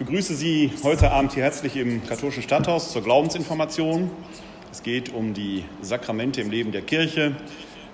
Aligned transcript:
begrüße 0.00 0.34
Sie 0.34 0.72
heute 0.82 1.10
Abend 1.10 1.34
hier 1.34 1.42
herzlich 1.42 1.76
im 1.76 2.02
katholischen 2.06 2.42
Stadthaus 2.42 2.90
zur 2.90 3.02
Glaubensinformation. 3.02 4.10
Es 4.72 4.82
geht 4.82 5.12
um 5.12 5.34
die 5.34 5.66
Sakramente 5.82 6.40
im 6.40 6.50
Leben 6.50 6.72
der 6.72 6.80
Kirche, 6.80 7.36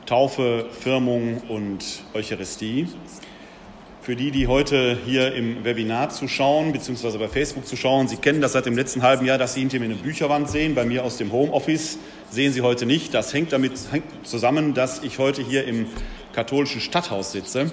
Taufe, 0.07 0.67
Firmung 0.71 1.39
und 1.49 1.85
Eucharistie. 2.15 2.87
Für 4.03 4.15
die, 4.15 4.31
die 4.31 4.47
heute 4.47 4.97
hier 5.05 5.35
im 5.35 5.65
Webinar 5.65 6.11
zuschauen, 6.11 6.71
beziehungsweise 6.71 7.19
bei 7.19 7.27
Facebook 7.27 7.67
zuschauen, 7.67 8.07
Sie 8.07 8.19
kennen 8.19 8.41
das 8.41 8.53
seit 8.53 8.67
dem 8.67 8.77
letzten 8.77 9.03
halben 9.03 9.27
Jahr, 9.27 9.37
dass 9.37 9.55
Sie 9.55 9.61
hinter 9.61 9.81
mir 9.81 9.87
eine 9.87 9.97
Bücherwand 9.97 10.49
sehen. 10.49 10.77
Bei 10.77 10.85
mir 10.85 11.03
aus 11.03 11.17
dem 11.17 11.33
Homeoffice 11.33 11.99
sehen 12.31 12.53
Sie 12.53 12.63
heute 12.63 12.87
nicht. 12.87 13.15
Das 13.15 13.35
hängt 13.35 13.53
damit 13.53 13.73
zusammen, 14.23 14.75
dass 14.75 15.03
ich 15.03 15.19
heute 15.19 15.43
hier 15.43 15.67
im 15.67 15.87
katholischen 16.33 16.81
Stadthaus 16.81 17.33
sitze. 17.33 17.73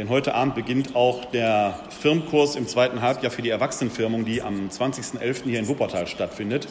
Denn 0.00 0.08
heute 0.08 0.34
Abend 0.34 0.54
beginnt 0.54 0.96
auch 0.96 1.26
der 1.26 1.78
Firmkurs 1.90 2.56
im 2.56 2.66
zweiten 2.66 3.02
Halbjahr 3.02 3.30
für 3.30 3.42
die 3.42 3.50
Erwachsenenfirmung, 3.50 4.24
die 4.24 4.40
am 4.40 4.70
20.11. 4.70 5.42
hier 5.44 5.58
in 5.58 5.68
Wuppertal 5.68 6.06
stattfindet. 6.06 6.68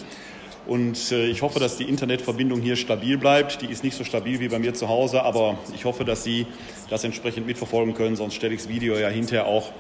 Und 0.66 1.12
äh, 1.12 1.28
ich 1.28 1.44
hoffe, 1.44 1.60
dass 1.60 1.78
die 1.78 1.84
Internetverbindung 1.84 2.60
hier 2.60 2.76
stabil 2.76 3.20
bleibt. 3.20 3.62
Die 3.62 3.68
ist 3.68 3.84
nicht 3.84 3.96
so 3.96 4.04
stabil 4.04 4.40
wie 4.40 4.48
bei 4.48 4.58
mir 4.58 4.74
zu 4.74 4.90
Hause, 4.90 5.22
aber 5.22 5.60
ich 5.76 5.86
hoffe, 5.86 6.06
dass 6.06 6.24
Sie 6.24 6.48
das 6.90 7.04
entsprechend 7.04 7.46
mitverfolgen 7.46 7.94
können. 7.94 8.16
Sonst 8.16 8.34
stelle 8.34 8.56
ich 8.56 8.62
das 8.62 8.70
Video 8.70 8.98
ja 8.98 9.10
hinterher 9.10 9.46
auch 9.46 9.74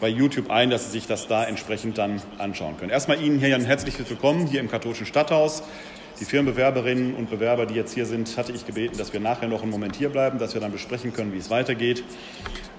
bei 0.00 0.08
YouTube 0.08 0.50
ein, 0.50 0.70
dass 0.70 0.86
Sie 0.86 0.92
sich 0.92 1.06
das 1.06 1.26
da 1.26 1.44
entsprechend 1.44 1.98
dann 1.98 2.22
anschauen 2.38 2.78
können. 2.78 2.90
Erstmal 2.90 3.22
Ihnen 3.22 3.38
hier 3.38 3.54
ein 3.54 3.66
herzliches 3.66 4.08
Willkommen 4.08 4.46
hier 4.46 4.60
im 4.60 4.70
katholischen 4.70 5.04
Stadthaus. 5.04 5.62
Die 6.20 6.24
Firmenbewerberinnen 6.24 7.16
und 7.16 7.28
Bewerber, 7.28 7.66
die 7.66 7.74
jetzt 7.74 7.92
hier 7.92 8.06
sind, 8.06 8.36
hatte 8.36 8.52
ich 8.52 8.64
gebeten, 8.66 8.96
dass 8.96 9.12
wir 9.12 9.18
nachher 9.18 9.48
noch 9.48 9.62
einen 9.62 9.72
Moment 9.72 9.96
hier 9.96 10.10
bleiben, 10.10 10.38
dass 10.38 10.54
wir 10.54 10.60
dann 10.60 10.70
besprechen 10.70 11.12
können, 11.12 11.32
wie 11.32 11.38
es 11.38 11.50
weitergeht. 11.50 12.04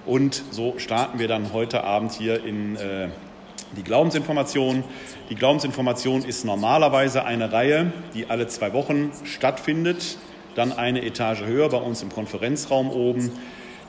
Und 0.06 0.42
so 0.50 0.78
starten 0.78 1.18
wir 1.18 1.28
dann 1.28 1.52
heute 1.52 1.84
Abend 1.84 2.12
hier 2.12 2.42
in 2.42 2.76
äh, 2.76 3.08
die 3.76 3.82
Glaubensinformation. 3.82 4.84
Die 5.28 5.34
Glaubensinformation 5.34 6.24
ist 6.24 6.46
normalerweise 6.46 7.26
eine 7.26 7.52
Reihe, 7.52 7.92
die 8.14 8.30
alle 8.30 8.46
zwei 8.46 8.72
Wochen 8.72 9.12
stattfindet, 9.24 10.16
dann 10.54 10.72
eine 10.72 11.04
Etage 11.04 11.42
höher 11.42 11.68
bei 11.68 11.76
uns 11.76 12.02
im 12.02 12.08
Konferenzraum 12.08 12.90
oben. 12.90 13.32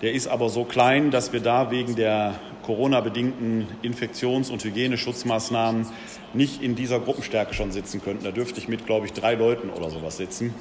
Der 0.01 0.13
ist 0.13 0.27
aber 0.27 0.49
so 0.49 0.63
klein, 0.63 1.09
dass 1.09 1.33
wir 1.33 1.39
da 1.39 1.71
wegen 1.71 1.95
der 1.95 2.35
Corona-bedingten 2.63 3.67
Infektions- 3.81 4.51
und 4.51 4.63
Hygieneschutzmaßnahmen 4.63 5.87
nicht 6.33 6.61
in 6.61 6.75
dieser 6.75 6.99
Gruppenstärke 6.99 7.55
schon 7.55 7.71
sitzen 7.71 8.03
könnten. 8.03 8.23
Da 8.23 8.31
dürfte 8.31 8.59
ich 8.59 8.67
mit, 8.67 8.85
glaube 8.85 9.07
ich, 9.07 9.13
drei 9.13 9.33
Leuten 9.33 9.69
oder 9.69 9.89
sowas 9.89 10.17
sitzen. 10.17 10.53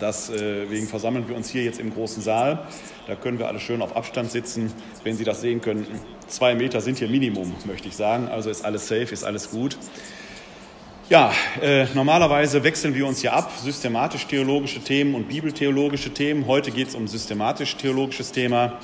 Deswegen 0.00 0.84
äh, 0.84 0.88
versammeln 0.88 1.28
wir 1.28 1.36
uns 1.36 1.48
hier 1.48 1.62
jetzt 1.62 1.80
im 1.80 1.94
großen 1.94 2.22
Saal. 2.22 2.66
Da 3.06 3.14
können 3.14 3.38
wir 3.38 3.48
alle 3.48 3.60
schön 3.60 3.80
auf 3.80 3.96
Abstand 3.96 4.30
sitzen, 4.30 4.72
wenn 5.02 5.16
Sie 5.16 5.24
das 5.24 5.40
sehen 5.40 5.60
könnten. 5.60 6.00
Zwei 6.26 6.54
Meter 6.54 6.80
sind 6.80 6.98
hier 6.98 7.08
Minimum, 7.08 7.54
möchte 7.64 7.88
ich 7.88 7.96
sagen. 7.96 8.28
Also 8.28 8.50
ist 8.50 8.64
alles 8.64 8.88
safe, 8.88 9.12
ist 9.12 9.24
alles 9.24 9.50
gut. 9.50 9.78
Ja, 11.10 11.34
äh, 11.60 11.84
normalerweise 11.92 12.64
wechseln 12.64 12.94
wir 12.94 13.06
uns 13.06 13.20
hier 13.20 13.34
ab, 13.34 13.52
systematisch-theologische 13.62 14.80
Themen 14.80 15.14
und 15.14 15.28
bibeltheologische 15.28 16.14
Themen. 16.14 16.46
Heute 16.46 16.70
geht 16.70 16.88
es 16.88 16.94
um 16.94 17.06
systematisch-theologisches 17.06 18.32
Thema. 18.32 18.80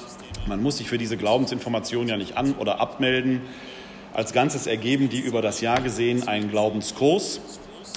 Man 0.46 0.62
muss 0.62 0.76
sich 0.76 0.88
für 0.91 0.98
diese 0.98 1.16
Glaubensinformation 1.16 2.08
ja 2.08 2.18
nicht 2.18 2.36
an- 2.36 2.56
oder 2.56 2.78
abmelden. 2.78 3.41
Als 4.12 4.34
Ganzes 4.34 4.66
ergeben 4.66 5.08
die 5.08 5.18
über 5.18 5.41
das 5.41 5.62
Jahr 5.62 5.80
gesehen 5.80 6.28
einen 6.28 6.50
Glaubenskurs. 6.50 7.41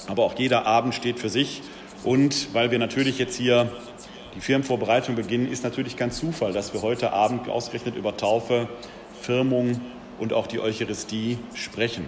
Aber 0.06 0.22
auch 0.22 0.38
jeder 0.38 0.64
Abend 0.64 0.94
steht 0.94 1.18
für 1.18 1.28
sich 1.28 1.60
und 2.02 2.54
weil 2.54 2.70
wir 2.70 2.78
natürlich 2.78 3.18
jetzt 3.18 3.36
hier 3.36 3.70
die 4.34 4.40
Firmenvorbereitung 4.40 5.16
beginnen, 5.16 5.52
ist 5.52 5.64
natürlich 5.64 5.98
kein 5.98 6.12
Zufall, 6.12 6.54
dass 6.54 6.72
wir 6.72 6.80
heute 6.80 7.12
Abend 7.12 7.50
ausgerechnet 7.50 7.94
über 7.94 8.16
Taufe, 8.16 8.70
Firmung 9.20 9.82
und 10.18 10.32
auch 10.32 10.46
die 10.46 10.60
Eucharistie 10.60 11.36
sprechen. 11.52 12.06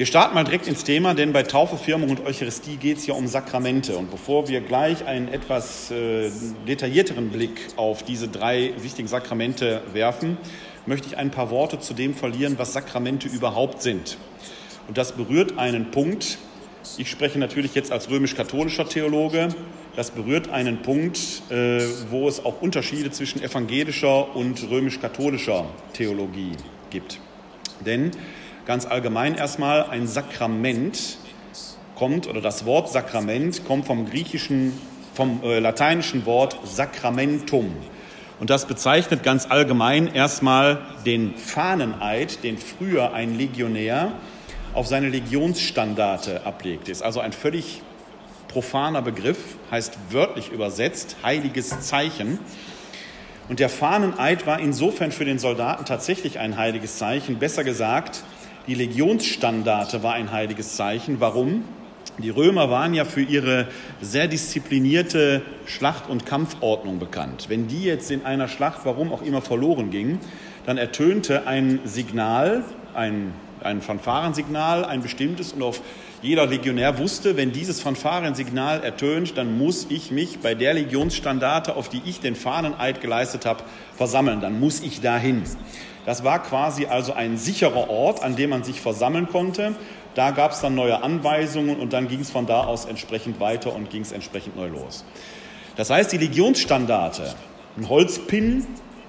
Wir 0.00 0.06
starten 0.06 0.34
mal 0.34 0.44
direkt 0.44 0.66
ins 0.66 0.82
Thema, 0.82 1.12
denn 1.12 1.34
bei 1.34 1.42
Taufe, 1.42 1.76
Firmung 1.76 2.08
und 2.08 2.24
Eucharistie 2.24 2.78
geht 2.78 2.96
es 2.96 3.06
ja 3.06 3.12
um 3.12 3.26
Sakramente. 3.26 3.98
Und 3.98 4.10
bevor 4.10 4.48
wir 4.48 4.62
gleich 4.62 5.04
einen 5.04 5.28
etwas 5.28 5.90
äh, 5.90 6.30
detaillierteren 6.66 7.28
Blick 7.28 7.60
auf 7.76 8.02
diese 8.02 8.26
drei 8.26 8.72
wichtigen 8.78 9.08
Sakramente 9.08 9.82
werfen, 9.92 10.38
möchte 10.86 11.06
ich 11.06 11.18
ein 11.18 11.30
paar 11.30 11.50
Worte 11.50 11.80
zu 11.80 11.92
dem 11.92 12.14
verlieren, 12.14 12.54
was 12.56 12.72
Sakramente 12.72 13.28
überhaupt 13.28 13.82
sind. 13.82 14.16
Und 14.88 14.96
das 14.96 15.12
berührt 15.12 15.58
einen 15.58 15.90
Punkt, 15.90 16.38
ich 16.96 17.10
spreche 17.10 17.38
natürlich 17.38 17.74
jetzt 17.74 17.92
als 17.92 18.08
römisch-katholischer 18.08 18.88
Theologe. 18.88 19.48
Das 19.96 20.12
berührt 20.12 20.48
einen 20.48 20.80
Punkt, 20.80 21.18
äh, 21.50 21.82
wo 22.08 22.26
es 22.26 22.42
auch 22.42 22.62
Unterschiede 22.62 23.10
zwischen 23.10 23.42
evangelischer 23.42 24.34
und 24.34 24.66
römisch-katholischer 24.70 25.66
Theologie 25.92 26.52
gibt. 26.88 27.20
Denn 27.84 28.12
ganz 28.66 28.86
allgemein 28.86 29.34
erstmal 29.34 29.84
ein 29.84 30.06
Sakrament 30.06 31.18
kommt, 31.94 32.26
oder 32.26 32.40
das 32.40 32.64
Wort 32.64 32.90
Sakrament 32.90 33.64
kommt 33.64 33.86
vom 33.86 34.08
griechischen, 34.08 34.72
vom 35.14 35.42
äh, 35.42 35.58
lateinischen 35.58 36.24
Wort 36.26 36.56
Sacramentum. 36.64 37.74
Und 38.40 38.48
das 38.48 38.64
bezeichnet 38.64 39.22
ganz 39.22 39.44
allgemein 39.50 40.14
erstmal 40.14 40.78
den 41.04 41.34
Fahneneid, 41.36 42.42
den 42.42 42.56
früher 42.56 43.12
ein 43.12 43.36
Legionär 43.36 44.12
auf 44.72 44.86
seine 44.86 45.10
Legionsstandarte 45.10 46.46
ablegte. 46.46 46.90
Ist 46.90 47.02
also 47.02 47.20
ein 47.20 47.32
völlig 47.32 47.82
profaner 48.48 49.02
Begriff, 49.02 49.38
heißt 49.70 49.98
wörtlich 50.10 50.50
übersetzt 50.50 51.16
heiliges 51.22 51.80
Zeichen. 51.80 52.38
Und 53.50 53.60
der 53.60 53.68
Fahneneid 53.68 54.46
war 54.46 54.58
insofern 54.58 55.12
für 55.12 55.24
den 55.24 55.38
Soldaten 55.38 55.84
tatsächlich 55.84 56.38
ein 56.38 56.56
heiliges 56.56 56.98
Zeichen. 56.98 57.38
Besser 57.38 57.62
gesagt, 57.62 58.22
die 58.70 58.76
Legionsstandarte 58.76 60.04
war 60.04 60.14
ein 60.14 60.30
heiliges 60.30 60.76
Zeichen. 60.76 61.18
Warum? 61.18 61.64
Die 62.18 62.30
Römer 62.30 62.70
waren 62.70 62.94
ja 62.94 63.04
für 63.04 63.20
ihre 63.20 63.66
sehr 64.00 64.28
disziplinierte 64.28 65.42
Schlacht- 65.66 66.08
und 66.08 66.24
Kampfordnung 66.24 67.00
bekannt. 67.00 67.46
Wenn 67.48 67.66
die 67.66 67.82
jetzt 67.82 68.12
in 68.12 68.24
einer 68.24 68.46
Schlacht, 68.46 68.82
warum 68.84 69.12
auch 69.12 69.22
immer, 69.22 69.42
verloren 69.42 69.90
gingen, 69.90 70.20
dann 70.66 70.78
ertönte 70.78 71.48
ein 71.48 71.80
Signal, 71.84 72.62
ein 72.94 73.32
ein 73.62 73.82
Fanfarensignal, 73.82 74.84
ein 74.84 75.02
bestimmtes 75.02 75.52
und 75.52 75.62
auf 75.62 75.80
jeder 76.22 76.46
Legionär 76.46 76.98
wusste, 76.98 77.36
wenn 77.36 77.52
dieses 77.52 77.80
Fanfarensignal 77.80 78.82
ertönt, 78.82 79.38
dann 79.38 79.56
muss 79.56 79.86
ich 79.88 80.10
mich 80.10 80.38
bei 80.40 80.54
der 80.54 80.74
Legionsstandarte, 80.74 81.76
auf 81.76 81.88
die 81.88 82.02
ich 82.04 82.20
den 82.20 82.36
Fahneneid 82.36 83.00
geleistet 83.00 83.46
habe, 83.46 83.64
versammeln. 83.96 84.40
Dann 84.40 84.60
muss 84.60 84.80
ich 84.80 85.00
dahin. 85.00 85.42
Das 86.10 86.24
war 86.24 86.42
quasi 86.42 86.86
also 86.86 87.12
ein 87.12 87.36
sicherer 87.36 87.88
Ort, 87.88 88.24
an 88.24 88.34
dem 88.34 88.50
man 88.50 88.64
sich 88.64 88.80
versammeln 88.80 89.28
konnte. 89.28 89.76
Da 90.16 90.32
gab 90.32 90.50
es 90.50 90.60
dann 90.60 90.74
neue 90.74 91.04
Anweisungen 91.04 91.78
und 91.78 91.92
dann 91.92 92.08
ging 92.08 92.18
es 92.18 92.32
von 92.32 92.46
da 92.46 92.64
aus 92.64 92.84
entsprechend 92.86 93.38
weiter 93.38 93.72
und 93.72 93.90
ging 93.90 94.02
es 94.02 94.10
entsprechend 94.10 94.56
neu 94.56 94.66
los. 94.66 95.04
Das 95.76 95.88
heißt, 95.88 96.10
die 96.10 96.16
Legionsstandarte, 96.16 97.32
ein 97.76 97.88
Holzpin, 97.88 98.66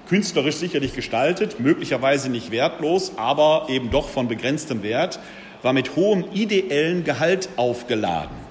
künstlerisch 0.08 0.54
sicherlich 0.54 0.94
gestaltet, 0.94 1.58
möglicherweise 1.58 2.30
nicht 2.30 2.52
wertlos, 2.52 3.14
aber 3.16 3.66
eben 3.68 3.90
doch 3.90 4.08
von 4.08 4.28
begrenztem 4.28 4.84
Wert, 4.84 5.18
war 5.62 5.72
mit 5.72 5.96
hohem 5.96 6.26
ideellen 6.32 7.02
Gehalt 7.02 7.48
aufgeladen. 7.56 8.41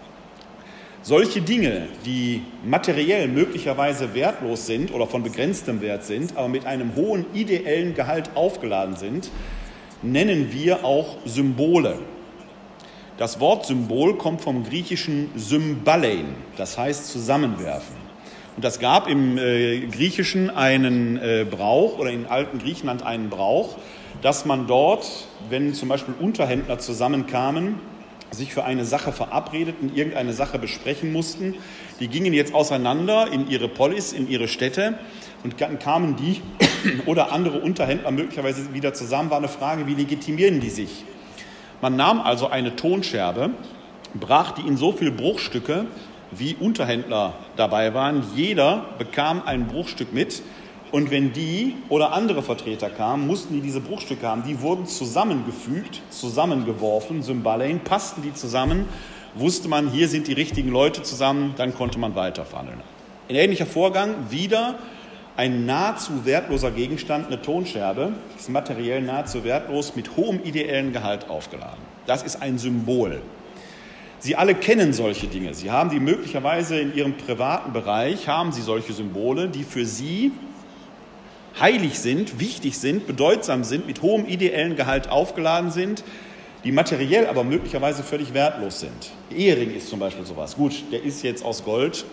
Solche 1.04 1.42
Dinge, 1.42 1.88
die 2.06 2.44
materiell 2.64 3.28
möglicherweise 3.28 4.14
wertlos 4.14 4.68
sind 4.68 4.94
oder 4.94 5.08
von 5.08 5.24
begrenztem 5.24 5.82
Wert 5.82 6.04
sind, 6.04 6.38
aber 6.38 6.48
mit 6.48 6.68
einem 6.68 6.96
hohen 6.96 7.26
ideellen 7.34 7.96
Gehalt 7.96 8.30
aufgeladen 8.36 8.96
sind, 8.96 9.32
nennen 10.04 10.50
wir 10.52 10.86
auch 10.86 11.18
Symbole. 11.26 11.98
Das 13.18 13.40
Wort 13.40 13.66
Symbol 13.66 14.16
kommt 14.18 14.42
vom 14.42 14.64
griechischen 14.64 15.32
Symbalein, 15.36 16.36
das 16.56 16.78
heißt 16.78 17.08
zusammenwerfen. 17.08 17.96
Und 18.56 18.64
das 18.64 18.80
gab 18.80 19.08
im 19.08 19.40
äh, 19.40 19.80
Griechischen 19.88 20.52
einen 20.52 21.18
äh, 21.18 21.48
Brauch 21.50 21.98
oder 21.98 22.12
in 22.12 22.28
alten 22.28 22.60
Griechenland 22.60 23.04
einen 23.04 23.30
Brauch, 23.30 23.78
dass 24.22 24.46
man 24.46 24.68
dort, 24.68 25.08
wenn 25.50 25.74
zum 25.74 25.90
Beispiel 25.90 26.14
Unterhändler 26.20 26.78
zusammenkamen, 26.78 27.80
sich 28.32 28.54
für 28.54 28.64
eine 28.64 28.86
Sache 28.86 29.12
verabredeten, 29.12 29.96
irgendeine 29.96 30.34
Sache 30.34 30.58
besprechen 30.58 31.12
mussten. 31.12 31.56
Die 32.00 32.08
gingen 32.08 32.34
jetzt 32.34 32.54
auseinander 32.54 33.32
in 33.32 33.50
ihre 33.50 33.68
Polis, 33.68 34.14
in 34.14 34.30
ihre 34.30 34.48
Städte 34.48 34.98
und 35.44 35.60
dann 35.60 35.80
kamen 35.80 36.16
die 36.16 36.42
oder 37.06 37.32
andere 37.32 37.60
Unterhändler 37.60 38.12
möglicherweise 38.12 38.74
wieder 38.74 38.94
zusammen. 38.94 39.30
War 39.30 39.38
eine 39.38 39.50
Frage, 39.50 39.86
wie 39.88 39.96
legitimieren 39.96 40.62
die 40.62 40.70
sich? 40.70 41.04
Man 41.82 41.96
nahm 41.96 42.22
also 42.22 42.48
eine 42.48 42.76
Tonscherbe, 42.76 43.50
brach 44.14 44.52
die 44.52 44.62
in 44.62 44.78
so 44.78 44.92
viele 44.92 45.12
Bruchstücke, 45.12 45.86
wie 46.32 46.56
Unterhändler 46.56 47.34
dabei 47.58 47.94
waren. 47.94 48.24
Jeder 48.36 48.86
bekam 48.98 49.42
ein 49.46 49.68
Bruchstück 49.68 50.14
mit. 50.14 50.42
Und 50.92 51.10
wenn 51.10 51.32
die 51.32 51.78
oder 51.88 52.12
andere 52.12 52.44
Vertreter 52.44 52.90
kamen, 52.90 53.26
mussten 53.26 53.54
die 53.54 53.62
diese 53.62 53.80
Bruchstücke 53.80 54.28
haben. 54.28 54.44
Die 54.44 54.62
wurden 54.62 54.86
zusammengefügt, 54.88 56.02
zusammengeworfen, 56.10 57.24
Symbalein, 57.24 57.80
passten 57.80 58.22
die 58.22 58.34
zusammen, 58.34 58.86
wusste 59.36 59.70
man, 59.70 59.90
hier 59.90 60.10
sind 60.10 60.28
die 60.28 60.34
richtigen 60.34 60.70
Leute 60.70 61.02
zusammen, 61.04 61.54
dann 61.56 61.74
konnte 61.74 61.98
man 61.98 62.16
weiterverhandeln. 62.16 62.82
Ein 63.30 63.36
ähnlicher 63.36 63.66
Vorgang, 63.66 64.16
wieder 64.30 64.76
ein 65.38 65.66
nahezu 65.66 66.26
wertloser 66.26 66.72
Gegenstand, 66.72 67.28
eine 67.28 67.42
Tonscherbe, 67.42 68.12
ist 68.38 68.50
materiell 68.50 69.02
nahezu 69.02 69.46
wertlos, 69.46 69.96
mit 69.96 70.18
hohem 70.18 70.42
ideellen 70.44 70.92
Gehalt 70.92 71.30
aufgeladen. 71.30 71.80
Das 72.06 72.22
ist 72.22 72.42
ein 72.42 72.58
Symbol. 72.58 73.22
Sie 74.20 74.36
alle 74.36 74.54
kennen 74.54 74.92
solche 74.92 75.28
Dinge. 75.28 75.54
Sie 75.54 75.72
haben 75.72 75.90
die 75.90 76.00
möglicherweise 76.00 76.80
in 76.80 76.94
Ihrem 76.94 77.16
privaten 77.16 77.72
Bereich, 77.72 78.28
haben 78.28 78.52
Sie 78.52 78.62
solche 78.62 78.92
Symbole, 78.92 79.48
die 79.48 79.64
für 79.64 79.86
Sie 79.86 80.32
heilig 81.60 82.00
sind, 82.00 82.40
wichtig 82.40 82.78
sind, 82.78 83.08
bedeutsam 83.08 83.64
sind, 83.64 83.88
mit 83.88 84.02
hohem 84.02 84.26
ideellen 84.26 84.76
Gehalt 84.76 85.10
aufgeladen 85.10 85.72
sind, 85.72 86.04
die 86.64 86.72
materiell 86.72 87.28
aber 87.28 87.44
möglicherweise 87.44 88.04
völlig 88.04 88.34
wertlos 88.34 88.80
sind. 88.80 89.12
Ehering 89.36 89.74
ist 89.76 89.90
zum 89.90 90.00
Beispiel 90.00 90.26
sowas. 90.26 90.56
Gut, 90.56 90.84
der 90.92 91.04
ist 91.04 91.24
jetzt 91.24 91.44
aus 91.44 91.64
Gold, 91.64 92.06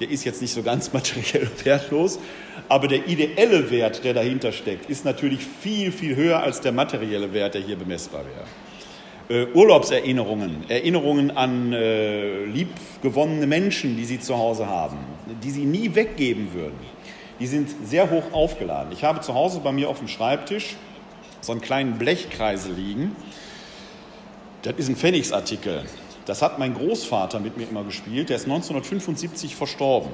der 0.00 0.10
ist 0.10 0.24
jetzt 0.24 0.42
nicht 0.42 0.52
so 0.52 0.62
ganz 0.62 0.92
materiell 0.92 1.48
wertlos, 1.64 2.18
aber 2.68 2.88
der 2.88 3.06
ideelle 3.06 3.70
Wert, 3.70 4.04
der 4.04 4.14
dahinter 4.14 4.52
steckt, 4.52 4.90
ist 4.90 5.04
natürlich 5.04 5.40
viel, 5.44 5.92
viel 5.92 6.16
höher 6.16 6.42
als 6.42 6.60
der 6.60 6.72
materielle 6.72 7.32
Wert, 7.32 7.54
der 7.54 7.62
hier 7.62 7.76
bemessbar 7.76 8.24
wäre. 8.24 8.46
Äh, 9.28 9.46
Urlaubserinnerungen, 9.54 10.68
Erinnerungen 10.68 11.32
an 11.32 11.72
äh, 11.72 12.44
liebgewonnene 12.44 13.46
Menschen, 13.46 13.96
die 13.96 14.04
Sie 14.04 14.20
zu 14.20 14.36
Hause 14.36 14.68
haben, 14.68 14.98
die 15.42 15.50
Sie 15.50 15.64
nie 15.64 15.92
weggeben 15.94 16.54
würden, 16.54 16.78
die 17.40 17.46
sind 17.46 17.70
sehr 17.84 18.10
hoch 18.10 18.32
aufgeladen. 18.32 18.92
Ich 18.92 19.04
habe 19.04 19.20
zu 19.20 19.34
Hause 19.34 19.60
bei 19.60 19.72
mir 19.72 19.88
auf 19.88 19.98
dem 19.98 20.08
Schreibtisch 20.08 20.76
so 21.40 21.52
einen 21.52 21.60
kleinen 21.60 21.98
Blechkreisel 21.98 22.72
liegen. 22.72 23.14
Das 24.62 24.74
ist 24.76 24.88
ein 24.88 24.96
Pfennigsartikel. 24.96 25.84
Das 26.24 26.42
hat 26.42 26.58
mein 26.58 26.74
Großvater 26.74 27.38
mit 27.38 27.56
mir 27.56 27.68
immer 27.68 27.84
gespielt. 27.84 28.30
Der 28.30 28.36
ist 28.36 28.44
1975 28.44 29.54
verstorben. 29.54 30.10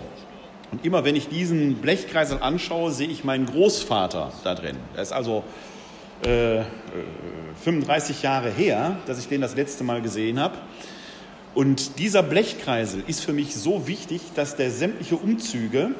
Und 0.70 0.84
immer 0.84 1.04
wenn 1.04 1.16
ich 1.16 1.28
diesen 1.28 1.76
Blechkreisel 1.76 2.38
anschaue, 2.40 2.90
sehe 2.90 3.08
ich 3.08 3.24
meinen 3.24 3.46
Großvater 3.46 4.32
da 4.44 4.54
drin. 4.54 4.76
Er 4.94 5.02
ist 5.02 5.12
also 5.12 5.44
äh, 6.24 6.62
35 7.62 8.20
äh, 8.20 8.24
Jahre 8.24 8.50
her, 8.50 8.96
dass 9.06 9.18
ich 9.18 9.28
den 9.28 9.40
das 9.40 9.54
letzte 9.54 9.84
Mal 9.84 10.02
gesehen 10.02 10.38
habe. 10.40 10.56
Und 11.54 11.98
dieser 11.98 12.22
Blechkreisel 12.22 13.04
ist 13.06 13.20
für 13.20 13.34
mich 13.34 13.54
so 13.54 13.86
wichtig, 13.86 14.22
dass 14.34 14.56
der 14.56 14.70
sämtliche 14.70 15.16
Umzüge 15.16 15.90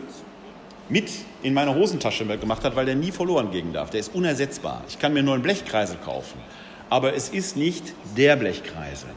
mit 0.88 1.10
in 1.42 1.54
meine 1.54 1.74
Hosentasche 1.74 2.24
gemacht 2.38 2.64
hat, 2.64 2.76
weil 2.76 2.86
der 2.86 2.94
nie 2.94 3.12
verloren 3.12 3.50
gehen 3.50 3.72
darf. 3.72 3.90
Der 3.90 4.00
ist 4.00 4.14
unersetzbar. 4.14 4.82
Ich 4.88 4.98
kann 4.98 5.12
mir 5.12 5.22
nur 5.22 5.34
einen 5.34 5.42
Blechkreisel 5.42 5.96
kaufen, 6.04 6.38
aber 6.90 7.14
es 7.14 7.28
ist 7.28 7.56
nicht 7.56 7.94
der 8.16 8.36
Blechkreisel. 8.36 9.10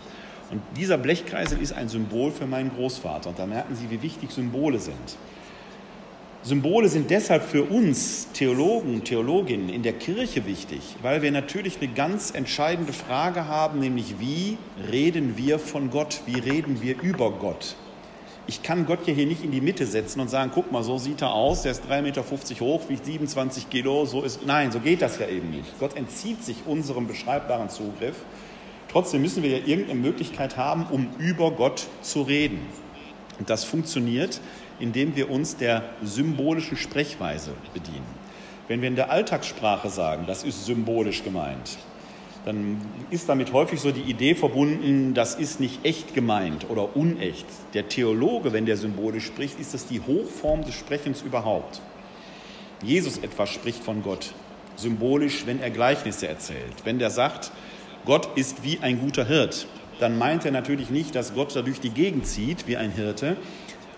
Und 0.51 0.61
dieser 0.77 0.97
Blechkreisel 0.97 1.61
ist 1.61 1.73
ein 1.73 1.89
Symbol 1.89 2.31
für 2.31 2.45
meinen 2.45 2.71
Großvater. 2.75 3.29
Und 3.29 3.39
da 3.39 3.45
merken 3.45 3.75
Sie, 3.75 3.89
wie 3.89 4.01
wichtig 4.01 4.31
Symbole 4.31 4.79
sind. 4.79 5.17
Symbole 6.43 6.89
sind 6.89 7.09
deshalb 7.09 7.43
für 7.43 7.63
uns 7.63 8.31
Theologen, 8.31 9.03
Theologinnen 9.03 9.67
in 9.67 9.81
der 9.81 9.93
Kirche 9.93 10.45
wichtig, 10.45 10.95
weil 11.01 11.23
wir 11.23 11.31
natürlich 11.31 11.81
eine 11.81 11.91
ganz 11.91 12.29
entscheidende 12.29 12.93
Frage 12.93 13.47
haben, 13.47 13.79
nämlich 13.79 14.19
wie 14.19 14.59
reden 14.91 15.37
wir 15.37 15.57
von 15.57 15.89
Gott, 15.89 16.21
wie 16.27 16.39
reden 16.39 16.83
wir 16.83 17.01
über 17.01 17.31
Gott. 17.31 17.75
Ich 18.47 18.61
kann 18.61 18.85
Gott 18.85 19.07
ja 19.07 19.13
hier 19.13 19.25
nicht 19.25 19.43
in 19.43 19.51
die 19.51 19.61
Mitte 19.61 19.85
setzen 19.87 20.19
und 20.19 20.29
sagen, 20.29 20.51
guck 20.53 20.71
mal, 20.71 20.83
so 20.83 20.97
sieht 20.97 21.21
er 21.21 21.33
aus, 21.33 21.63
der 21.63 21.71
ist 21.71 21.83
3,50 21.85 22.01
Meter 22.01 22.23
hoch, 22.61 22.81
wiegt 22.89 23.05
27 23.05 23.69
Kilo, 23.69 24.05
so 24.05 24.21
ist. 24.21 24.45
Nein, 24.45 24.71
so 24.71 24.79
geht 24.79 25.01
das 25.01 25.17
ja 25.17 25.27
eben 25.27 25.49
nicht. 25.49 25.79
Gott 25.79 25.95
entzieht 25.95 26.43
sich 26.43 26.57
unserem 26.65 27.07
beschreibbaren 27.07 27.69
Zugriff 27.69 28.15
Trotzdem 28.95 29.23
müssen 29.23 29.43
wir 29.43 29.49
ja 29.49 29.57
irgendeine 29.57 29.99
Möglichkeit 29.99 30.55
haben, 30.55 30.85
um 30.89 31.09
über 31.17 31.51
Gott 31.51 31.85
zu 32.01 32.21
reden. 32.21 32.61
Und 33.37 33.49
das 33.49 33.65
funktioniert, 33.65 34.39
indem 34.79 35.17
wir 35.17 35.29
uns 35.29 35.57
der 35.57 35.83
symbolischen 36.01 36.77
Sprechweise 36.77 37.51
bedienen. 37.73 38.05
Wenn 38.69 38.79
wir 38.79 38.87
in 38.87 38.95
der 38.95 39.11
Alltagssprache 39.11 39.89
sagen, 39.89 40.23
das 40.27 40.45
ist 40.45 40.65
symbolisch 40.65 41.25
gemeint, 41.25 41.77
dann 42.45 42.79
ist 43.09 43.27
damit 43.27 43.53
häufig 43.53 43.79
so 43.81 43.91
die 43.91 44.01
Idee 44.01 44.35
verbunden, 44.35 45.15
das 45.15 45.33
ist 45.33 45.59
nicht 45.59 45.83
echt 45.83 46.13
gemeint 46.13 46.69
oder 46.69 46.95
unecht. 46.95 47.47
Der 47.73 47.89
Theologe, 47.89 48.53
wenn 48.53 48.67
der 48.67 48.77
symbolisch 48.77 49.25
spricht, 49.25 49.59
ist 49.59 49.73
das 49.73 49.87
die 49.87 49.99
Hochform 49.99 50.63
des 50.63 50.75
Sprechens 50.75 51.23
überhaupt. 51.23 51.81
Jesus 52.83 53.17
etwas 53.17 53.49
spricht 53.49 53.83
von 53.83 54.03
Gott, 54.03 54.31
symbolisch, 54.75 55.47
wenn 55.47 55.59
er 55.59 55.71
Gleichnisse 55.71 56.27
erzählt. 56.27 56.83
Wenn 56.83 56.99
der 56.99 57.09
sagt, 57.09 57.51
Gott 58.05 58.29
ist 58.37 58.63
wie 58.63 58.77
ein 58.79 58.99
guter 58.99 59.25
Hirt, 59.25 59.65
dann 59.99 60.19
meint 60.19 60.45
er 60.45 60.51
natürlich 60.51 60.91
nicht, 60.91 61.15
dass 61.15 61.33
Gott 61.33 61.55
da 61.55 61.63
durch 61.63 61.79
die 61.79 61.89
Gegend 61.89 62.27
zieht 62.27 62.67
wie 62.67 62.77
ein 62.77 62.91
Hirte, 62.91 63.37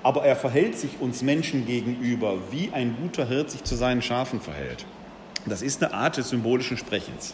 aber 0.04 0.24
er 0.24 0.38
verhält 0.38 0.78
sich 0.78 1.02
uns 1.02 1.22
Menschen 1.22 1.66
gegenüber, 1.66 2.38
wie 2.52 2.70
ein 2.72 2.96
guter 3.02 3.28
Hirt 3.28 3.52
sich 3.52 3.66
zu 3.66 3.76
seinen 3.76 4.02
Schafen 4.02 4.40
verhält. 4.40 4.86
Das 5.46 5.62
ist 5.62 5.84
eine 5.84 5.94
Art 5.94 6.16
des 6.16 6.30
symbolischen 6.30 6.78
Sprechens. 6.78 7.34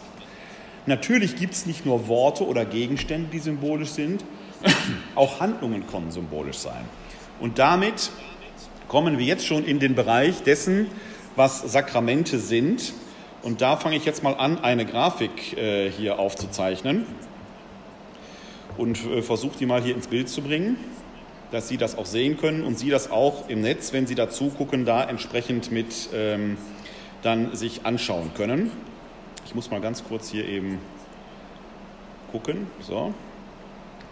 Natürlich 0.86 1.36
gibt 1.36 1.54
es 1.54 1.66
nicht 1.66 1.86
nur 1.86 2.08
Worte 2.08 2.46
oder 2.46 2.64
Gegenstände, 2.64 3.28
die 3.32 3.38
symbolisch 3.38 3.90
sind, 3.90 4.24
auch 5.14 5.40
Handlungen 5.40 5.86
können 5.86 6.10
symbolisch 6.10 6.58
sein. 6.58 6.84
Und 7.40 7.58
damit 7.58 8.10
kommen 8.88 9.18
wir 9.18 9.24
jetzt 9.24 9.46
schon 9.46 9.64
in 9.64 9.78
den 9.78 9.94
Bereich 9.94 10.42
dessen, 10.42 10.86
was 11.36 11.60
Sakramente 11.60 12.38
sind 12.38 12.92
und 13.44 13.60
da 13.60 13.76
fange 13.76 13.96
ich 13.96 14.06
jetzt 14.06 14.22
mal 14.22 14.32
an, 14.32 14.58
eine 14.58 14.86
Grafik 14.86 15.54
äh, 15.58 15.90
hier 15.90 16.18
aufzuzeichnen 16.18 17.04
und 18.78 19.04
äh, 19.04 19.20
versuche 19.20 19.58
die 19.58 19.66
mal 19.66 19.82
hier 19.82 19.94
ins 19.94 20.06
Bild 20.06 20.30
zu 20.30 20.40
bringen, 20.40 20.78
dass 21.50 21.68
Sie 21.68 21.76
das 21.76 21.98
auch 21.98 22.06
sehen 22.06 22.38
können 22.38 22.64
und 22.64 22.78
Sie 22.78 22.88
das 22.88 23.10
auch 23.10 23.50
im 23.50 23.60
Netz, 23.60 23.92
wenn 23.92 24.06
Sie 24.06 24.14
dazu 24.14 24.48
gucken, 24.48 24.86
da 24.86 25.04
entsprechend 25.04 25.70
mit 25.70 26.08
ähm, 26.14 26.56
dann 27.20 27.54
sich 27.54 27.84
anschauen 27.84 28.30
können. 28.34 28.70
Ich 29.44 29.54
muss 29.54 29.70
mal 29.70 29.80
ganz 29.80 30.02
kurz 30.04 30.30
hier 30.30 30.48
eben 30.48 30.78
gucken. 32.32 32.66
So. 32.80 33.12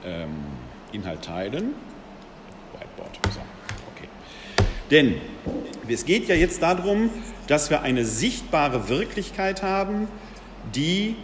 Ähm, 0.05 0.31
Inhalt 0.93 1.23
teilen. 1.23 1.75
Whiteboard. 2.73 3.19
So. 3.33 3.41
Okay. 3.95 4.09
Denn 4.91 5.21
es 5.89 6.05
geht 6.05 6.29
ja 6.29 6.35
jetzt 6.35 6.63
darum, 6.63 7.11
dass 7.47 7.71
wir 7.71 7.83
eine 7.83 8.05
sichtbare 8.05 8.89
Wirklichkeit 8.89 9.63
haben, 9.63 10.09
die 10.75 11.17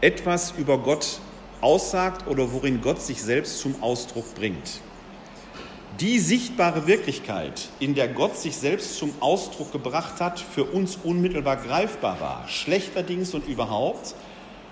etwas 0.00 0.52
über 0.52 0.78
Gott 0.78 1.20
aussagt 1.60 2.26
oder 2.28 2.52
worin 2.52 2.80
Gott 2.82 3.00
sich 3.00 3.22
selbst 3.22 3.60
zum 3.60 3.82
Ausdruck 3.82 4.34
bringt. 4.34 4.80
Die 6.00 6.18
sichtbare 6.18 6.88
Wirklichkeit, 6.88 7.68
in 7.78 7.94
der 7.94 8.08
Gott 8.08 8.36
sich 8.36 8.56
selbst 8.56 8.98
zum 8.98 9.12
Ausdruck 9.20 9.70
gebracht 9.70 10.20
hat, 10.20 10.40
für 10.40 10.64
uns 10.64 10.98
unmittelbar 11.04 11.56
greifbar 11.56 12.20
war, 12.20 12.48
schlechterdings 12.48 13.32
und 13.32 13.46
überhaupt, 13.46 14.16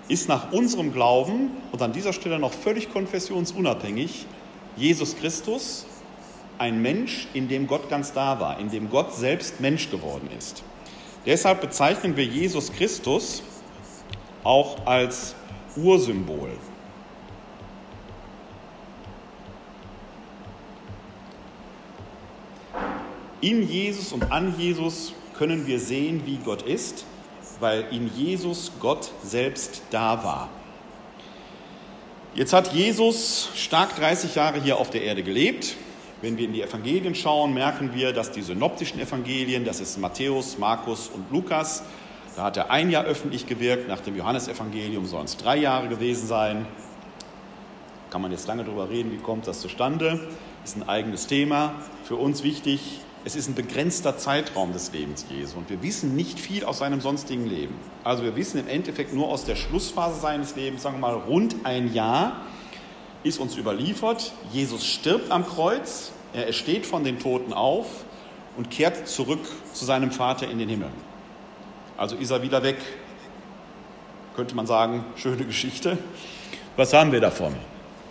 ist 0.09 0.27
nach 0.27 0.51
unserem 0.51 0.91
Glauben 0.91 1.51
und 1.71 1.81
an 1.81 1.93
dieser 1.93 2.11
Stelle 2.11 2.39
noch 2.39 2.51
völlig 2.51 2.91
konfessionsunabhängig 2.91 4.25
Jesus 4.75 5.15
Christus, 5.15 5.85
ein 6.57 6.81
Mensch, 6.81 7.27
in 7.33 7.47
dem 7.47 7.67
Gott 7.67 7.89
ganz 7.89 8.11
da 8.11 8.41
war, 8.41 8.59
in 8.59 8.69
dem 8.69 8.89
Gott 8.89 9.15
selbst 9.15 9.61
Mensch 9.61 9.89
geworden 9.89 10.29
ist. 10.37 10.61
Deshalb 11.25 11.61
bezeichnen 11.61 12.17
wir 12.17 12.25
Jesus 12.25 12.73
Christus 12.73 13.43
auch 14.43 14.85
als 14.85 15.35
Ursymbol. 15.77 16.51
In 23.43 23.67
Jesus 23.67 24.13
und 24.13 24.31
an 24.31 24.57
Jesus 24.57 25.11
können 25.37 25.67
wir 25.67 25.77
sehen, 25.77 26.21
wie 26.25 26.37
Gott 26.37 26.61
ist, 26.61 27.03
weil 27.59 27.85
in 27.91 28.09
Jesus 28.15 28.71
Gott 28.79 29.11
selbst 29.21 29.81
da 29.91 30.23
war. 30.23 30.47
Jetzt 32.35 32.53
hat 32.53 32.71
Jesus 32.71 33.49
stark 33.53 33.97
30 33.97 34.33
Jahre 34.35 34.61
hier 34.61 34.77
auf 34.77 34.91
der 34.91 35.01
Erde 35.01 35.23
gelebt. 35.23 35.75
Wenn 36.21 36.37
wir 36.37 36.45
in 36.45 36.53
die 36.53 36.61
Evangelien 36.61 37.15
schauen, 37.15 37.53
merken 37.53 37.93
wir, 37.93 38.13
dass 38.13 38.31
die 38.31 38.41
synoptischen 38.41 39.01
Evangelien, 39.01 39.65
das 39.65 39.81
ist 39.81 39.97
Matthäus, 39.97 40.57
Markus 40.57 41.09
und 41.13 41.29
Lukas, 41.29 41.83
da 42.37 42.43
hat 42.43 42.55
er 42.55 42.71
ein 42.71 42.89
Jahr 42.91 43.03
öffentlich 43.03 43.45
gewirkt, 43.45 43.89
nach 43.89 43.99
dem 43.99 44.15
Johannesevangelium 44.15 45.05
sollen 45.05 45.25
es 45.25 45.35
drei 45.35 45.57
Jahre 45.57 45.89
gewesen 45.89 46.27
sein. 46.27 46.65
Kann 48.09 48.21
man 48.21 48.31
jetzt 48.31 48.47
lange 48.47 48.63
darüber 48.63 48.89
reden, 48.89 49.11
wie 49.11 49.17
kommt 49.17 49.47
das 49.47 49.59
zustande? 49.59 50.29
Ist 50.63 50.77
ein 50.77 50.87
eigenes 50.87 51.27
Thema. 51.27 51.75
Für 52.05 52.15
uns 52.15 52.41
wichtig, 52.43 53.01
es 53.25 53.35
ist 53.35 53.47
ein 53.47 53.55
begrenzter 53.55 54.17
Zeitraum 54.17 54.73
des 54.73 54.91
Lebens 54.91 55.25
Jesu 55.29 55.57
und 55.57 55.69
wir 55.69 55.81
wissen 55.81 56.15
nicht 56.15 56.39
viel 56.39 56.65
aus 56.65 56.79
seinem 56.79 56.99
sonstigen 56.99 57.45
Leben. 57.45 57.75
Also 58.03 58.23
wir 58.23 58.35
wissen 58.35 58.59
im 58.59 58.67
Endeffekt 58.67 59.13
nur 59.13 59.29
aus 59.29 59.45
der 59.45 59.55
Schlussphase 59.55 60.19
seines 60.19 60.55
Lebens, 60.55 60.83
sagen 60.83 60.97
wir 60.97 61.01
mal 61.01 61.15
rund 61.15 61.55
ein 61.63 61.93
Jahr, 61.93 62.41
ist 63.23 63.39
uns 63.39 63.55
überliefert. 63.55 64.33
Jesus 64.51 64.85
stirbt 64.85 65.31
am 65.31 65.47
Kreuz, 65.47 66.11
er 66.33 66.51
steht 66.51 66.85
von 66.85 67.05
den 67.05 67.19
Toten 67.19 67.53
auf 67.53 67.87
und 68.57 68.69
kehrt 68.69 69.07
zurück 69.07 69.39
zu 69.73 69.85
seinem 69.85 70.11
Vater 70.11 70.49
in 70.49 70.59
den 70.59 70.67
Himmel. 70.67 70.89
Also 71.95 72.17
ist 72.17 72.31
er 72.31 72.41
wieder 72.41 72.61
weg. 72.63 72.77
Könnte 74.35 74.55
man 74.55 74.67
sagen, 74.67 75.05
schöne 75.15 75.45
Geschichte. 75.45 75.97
Was 76.75 76.91
haben 76.91 77.11
wir 77.11 77.21
davon? 77.21 77.55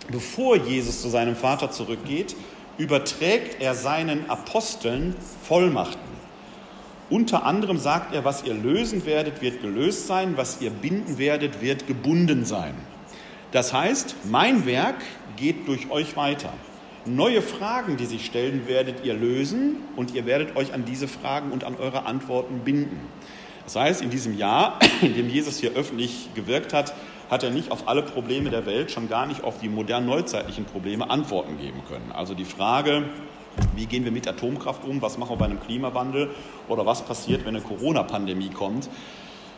Bevor 0.09 0.55
Jesus 0.55 1.01
zu 1.01 1.09
seinem 1.09 1.35
Vater 1.35 1.69
zurückgeht, 1.69 2.35
überträgt 2.77 3.61
er 3.61 3.75
seinen 3.75 4.29
Aposteln 4.29 5.15
Vollmachten. 5.43 6.13
Unter 7.09 7.45
anderem 7.45 7.77
sagt 7.77 8.15
er, 8.15 8.25
was 8.25 8.43
ihr 8.43 8.53
lösen 8.53 9.05
werdet, 9.05 9.41
wird 9.41 9.61
gelöst 9.61 10.07
sein, 10.07 10.35
was 10.35 10.61
ihr 10.61 10.71
binden 10.71 11.17
werdet, 11.17 11.61
wird 11.61 11.85
gebunden 11.85 12.45
sein. 12.45 12.73
Das 13.51 13.71
heißt, 13.71 14.15
mein 14.31 14.65
Werk 14.65 14.95
geht 15.35 15.67
durch 15.67 15.91
euch 15.91 16.17
weiter. 16.17 16.51
Neue 17.05 17.41
Fragen, 17.41 17.97
die 17.97 18.05
sich 18.05 18.25
stellen, 18.25 18.67
werdet 18.67 19.05
ihr 19.05 19.13
lösen 19.13 19.75
und 19.95 20.15
ihr 20.15 20.25
werdet 20.25 20.55
euch 20.55 20.73
an 20.73 20.85
diese 20.85 21.07
Fragen 21.07 21.51
und 21.51 21.65
an 21.65 21.75
eure 21.75 22.05
Antworten 22.05 22.59
binden. 22.59 22.99
Das 23.65 23.75
heißt, 23.75 24.01
in 24.01 24.09
diesem 24.09 24.37
Jahr, 24.37 24.79
in 25.01 25.13
dem 25.13 25.29
Jesus 25.29 25.59
hier 25.59 25.73
öffentlich 25.73 26.29
gewirkt 26.33 26.73
hat, 26.73 26.93
hat 27.29 27.43
er 27.43 27.49
nicht 27.49 27.71
auf 27.71 27.87
alle 27.87 28.03
Probleme 28.03 28.49
der 28.49 28.65
Welt, 28.65 28.91
schon 28.91 29.09
gar 29.09 29.25
nicht 29.25 29.43
auf 29.43 29.59
die 29.59 29.69
modernen 29.69 30.07
neuzeitlichen 30.07 30.65
Probleme 30.65 31.09
Antworten 31.09 31.57
geben 31.57 31.81
können. 31.87 32.11
Also 32.11 32.33
die 32.33 32.45
Frage, 32.45 33.03
wie 33.75 33.85
gehen 33.85 34.03
wir 34.03 34.11
mit 34.11 34.27
Atomkraft 34.27 34.83
um, 34.85 35.01
was 35.01 35.17
machen 35.17 35.31
wir 35.31 35.37
bei 35.37 35.45
einem 35.45 35.59
Klimawandel 35.59 36.29
oder 36.67 36.85
was 36.85 37.03
passiert, 37.03 37.45
wenn 37.45 37.55
eine 37.55 37.63
Corona-Pandemie 37.63 38.49
kommt, 38.49 38.89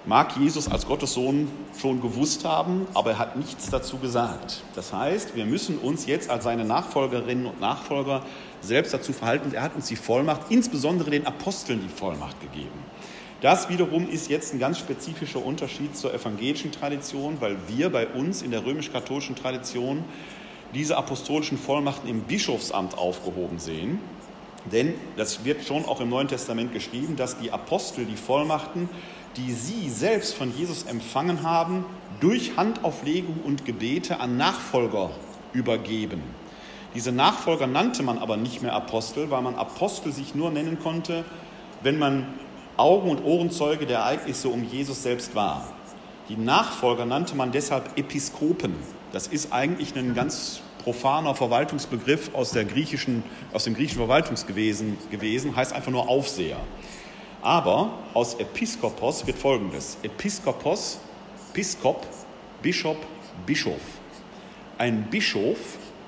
mag 0.06 0.38
Jesus 0.38 0.70
als 0.70 0.86
Gottessohn 0.86 1.48
schon 1.80 2.02
gewusst 2.02 2.46
haben, 2.46 2.88
aber 2.94 3.12
er 3.12 3.20
hat 3.20 3.36
nichts 3.38 3.70
dazu 3.70 3.98
gesagt. 3.98 4.64
Das 4.76 4.94
heißt, 4.94 5.36
wir 5.36 5.46
müssen 5.46 5.78
uns 5.80 6.06
jetzt 6.06 6.30
als 6.30 6.44
seine 6.44 6.66
Nachfolgerinnen 6.66 7.48
und 7.48 7.60
Nachfolger 7.60 8.22
selbst 8.62 8.94
dazu 8.94 9.14
verhalten. 9.14 9.54
Er 9.54 9.64
hat 9.64 9.76
uns 9.76 9.88
die 9.88 9.96
Vollmacht, 9.96 10.42
insbesondere 10.50 11.10
den 11.10 11.26
Aposteln 11.26 11.82
die 11.82 11.90
Vollmacht 11.90 12.40
gegeben. 12.42 12.80
Das 13.42 13.70
wiederum 13.70 14.10
ist 14.10 14.30
jetzt 14.30 14.54
ein 14.54 14.60
ganz 14.60 14.80
spezifischer 14.80 15.44
Unterschied 15.44 15.96
zur 15.96 16.14
evangelischen 16.14 16.72
Tradition, 16.72 17.38
weil 17.42 17.58
wir 17.68 17.90
bei 17.90 18.08
uns 18.08 18.42
in 18.42 18.52
der 18.52 18.66
römisch-katholischen 18.66 19.36
Tradition 19.36 20.06
diese 20.74 20.98
apostolischen 20.98 21.58
Vollmachten 21.58 22.10
im 22.10 22.22
Bischofsamt 22.22 22.98
aufgehoben 22.98 23.60
sehen. 23.60 24.00
Denn 24.72 24.94
das 25.16 25.46
wird 25.46 25.64
schon 25.64 25.86
auch 25.86 26.02
im 26.02 26.10
Neuen 26.10 26.28
Testament 26.28 26.74
geschrieben, 26.74 27.16
dass 27.16 27.38
die 27.38 27.52
Apostel 27.52 28.06
die 28.06 28.16
Vollmachten, 28.16 28.90
die 29.38 29.52
sie 29.52 29.90
selbst 29.90 30.34
von 30.34 30.56
Jesus 30.58 30.84
empfangen 30.84 31.44
haben, 31.44 31.86
durch 32.20 32.58
Handauflegung 32.58 33.42
und 33.44 33.66
Gebete 33.66 34.20
an 34.20 34.38
Nachfolger 34.38 35.12
übergeben. 35.54 36.24
Diese 36.96 37.12
Nachfolger 37.12 37.68
nannte 37.68 38.02
man 38.02 38.18
aber 38.18 38.38
nicht 38.38 38.62
mehr 38.62 38.74
Apostel, 38.74 39.30
weil 39.30 39.42
man 39.42 39.56
Apostel 39.56 40.14
sich 40.14 40.34
nur 40.34 40.50
nennen 40.50 40.80
konnte, 40.80 41.26
wenn 41.84 42.00
man 42.00 42.26
Augen- 42.78 43.10
und 43.10 43.24
Ohrenzeuge 43.24 43.86
der 43.86 44.00
Ereignisse 44.00 44.50
um 44.50 44.64
Jesus 44.64 45.04
selbst 45.04 45.36
war. 45.36 45.68
Die 46.30 46.36
Nachfolger 46.36 47.06
nannte 47.06 47.36
man 47.36 47.52
deshalb 47.52 47.98
Episkopen. 47.98 48.76
Das 49.12 49.28
ist 49.28 49.54
eigentlich 49.54 49.96
ein 49.96 50.14
ganz 50.14 50.62
profaner 50.84 51.36
Verwaltungsbegriff 51.36 52.34
aus, 52.34 52.52
der 52.52 52.66
griechischen, 52.66 53.24
aus 53.54 53.64
dem 53.64 53.76
griechischen 53.76 54.00
Verwaltungsgewesen 54.00 54.98
gewesen, 55.10 55.56
heißt 55.56 55.74
einfach 55.74 55.92
nur 55.92 56.10
Aufseher. 56.10 56.58
Aber 57.42 57.92
aus 58.14 58.36
Episkopos 58.36 59.26
wird 59.26 59.38
folgendes: 59.38 59.98
Episkopos, 60.04 61.00
Piskop, 61.54 62.06
Bischof, 62.62 62.98
Bischof. 63.46 63.82
Ein 64.78 65.04
Bischof 65.10 65.58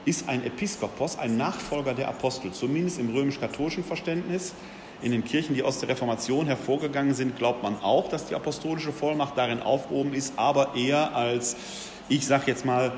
ist 0.05 0.27
ein 0.27 0.45
Episkopos, 0.45 1.17
ein 1.17 1.38
Nachfolger 1.38 1.93
der 1.93 2.07
Apostel, 2.07 2.51
zumindest 2.51 3.00
im 3.00 3.13
römisch-katholischen 3.13 3.83
Verständnis. 3.83 4.53
In 5.01 5.12
den 5.12 5.24
Kirchen, 5.24 5.54
die 5.54 5.62
aus 5.62 5.80
der 5.80 5.89
Reformation 5.89 6.48
hervorgegangen 6.48 7.13
sind, 7.13 7.38
glaubt 7.38 7.62
man 7.62 7.75
auch, 7.82 8.10
dass 8.10 8.25
die 8.25 8.36
apostolische 8.36 8.92
Vollmacht 8.92 9.38
darin 9.38 9.62
aufgehoben 9.62 10.13
ist, 10.13 10.34
aber 10.38 10.75
eher 10.75 11.16
als, 11.16 11.56
ich 12.10 12.25
sage 12.25 12.46
jetzt 12.48 12.66
mal, 12.66 12.94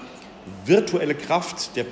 virtuelle 0.66 1.14
Kraft 1.14 1.76
der 1.76 1.86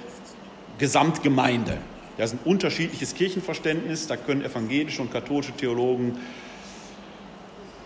Gesamtgemeinde. 0.77 1.77
Das 2.17 2.31
ist 2.31 2.39
ein 2.39 2.49
unterschiedliches 2.49 3.15
Kirchenverständnis, 3.15 4.07
da 4.07 4.15
können 4.15 4.43
evangelische 4.43 5.01
und 5.01 5.11
katholische 5.11 5.51
Theologen 5.51 6.17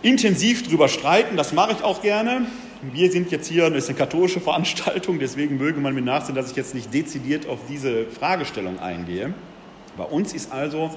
intensiv 0.02 0.68
drüber 0.68 0.88
streiten, 0.88 1.36
das 1.36 1.52
mache 1.52 1.72
ich 1.72 1.82
auch 1.82 2.02
gerne. 2.02 2.46
Wir 2.92 3.10
sind 3.12 3.30
jetzt 3.30 3.48
hier, 3.48 3.68
das 3.68 3.84
ist 3.84 3.90
eine 3.90 3.98
katholische 3.98 4.40
Veranstaltung, 4.40 5.18
deswegen 5.18 5.56
möge 5.56 5.80
man 5.80 5.94
mir 5.94 6.02
nachsehen, 6.02 6.34
dass 6.34 6.50
ich 6.50 6.56
jetzt 6.56 6.74
nicht 6.74 6.92
dezidiert 6.94 7.48
auf 7.48 7.60
diese 7.68 8.06
Fragestellung 8.06 8.80
eingehe. 8.80 9.34
Bei 9.96 10.04
uns 10.04 10.32
ist 10.32 10.50
also 10.50 10.90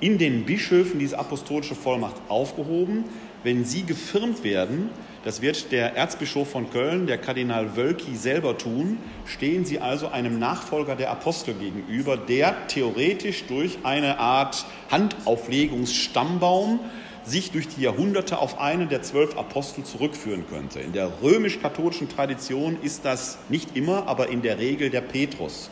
in 0.00 0.18
den 0.18 0.44
Bischöfen 0.44 0.98
diese 0.98 1.18
apostolische 1.18 1.74
Vollmacht 1.74 2.16
aufgehoben. 2.28 3.04
Wenn 3.42 3.64
sie 3.64 3.84
gefirmt 3.84 4.44
werden, 4.44 4.90
das 5.24 5.42
wird 5.42 5.72
der 5.72 5.96
Erzbischof 5.96 6.50
von 6.50 6.70
Köln, 6.70 7.06
der 7.06 7.18
Kardinal 7.18 7.76
Wölki, 7.76 8.16
selber 8.16 8.56
tun, 8.56 8.98
stehen 9.26 9.64
sie 9.64 9.80
also 9.80 10.08
einem 10.08 10.38
Nachfolger 10.38 10.96
der 10.96 11.10
Apostel 11.10 11.54
gegenüber, 11.54 12.16
der 12.16 12.66
theoretisch 12.68 13.44
durch 13.44 13.78
eine 13.82 14.18
Art 14.18 14.64
Handauflegungsstammbaum 14.90 16.80
sich 17.24 17.50
durch 17.50 17.68
die 17.68 17.82
Jahrhunderte 17.82 18.38
auf 18.38 18.58
einen 18.60 18.88
der 18.88 19.02
zwölf 19.02 19.36
Apostel 19.36 19.84
zurückführen 19.84 20.44
könnte. 20.48 20.80
In 20.80 20.92
der 20.92 21.10
römisch-katholischen 21.22 22.08
Tradition 22.08 22.78
ist 22.82 23.04
das 23.04 23.38
nicht 23.48 23.76
immer, 23.76 24.06
aber 24.06 24.28
in 24.28 24.42
der 24.42 24.58
Regel 24.58 24.90
der 24.90 25.02
Petrus. 25.02 25.70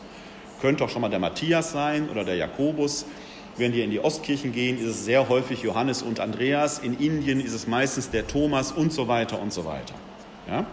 Könnte 0.61 0.85
auch 0.85 0.91
schon 0.91 1.03
mal 1.03 1.09
der 1.09 1.19
Matthias 1.19 1.73
sein 1.73 2.09
oder 2.11 2.25
der 2.25 2.37
Jakobus. 2.37 3.07
Wenn 3.59 3.73
wir 3.73 3.85
in 3.85 3.91
die 3.91 4.01
Ostkirchen 4.01 4.53
gehen, 4.53 4.79
ist 4.79 4.87
es 4.87 5.05
sehr 5.05 5.29
häufig 5.29 5.63
Johannes 5.63 6.03
und 6.03 6.21
Andreas. 6.21 6.79
In 6.79 6.99
Indien 6.99 7.41
ist 7.41 7.55
es 7.55 7.67
meistens 7.67 8.11
der 8.11 8.27
Thomas 8.27 8.71
und 8.71 8.93
so 8.93 9.09
weiter 9.09 9.41
und 9.41 9.53
so 9.53 9.65
weiter. 9.65 9.95
Ja? 10.47 10.67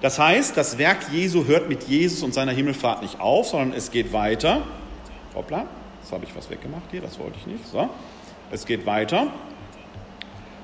Das 0.00 0.18
heißt, 0.18 0.56
das 0.56 0.78
Werk 0.78 1.12
Jesu 1.12 1.44
hört 1.44 1.68
mit 1.68 1.84
Jesus 1.84 2.22
und 2.22 2.32
seiner 2.32 2.52
Himmelfahrt 2.52 3.02
nicht 3.02 3.20
auf, 3.20 3.48
sondern 3.48 3.74
es 3.74 3.90
geht 3.90 4.12
weiter. 4.14 4.62
Hoppla, 5.34 5.66
jetzt 6.02 6.10
habe 6.10 6.24
ich 6.24 6.34
was 6.34 6.48
weggemacht 6.48 6.90
hier, 6.90 7.02
das 7.02 7.18
wollte 7.18 7.36
ich 7.38 7.46
nicht. 7.46 7.66
So. 7.66 7.90
Es 8.50 8.64
geht 8.64 8.86
weiter. 8.86 9.26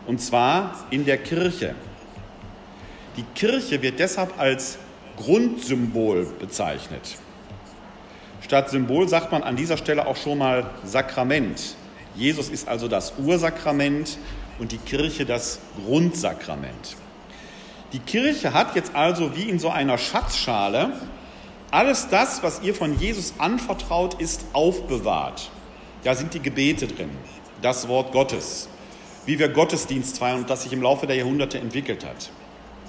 Und 0.07 0.23
zwar 0.23 0.87
in 0.91 1.05
der 1.05 1.19
Kirche. 1.19 1.75
Die 3.19 3.25
Kirche 3.35 3.83
wird 3.83 3.99
deshalb 3.99 4.39
als 4.39 4.79
Grundsymbol 5.17 6.27
bezeichnet. 6.39 7.17
Statt 8.47 8.71
Symbol 8.71 9.09
sagt 9.09 9.33
man 9.33 9.43
an 9.43 9.57
dieser 9.57 9.77
Stelle 9.77 10.07
auch 10.07 10.15
schon 10.15 10.39
mal 10.39 10.71
Sakrament. 10.85 11.75
Jesus 12.15 12.49
ist 12.49 12.69
also 12.69 12.87
das 12.87 13.15
Ursakrament 13.19 14.19
und 14.61 14.71
die 14.71 14.79
Kirche 14.79 15.27
das 15.27 15.59
Grundsakrament. 15.85 16.97
Die 17.93 17.99
Kirche 17.99 18.55
hat 18.55 18.77
jetzt 18.77 18.95
also 18.95 19.35
wie 19.35 19.51
in 19.51 19.59
so 19.59 19.71
einer 19.71 19.99
Schatzschale 19.99 20.93
alles 21.73 22.07
das, 22.07 22.45
was 22.45 22.63
ihr 22.63 22.73
von 22.73 22.97
Jesus 23.01 23.35
anvertraut 23.39 24.21
ist, 24.21 24.45
aufbewahrt. 24.53 25.51
Da 26.05 26.15
sind 26.15 26.33
die 26.33 26.41
Gebete 26.41 26.87
drin, 26.87 27.11
das 27.63 27.89
Wort 27.89 28.13
Gottes, 28.13 28.69
wie 29.25 29.41
wir 29.41 29.49
Gottesdienst 29.49 30.21
feiern 30.21 30.39
und 30.39 30.51
das 30.51 30.63
sich 30.63 30.73
im 30.73 30.83
Laufe 30.83 31.09
der 31.09 31.17
Jahrhunderte 31.17 31.59
entwickelt 31.59 32.07
hat. 32.07 32.31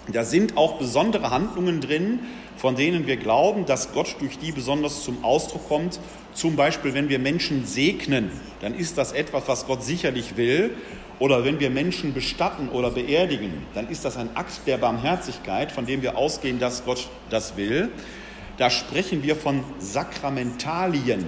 Da 0.08 0.24
sind 0.24 0.56
auch 0.56 0.78
besondere 0.78 1.32
Handlungen 1.32 1.82
drin, 1.82 2.20
von 2.58 2.76
denen 2.76 3.08
wir 3.08 3.18
glauben, 3.18 3.66
dass 3.66 3.94
Gott 3.94 4.16
durch 4.20 4.40
die 4.40 4.52
besonders 4.52 5.04
zum 5.04 5.24
Ausdruck 5.24 5.68
kommt. 5.68 6.00
Zum 6.34 6.56
Beispiel, 6.56 6.94
wenn 6.94 7.08
wir 7.08 7.20
Menschen 7.20 7.66
segnen, 7.66 8.32
dann 8.62 8.76
ist 8.76 8.98
das 8.98 9.12
etwas, 9.12 9.48
was 9.48 9.68
Gott 9.68 9.84
sicherlich 9.84 10.38
will. 10.38 10.76
Oder 11.20 11.44
wenn 11.44 11.60
wir 11.60 11.70
Menschen 11.70 12.14
bestatten 12.14 12.70
oder 12.70 12.92
beerdigen, 12.92 13.64
dann 13.74 13.90
ist 13.90 14.06
das 14.06 14.18
ein 14.18 14.36
Akt 14.36 14.62
der 14.68 14.78
Barmherzigkeit, 14.78 15.72
von 15.72 15.86
dem 15.86 16.02
wir 16.02 16.18
ausgehen, 16.18 16.60
dass 16.60 16.86
Gott 16.86 17.08
das 17.30 17.58
will. 17.58 17.90
Da 18.58 18.70
sprechen 18.70 19.24
wir 19.24 19.36
von 19.36 19.64
Sakramentalien. 19.80 21.26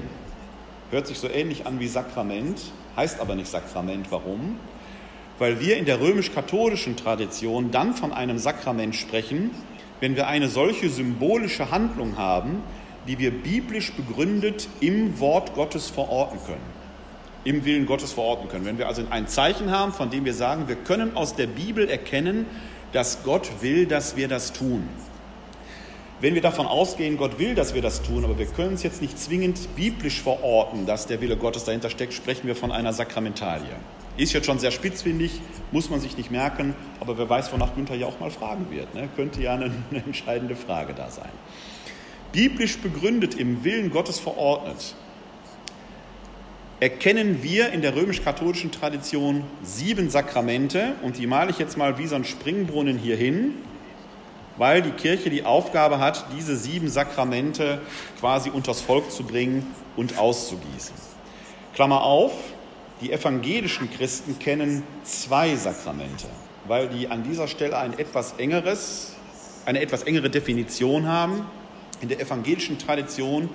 Hört 0.91 1.07
sich 1.07 1.19
so 1.19 1.27
ähnlich 1.27 1.67
an 1.67 1.79
wie 1.79 1.87
Sakrament, 1.87 2.59
heißt 2.95 3.19
aber 3.19 3.35
nicht 3.35 3.49
Sakrament. 3.49 4.07
Warum? 4.09 4.57
Weil 5.37 5.59
wir 5.59 5.77
in 5.77 5.85
der 5.85 6.01
römisch-katholischen 6.01 6.95
Tradition 6.95 7.71
dann 7.71 7.93
von 7.93 8.11
einem 8.11 8.39
Sakrament 8.39 8.95
sprechen, 8.95 9.51
wenn 9.99 10.15
wir 10.15 10.27
eine 10.27 10.47
solche 10.47 10.89
symbolische 10.89 11.71
Handlung 11.71 12.17
haben, 12.17 12.61
die 13.07 13.19
wir 13.19 13.31
biblisch 13.31 13.91
begründet 13.93 14.67
im 14.79 15.19
Wort 15.19 15.55
Gottes 15.55 15.89
verorten 15.89 16.39
können, 16.45 16.79
im 17.43 17.65
Willen 17.65 17.85
Gottes 17.85 18.13
verorten 18.13 18.49
können. 18.49 18.65
Wenn 18.65 18.77
wir 18.77 18.87
also 18.87 19.03
ein 19.09 19.27
Zeichen 19.27 19.71
haben, 19.71 19.93
von 19.93 20.09
dem 20.09 20.25
wir 20.25 20.33
sagen, 20.33 20.67
wir 20.67 20.75
können 20.75 21.15
aus 21.15 21.35
der 21.35 21.47
Bibel 21.47 21.89
erkennen, 21.89 22.45
dass 22.91 23.23
Gott 23.23 23.49
will, 23.61 23.85
dass 23.85 24.15
wir 24.15 24.27
das 24.27 24.53
tun. 24.53 24.87
Wenn 26.21 26.35
wir 26.35 26.41
davon 26.41 26.65
ausgehen, 26.67 27.15
Gott 27.15 27.39
will, 27.39 27.55
dass 27.55 27.73
wir 27.73 27.81
das 27.81 28.01
tun, 28.01 28.25
aber 28.25 28.37
wir 28.37 28.45
können 28.45 28.73
es 28.73 28.83
jetzt 28.83 29.01
nicht 29.01 29.17
zwingend 29.17 29.73
biblisch 29.75 30.21
verorten, 30.21 30.85
dass 30.85 31.07
der 31.07 31.21
Wille 31.21 31.37
Gottes 31.37 31.63
dahinter 31.63 31.89
steckt, 31.89 32.13
sprechen 32.13 32.45
wir 32.45 32.57
von 32.57 32.73
einer 32.73 32.91
Sakramentalie. 32.91 33.75
Ist 34.19 34.33
jetzt 34.33 34.47
schon 34.47 34.59
sehr 34.59 34.71
spitzfindig, 34.71 35.39
muss 35.71 35.89
man 35.89 36.01
sich 36.01 36.17
nicht 36.17 36.29
merken, 36.29 36.75
aber 36.99 37.17
wer 37.17 37.29
weiß, 37.29 37.53
wonach 37.53 37.73
Günther 37.73 37.95
ja 37.95 38.05
auch 38.05 38.19
mal 38.19 38.29
fragen 38.29 38.69
wird. 38.69 38.93
Ne? 38.93 39.07
Könnte 39.15 39.41
ja 39.41 39.53
eine, 39.53 39.71
eine 39.91 40.03
entscheidende 40.03 40.57
Frage 40.57 40.93
da 40.93 41.09
sein. 41.09 41.29
Biblisch 42.33 42.79
begründet, 42.79 43.35
im 43.35 43.63
Willen 43.63 43.91
Gottes 43.91 44.19
verordnet, 44.19 44.93
erkennen 46.81 47.43
wir 47.43 47.71
in 47.71 47.81
der 47.81 47.95
römisch-katholischen 47.95 48.73
Tradition 48.73 49.45
sieben 49.63 50.09
Sakramente 50.09 50.95
und 51.01 51.17
die 51.17 51.25
male 51.25 51.51
ich 51.51 51.57
jetzt 51.57 51.77
mal 51.77 51.97
wie 51.97 52.05
so 52.05 52.15
ein 52.15 52.25
Springbrunnen 52.25 52.97
hier 52.97 53.15
hin, 53.15 53.53
weil 54.57 54.81
die 54.81 54.91
Kirche 54.91 55.29
die 55.29 55.45
Aufgabe 55.45 55.99
hat, 55.99 56.25
diese 56.35 56.57
sieben 56.57 56.89
Sakramente 56.89 57.79
quasi 58.19 58.49
unters 58.49 58.81
Volk 58.81 59.11
zu 59.11 59.23
bringen 59.23 59.65
und 59.95 60.17
auszugießen. 60.17 60.95
Klammer 61.73 62.03
auf, 62.03 62.33
Die 63.01 63.11
evangelischen 63.13 63.89
Christen 63.89 64.39
kennen 64.39 64.83
zwei 65.03 65.55
Sakramente, 65.55 66.25
weil 66.67 66.89
die 66.89 67.07
an 67.07 67.23
dieser 67.23 67.47
Stelle 67.47 67.77
ein 67.77 67.97
etwas 67.97 68.33
engeres, 68.37 69.13
eine 69.65 69.79
etwas 69.79 70.03
engere 70.03 70.29
Definition 70.29 71.07
haben. 71.07 71.45
In 72.01 72.09
der 72.09 72.19
evangelischen 72.19 72.77
Tradition 72.77 73.49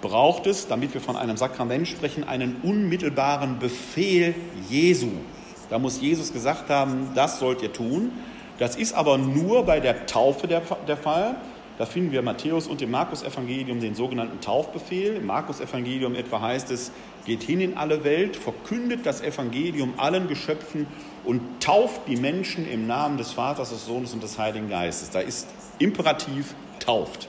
braucht 0.00 0.46
es, 0.46 0.68
damit 0.68 0.94
wir 0.94 1.00
von 1.00 1.16
einem 1.16 1.36
Sakrament 1.36 1.88
sprechen, 1.88 2.22
einen 2.22 2.56
unmittelbaren 2.62 3.58
Befehl 3.58 4.34
Jesu. 4.68 5.10
Da 5.70 5.78
muss 5.80 6.00
Jesus 6.00 6.32
gesagt 6.32 6.70
haben, 6.70 7.10
das 7.14 7.40
sollt 7.40 7.62
ihr 7.62 7.72
tun. 7.72 8.12
Das 8.58 8.76
ist 8.76 8.92
aber 8.92 9.18
nur 9.18 9.64
bei 9.64 9.80
der 9.80 10.06
Taufe 10.06 10.46
der, 10.46 10.62
der 10.86 10.96
Fall. 10.96 11.34
Da 11.76 11.86
finden 11.86 12.12
wir 12.12 12.22
Matthäus 12.22 12.68
und 12.68 12.80
im 12.82 12.92
Markus-Evangelium 12.92 13.80
den 13.80 13.96
sogenannten 13.96 14.40
Taufbefehl. 14.40 15.16
Im 15.16 15.26
Markus-Evangelium 15.26 16.14
etwa 16.14 16.40
heißt 16.40 16.70
es, 16.70 16.92
geht 17.26 17.42
hin 17.42 17.60
in 17.60 17.76
alle 17.76 18.04
Welt, 18.04 18.36
verkündet 18.36 19.06
das 19.06 19.20
Evangelium 19.20 19.94
allen 19.96 20.28
Geschöpfen 20.28 20.86
und 21.24 21.40
tauft 21.60 22.02
die 22.06 22.16
Menschen 22.16 22.70
im 22.70 22.86
Namen 22.86 23.18
des 23.18 23.32
Vaters, 23.32 23.70
des 23.70 23.86
Sohnes 23.86 24.12
und 24.12 24.22
des 24.22 24.38
Heiligen 24.38 24.68
Geistes. 24.68 25.10
Da 25.10 25.20
ist 25.20 25.48
Imperativ 25.80 26.54
tauft. 26.78 27.28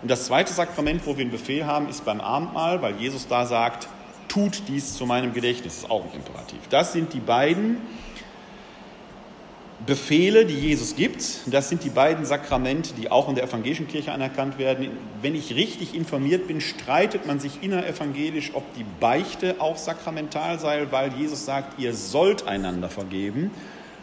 Und 0.00 0.10
das 0.10 0.26
zweite 0.26 0.52
Sakrament, 0.52 1.02
wo 1.04 1.16
wir 1.16 1.22
einen 1.22 1.30
Befehl 1.30 1.66
haben, 1.66 1.88
ist 1.88 2.04
beim 2.04 2.20
Abendmahl, 2.20 2.80
weil 2.80 2.96
Jesus 2.96 3.28
da 3.28 3.44
sagt, 3.44 3.88
tut 4.28 4.62
dies 4.68 4.94
zu 4.94 5.04
meinem 5.04 5.34
Gedächtnis. 5.34 5.74
Das 5.74 5.84
ist 5.84 5.90
auch 5.90 6.04
ein 6.04 6.12
Imperativ. 6.14 6.60
Das 6.70 6.92
sind 6.92 7.12
die 7.12 7.20
beiden 7.20 7.78
Befehle, 9.86 10.44
die 10.44 10.54
Jesus 10.54 10.96
gibt. 10.96 11.42
Das 11.46 11.68
sind 11.68 11.84
die 11.84 11.90
beiden 11.90 12.24
Sakramente, 12.24 12.92
die 12.94 13.08
auch 13.08 13.28
in 13.28 13.36
der 13.36 13.44
evangelischen 13.44 13.86
Kirche 13.86 14.10
anerkannt 14.10 14.58
werden. 14.58 14.88
Wenn 15.22 15.36
ich 15.36 15.54
richtig 15.54 15.94
informiert 15.94 16.48
bin, 16.48 16.60
streitet 16.60 17.24
man 17.26 17.38
sich 17.38 17.62
innerevangelisch, 17.62 18.50
ob 18.54 18.64
die 18.74 18.84
Beichte 18.98 19.56
auch 19.60 19.76
sakramental 19.76 20.58
sei, 20.58 20.88
weil 20.90 21.12
Jesus 21.12 21.44
sagt, 21.44 21.78
ihr 21.78 21.94
sollt 21.94 22.48
einander 22.48 22.88
vergeben. 22.88 23.52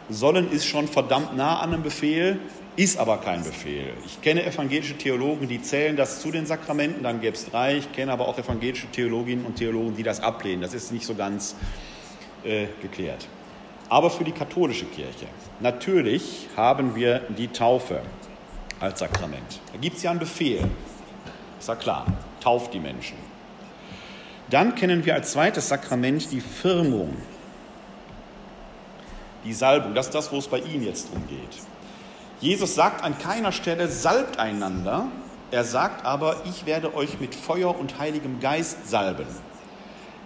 Sollen 0.08 0.50
ist 0.50 0.66
schon 0.66 0.88
verdammt 0.88 1.36
nah 1.36 1.60
an 1.60 1.74
einem 1.74 1.82
Befehl, 1.82 2.38
ist 2.76 2.98
aber 2.98 3.18
kein 3.18 3.44
Befehl. 3.44 3.92
Ich 4.06 4.22
kenne 4.22 4.44
evangelische 4.44 4.96
Theologen, 4.96 5.48
die 5.48 5.60
zählen 5.60 5.96
das 5.96 6.20
zu 6.20 6.30
den 6.30 6.46
Sakramenten, 6.46 7.02
dann 7.02 7.20
gäbe 7.20 7.36
es 7.36 7.44
drei. 7.50 7.76
Ich 7.76 7.92
kenne 7.92 8.10
aber 8.10 8.26
auch 8.26 8.38
evangelische 8.38 8.86
Theologinnen 8.86 9.44
und 9.44 9.56
Theologen, 9.56 9.96
die 9.96 10.02
das 10.02 10.20
ablehnen. 10.20 10.62
Das 10.62 10.72
ist 10.72 10.92
nicht 10.92 11.04
so 11.04 11.14
ganz 11.14 11.54
äh, 12.42 12.66
geklärt 12.80 13.28
aber 13.94 14.10
für 14.10 14.24
die 14.24 14.32
katholische 14.32 14.86
Kirche. 14.86 15.28
Natürlich 15.60 16.48
haben 16.56 16.96
wir 16.96 17.20
die 17.28 17.46
Taufe 17.46 18.00
als 18.80 18.98
Sakrament. 18.98 19.60
Da 19.72 19.78
gibt 19.78 19.98
es 19.98 20.02
ja 20.02 20.10
einen 20.10 20.18
Befehl. 20.18 20.68
Ist 21.60 21.68
ja 21.68 21.76
klar, 21.76 22.04
tauft 22.40 22.74
die 22.74 22.80
Menschen. 22.80 23.16
Dann 24.50 24.74
kennen 24.74 25.04
wir 25.04 25.14
als 25.14 25.30
zweites 25.30 25.68
Sakrament 25.68 26.32
die 26.32 26.40
Firmung, 26.40 27.16
die 29.44 29.52
Salbung. 29.52 29.94
Das 29.94 30.06
ist 30.06 30.14
das, 30.16 30.32
wo 30.32 30.38
es 30.38 30.48
bei 30.48 30.58
Ihnen 30.58 30.82
jetzt 30.82 31.12
drum 31.12 31.22
geht. 31.28 31.62
Jesus 32.40 32.74
sagt 32.74 33.04
an 33.04 33.16
keiner 33.16 33.52
Stelle, 33.52 33.86
salbt 33.86 34.40
einander. 34.40 35.06
Er 35.52 35.62
sagt 35.62 36.04
aber, 36.04 36.38
ich 36.46 36.66
werde 36.66 36.96
euch 36.96 37.20
mit 37.20 37.36
Feuer 37.36 37.78
und 37.78 37.96
Heiligem 38.00 38.40
Geist 38.40 38.90
salben. 38.90 39.28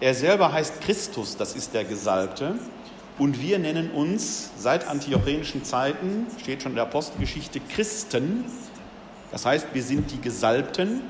Er 0.01 0.15
selber 0.15 0.53
heißt 0.53 0.81
Christus, 0.81 1.37
das 1.37 1.55
ist 1.55 1.75
der 1.75 1.85
Gesalbte. 1.85 2.55
Und 3.19 3.43
wir 3.43 3.59
nennen 3.59 3.91
uns 3.91 4.51
seit 4.57 4.87
antiochenischen 4.87 5.65
Zeiten, 5.65 6.27
steht 6.41 6.63
schon 6.63 6.73
in 6.73 6.77
der 6.77 6.85
Apostelgeschichte, 6.85 7.59
Christen. 7.61 8.45
Das 9.33 9.45
heißt, 9.45 9.69
wir 9.73 9.83
sind 9.83 10.13
die 10.13 10.21
Gesalbten. 10.21 11.01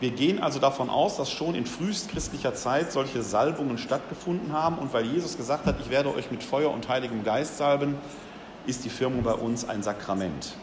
Wir 0.00 0.10
gehen 0.10 0.42
also 0.42 0.58
davon 0.58 0.90
aus, 0.90 1.16
dass 1.16 1.30
schon 1.30 1.54
in 1.54 1.64
frühestchristlicher 1.64 2.54
Zeit 2.54 2.90
solche 2.90 3.22
Salbungen 3.22 3.78
stattgefunden 3.78 4.52
haben. 4.52 4.76
Und 4.78 4.92
weil 4.92 5.06
Jesus 5.06 5.36
gesagt 5.36 5.66
hat, 5.66 5.76
ich 5.80 5.88
werde 5.88 6.12
euch 6.12 6.32
mit 6.32 6.42
Feuer 6.42 6.70
und 6.72 6.88
Heiligem 6.88 7.22
Geist 7.22 7.58
salben, 7.58 7.94
ist 8.66 8.84
die 8.84 8.90
Firmung 8.90 9.22
bei 9.22 9.32
uns 9.32 9.68
ein 9.68 9.84
Sakrament. 9.84 10.56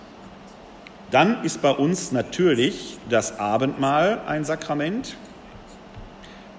Dann 1.11 1.43
ist 1.45 1.61
bei 1.61 1.71
uns 1.71 2.11
natürlich 2.11 2.97
das 3.09 3.39
Abendmahl 3.39 4.21
ein 4.27 4.43
Sakrament. 4.43 5.15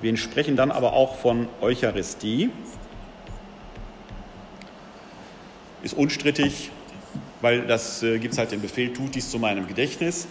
Wir 0.00 0.16
sprechen 0.16 0.56
dann 0.56 0.70
aber 0.70 0.94
auch 0.94 1.16
von 1.16 1.48
Eucharistie. 1.60 2.50
Ist 5.84 5.94
unstrittig, 5.94 6.70
weil 7.40 7.66
das 7.66 8.02
äh, 8.02 8.18
gibt 8.18 8.32
es 8.32 8.38
halt 8.38 8.52
den 8.52 8.62
Befehl, 8.62 8.92
tut 8.92 9.14
dies 9.14 9.30
zu 9.30 9.38
meinem 9.38 9.68
Gedächtnis. 9.68 10.26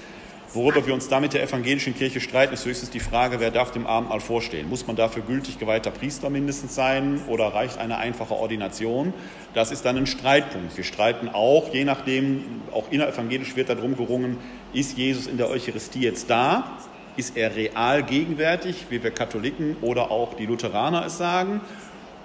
Worüber 0.54 0.86
wir 0.86 0.94
uns 0.94 1.08
da 1.08 1.20
mit 1.20 1.34
der 1.34 1.42
evangelischen 1.42 1.96
Kirche 1.96 2.20
streiten, 2.20 2.54
ist 2.54 2.66
höchstens 2.66 2.92
die 2.92 3.00
Frage, 3.00 3.40
wer 3.40 3.50
darf 3.50 3.72
dem 3.72 3.88
Abendmahl 3.88 4.20
vorstehen? 4.20 4.70
Muss 4.70 4.86
man 4.86 4.96
dafür 4.96 5.24
gültig 5.24 5.58
geweihter 5.58 5.90
Priester 5.90 6.30
mindestens 6.30 6.76
sein 6.76 7.22
oder 7.28 7.48
reicht 7.48 7.80
eine 7.80 7.98
einfache 7.98 8.36
Ordination? 8.36 9.14
Das 9.56 9.72
ist 9.72 9.84
dann 9.84 9.98
ein 9.98 10.06
Streitpunkt. 10.06 10.78
Wir 10.78 10.84
streiten 10.84 11.30
auch, 11.30 11.74
je 11.74 11.86
nachdem, 11.86 12.44
auch 12.72 12.92
innerevangelisch 12.92 13.56
wird 13.56 13.70
darum 13.70 13.98
gerungen, 13.98 14.38
ist 14.74 14.96
Jesus 14.96 15.26
in 15.26 15.38
der 15.38 15.50
Eucharistie 15.50 16.02
jetzt 16.02 16.30
da? 16.30 16.78
Ist 17.16 17.36
er 17.36 17.56
real 17.56 18.04
gegenwärtig, 18.04 18.86
wie 18.90 19.02
wir 19.04 19.10
Katholiken 19.10 19.78
oder 19.82 20.12
auch 20.12 20.36
die 20.36 20.46
Lutheraner 20.46 21.06
es 21.06 21.18
sagen? 21.18 21.62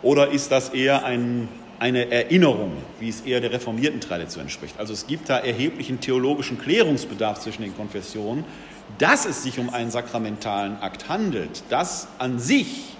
Oder 0.02 0.32
ist 0.32 0.52
das 0.52 0.68
eher 0.70 1.04
ein 1.06 1.48
eine 1.78 2.10
Erinnerung, 2.10 2.72
wie 2.98 3.08
es 3.08 3.20
eher 3.20 3.40
der 3.40 3.52
reformierten 3.52 4.00
Tradition 4.00 4.42
entspricht. 4.42 4.78
Also 4.78 4.92
es 4.92 5.06
gibt 5.06 5.28
da 5.28 5.38
erheblichen 5.38 6.00
theologischen 6.00 6.58
Klärungsbedarf 6.58 7.40
zwischen 7.40 7.62
den 7.62 7.76
Konfessionen. 7.76 8.44
Dass 8.96 9.26
es 9.26 9.42
sich 9.42 9.58
um 9.58 9.70
einen 9.70 9.90
sakramentalen 9.90 10.78
Akt 10.80 11.08
handelt, 11.08 11.62
das 11.68 12.08
an 12.18 12.38
sich 12.38 12.96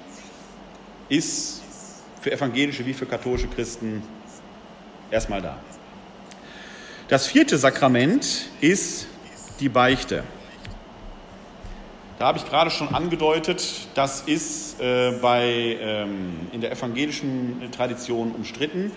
ist 1.08 1.62
für 2.20 2.30
evangelische 2.30 2.84
wie 2.84 2.92
für 2.92 3.06
katholische 3.06 3.48
Christen 3.48 4.02
erstmal 5.10 5.40
da. 5.40 5.58
Das 7.08 7.26
vierte 7.26 7.56
Sakrament 7.56 8.50
ist 8.60 9.06
die 9.60 9.70
Beichte. 9.70 10.24
Da 12.18 12.26
habe 12.26 12.38
ich 12.38 12.46
gerade 12.46 12.70
schon 12.70 12.88
angedeutet, 12.88 13.87
das 13.94 14.22
ist 14.22 14.81
äh, 14.81 15.12
bei, 15.22 15.78
ähm, 15.81 16.48
in 16.50 16.61
der 16.61 16.72
evangelischen 16.72 17.70
Tradition 17.70 18.33
umstritten, 18.33 18.90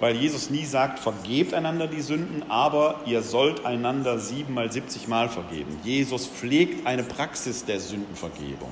weil 0.00 0.16
Jesus 0.16 0.48
nie 0.48 0.64
sagt, 0.64 0.98
vergebt 0.98 1.52
einander 1.52 1.86
die 1.86 2.00
Sünden, 2.00 2.44
aber 2.48 3.00
ihr 3.04 3.20
sollt 3.20 3.66
einander 3.66 4.18
siebenmal, 4.18 4.72
siebzigmal 4.72 5.28
vergeben. 5.28 5.78
Jesus 5.84 6.26
pflegt 6.26 6.86
eine 6.86 7.02
Praxis 7.02 7.66
der 7.66 7.78
Sündenvergebung. 7.78 8.70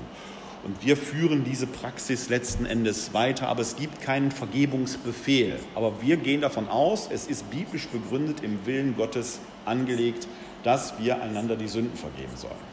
Und 0.64 0.82
wir 0.82 0.96
führen 0.96 1.44
diese 1.44 1.66
Praxis 1.66 2.30
letzten 2.30 2.64
Endes 2.64 3.12
weiter, 3.12 3.48
aber 3.48 3.60
es 3.60 3.76
gibt 3.76 4.00
keinen 4.00 4.30
Vergebungsbefehl. 4.30 5.58
Aber 5.74 6.00
wir 6.00 6.16
gehen 6.16 6.40
davon 6.40 6.70
aus, 6.70 7.10
es 7.12 7.26
ist 7.26 7.50
biblisch 7.50 7.88
begründet 7.88 8.42
im 8.42 8.64
Willen 8.64 8.96
Gottes 8.96 9.40
angelegt, 9.66 10.26
dass 10.64 10.98
wir 10.98 11.20
einander 11.20 11.56
die 11.56 11.68
Sünden 11.68 11.96
vergeben 11.98 12.36
sollen. 12.36 12.69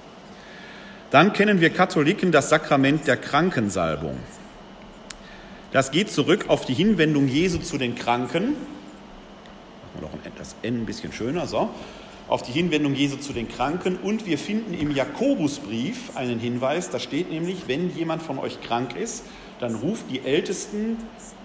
Dann 1.09 1.31
kennen 1.31 1.61
wir 1.61 1.69
Katholiken 1.69 2.31
das 2.31 2.49
Sakrament 2.49 3.07
der 3.07 3.15
Krankensalbung. 3.15 4.17
Das 5.71 5.91
geht 5.91 6.11
zurück 6.11 6.45
auf 6.49 6.65
die 6.65 6.73
Hinwendung 6.73 7.27
Jesu 7.27 7.59
zu 7.59 7.77
den 7.77 7.95
Kranken. 7.95 8.55
Machen 10.01 10.19
wir 10.23 10.31
doch 10.31 10.37
das 10.37 10.55
N 10.63 10.81
ein 10.81 10.85
bisschen 10.85 11.13
schöner, 11.13 11.47
so. 11.47 11.69
Auf 12.27 12.41
die 12.41 12.51
Hinwendung 12.51 12.93
Jesu 12.93 13.15
zu 13.17 13.31
den 13.31 13.47
Kranken. 13.47 13.95
Und 13.95 14.25
wir 14.25 14.37
finden 14.37 14.73
im 14.73 14.91
Jakobusbrief 14.91 16.17
einen 16.17 16.39
Hinweis, 16.39 16.89
da 16.89 16.99
steht 16.99 17.31
nämlich, 17.31 17.67
wenn 17.67 17.95
jemand 17.95 18.21
von 18.21 18.37
euch 18.37 18.61
krank 18.61 18.95
ist, 18.97 19.23
dann 19.59 19.75
ruft 19.75 20.11
die 20.11 20.19
Ältesten, 20.25 20.97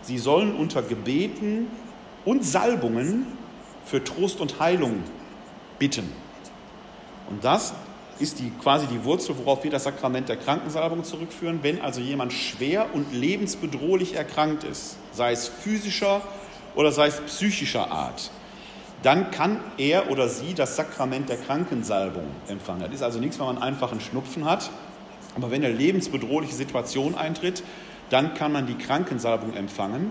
sie 0.03 0.19
sollen 0.19 0.57
unter 0.57 0.83
Gebeten 0.83 1.69
und 2.25 2.45
Salbungen 2.45 3.27
für 3.85 4.03
Trost 4.03 4.41
und 4.41 4.59
Heilung 4.59 5.05
bitten. 5.79 6.11
Und 7.31 7.45
das 7.45 7.75
ist 8.19 8.39
die, 8.39 8.51
quasi 8.63 8.87
die 8.87 9.05
Wurzel, 9.05 9.37
worauf 9.39 9.65
wir 9.65 9.71
das 9.71 9.85
Sakrament 9.85 10.29
der 10.29 10.37
Krankensalbung 10.37 11.05
zurückführen. 11.05 11.61
Wenn 11.63 11.81
also 11.81 12.01
jemand 12.01 12.33
schwer 12.33 12.87
und 12.95 13.13
lebensbedrohlich 13.13 14.15
erkrankt 14.15 14.65
ist, 14.65 14.97
sei 15.13 15.33
es 15.33 15.49
physischer 15.49 16.23
oder 16.75 16.93
sei 16.93 17.09
es 17.09 17.21
psychischer 17.21 17.91
Art, 17.91 18.31
dann 19.03 19.31
kann 19.31 19.61
er 19.79 20.11
oder 20.11 20.29
sie 20.29 20.55
das 20.55 20.77
Sakrament 20.77 21.29
der 21.29 21.37
Krankensalbung 21.37 22.27
empfangen. 22.49 22.83
Das 22.83 22.95
ist 22.95 23.03
also 23.03 23.19
nichts, 23.19 23.39
wenn 23.39 23.47
man 23.47 23.59
einfach 23.59 23.91
einen 23.91 24.01
Schnupfen 24.01 24.45
hat. 24.45 24.71
Aber 25.35 25.51
wenn 25.51 25.65
eine 25.65 25.75
lebensbedrohliche 25.75 26.55
Situation 26.55 27.15
eintritt, 27.15 27.63
dann 28.11 28.35
kann 28.35 28.53
man 28.53 28.67
die 28.67 28.75
Krankensalbung 28.75 29.55
empfangen. 29.55 30.11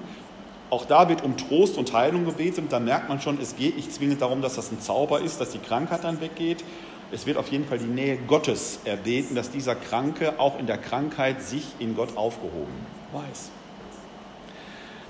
Auch 0.71 0.85
da 0.85 1.09
wird 1.09 1.23
um 1.23 1.37
Trost 1.37 1.77
und 1.77 1.93
Heilung 1.93 2.25
gebetet. 2.25 2.65
Da 2.69 2.79
merkt 2.79 3.09
man 3.09 3.21
schon, 3.21 3.39
es 3.39 3.55
geht 3.55 3.75
nicht 3.75 3.93
zwingend 3.93 4.21
darum, 4.21 4.41
dass 4.41 4.55
das 4.55 4.71
ein 4.71 4.79
Zauber 4.79 5.21
ist, 5.21 5.39
dass 5.39 5.51
die 5.51 5.59
Krankheit 5.59 6.03
dann 6.03 6.19
weggeht, 6.21 6.63
es 7.11 7.25
wird 7.25 7.37
auf 7.37 7.49
jeden 7.49 7.65
Fall 7.65 7.77
die 7.77 7.85
Nähe 7.85 8.17
Gottes 8.17 8.79
erbeten, 8.85 9.35
dass 9.35 9.51
dieser 9.51 9.75
Kranke 9.75 10.39
auch 10.39 10.57
in 10.59 10.67
der 10.67 10.77
Krankheit 10.77 11.41
sich 11.41 11.65
in 11.79 11.95
Gott 11.95 12.15
aufgehoben 12.15 12.73
weiß. 13.11 13.49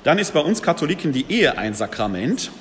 Dann 0.03 0.17
ist 0.17 0.33
bei 0.33 0.39
uns 0.39 0.63
Katholiken 0.63 1.11
die 1.11 1.25
Ehe 1.29 1.57
ein 1.57 1.75
Sakrament, 1.75 2.51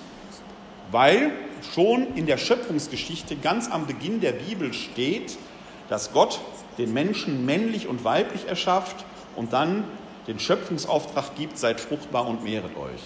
weil 0.91 1.33
schon 1.75 2.15
in 2.17 2.27
der 2.27 2.37
Schöpfungsgeschichte 2.37 3.37
ganz 3.37 3.71
am 3.71 3.87
Beginn 3.87 4.21
der 4.21 4.33
Bibel 4.33 4.75
steht, 4.75 5.39
dass 5.89 6.13
Gott 6.13 6.41
den 6.77 6.93
Menschen 6.93 7.47
männlich 7.47 7.87
und 7.87 8.05
weiblich 8.05 8.47
erschafft 8.47 9.05
und 9.37 9.53
dann 9.53 9.85
den 10.27 10.39
Schöpfungsauftrag 10.39 11.35
gibt, 11.37 11.59
seid 11.59 11.81
fruchtbar 11.81 12.27
und 12.27 12.45
mehret 12.45 12.77
euch. 12.77 13.01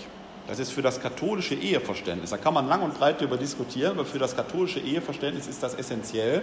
Das 0.47 0.59
ist 0.59 0.73
für 0.73 0.83
das 0.83 1.01
katholische 1.01 1.55
Eheverständnis, 1.55 2.31
da 2.31 2.37
kann 2.37 2.53
man 2.53 2.69
lang 2.69 2.83
und 2.83 2.99
breit 2.99 3.21
darüber 3.21 3.39
diskutieren, 3.39 3.93
aber 3.93 4.05
für 4.05 4.19
das 4.19 4.37
katholische 4.37 4.81
Eheverständnis 4.81 5.47
ist 5.47 5.63
das 5.63 5.75
essentiell, 5.75 6.43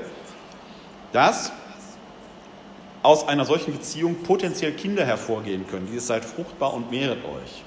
dass 1.12 1.52
aus 3.04 3.28
einer 3.28 3.46
solchen 3.46 3.74
Beziehung 3.74 4.16
potenziell 4.24 4.74
Kinder 4.74 5.06
hervorgehen 5.06 5.68
können. 5.68 5.88
Dieses 5.88 6.08
seid 6.08 6.26
fruchtbar 6.26 6.74
und 6.74 6.92
mehret 6.92 7.24
euch. 7.26 7.64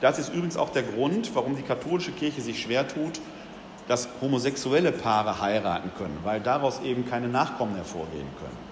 Das 0.00 0.18
ist 0.18 0.32
übrigens 0.32 0.56
auch 0.56 0.70
der 0.70 0.82
Grund, 0.82 1.34
warum 1.34 1.56
die 1.56 1.62
katholische 1.62 2.12
Kirche 2.12 2.40
sich 2.40 2.60
schwer 2.60 2.88
tut, 2.88 3.20
dass 3.88 4.08
homosexuelle 4.20 4.92
Paare 4.92 5.40
heiraten 5.40 5.90
können, 5.98 6.18
weil 6.24 6.40
daraus 6.40 6.80
eben 6.82 7.06
keine 7.06 7.28
Nachkommen 7.28 7.74
hervorgehen 7.74 8.28
können. 8.38 8.69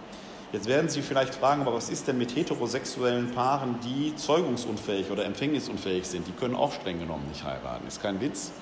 Jetzt 0.50 0.66
werden 0.66 0.88
Sie 0.88 1.02
vielleicht 1.02 1.34
fragen, 1.34 1.60
aber 1.60 1.74
was 1.74 1.90
ist 1.90 2.08
denn 2.08 2.16
mit 2.16 2.34
heterosexuellen 2.34 3.32
Paaren, 3.32 3.78
die 3.84 4.16
zeugungsunfähig 4.16 5.10
oder 5.10 5.26
empfängnisunfähig 5.26 6.06
sind? 6.06 6.26
Die 6.26 6.32
können 6.32 6.54
auch 6.54 6.72
streng 6.72 7.00
genommen 7.00 7.28
nicht 7.28 7.44
heiraten. 7.44 7.86
Ist 7.86 8.00
kein 8.00 8.18
Witz. 8.22 8.52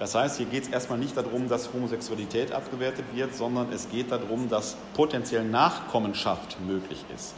Das 0.00 0.16
heißt, 0.16 0.38
hier 0.38 0.46
geht 0.46 0.64
es 0.64 0.68
erstmal 0.70 0.98
nicht 0.98 1.16
darum, 1.16 1.48
dass 1.48 1.72
Homosexualität 1.72 2.50
abgewertet 2.50 3.04
wird, 3.14 3.32
sondern 3.36 3.72
es 3.72 3.88
geht 3.90 4.10
darum, 4.10 4.48
dass 4.48 4.76
potenziell 4.94 5.44
Nachkommenschaft 5.44 6.60
möglich 6.66 7.04
ist. 7.14 7.34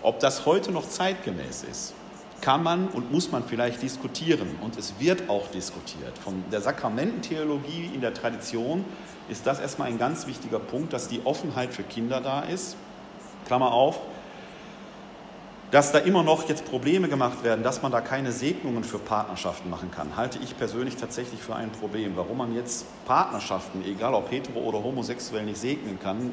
Ob 0.00 0.20
das 0.20 0.46
heute 0.46 0.72
noch 0.72 0.88
zeitgemäß 0.88 1.64
ist, 1.70 1.92
kann 2.40 2.62
man 2.62 2.88
und 2.88 3.12
muss 3.12 3.30
man 3.30 3.44
vielleicht 3.44 3.82
diskutieren. 3.82 4.56
Und 4.62 4.78
es 4.78 4.94
wird 4.98 5.28
auch 5.28 5.48
diskutiert. 5.48 6.16
Von 6.16 6.44
der 6.50 6.62
Sakramententheologie 6.62 7.90
in 7.94 8.00
der 8.00 8.14
Tradition 8.14 8.86
ist 9.28 9.46
das 9.46 9.60
erstmal 9.60 9.88
ein 9.88 9.98
ganz 9.98 10.26
wichtiger 10.26 10.60
Punkt, 10.60 10.94
dass 10.94 11.08
die 11.08 11.20
Offenheit 11.26 11.74
für 11.74 11.82
Kinder 11.82 12.22
da 12.22 12.40
ist 12.40 12.78
Klammer 13.46 13.72
auf, 13.72 14.00
dass 15.70 15.90
da 15.90 15.98
immer 15.98 16.22
noch 16.22 16.48
jetzt 16.48 16.64
Probleme 16.66 17.08
gemacht 17.08 17.42
werden, 17.42 17.64
dass 17.64 17.82
man 17.82 17.90
da 17.90 18.00
keine 18.00 18.30
Segnungen 18.30 18.84
für 18.84 18.98
Partnerschaften 18.98 19.68
machen 19.70 19.90
kann, 19.90 20.16
halte 20.16 20.38
ich 20.42 20.56
persönlich 20.56 20.96
tatsächlich 20.96 21.40
für 21.40 21.56
ein 21.56 21.70
Problem. 21.70 22.12
Warum 22.14 22.38
man 22.38 22.54
jetzt 22.54 22.86
Partnerschaften, 23.06 23.84
egal 23.84 24.14
ob 24.14 24.30
hetero 24.30 24.60
oder 24.60 24.84
homosexuell, 24.84 25.44
nicht 25.44 25.58
segnen 25.58 25.98
kann, 26.00 26.30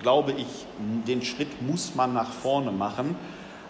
glaube 0.00 0.32
ich, 0.32 0.66
den 1.06 1.22
Schritt 1.22 1.60
muss 1.60 1.94
man 1.94 2.14
nach 2.14 2.32
vorne 2.32 2.70
machen. 2.70 3.16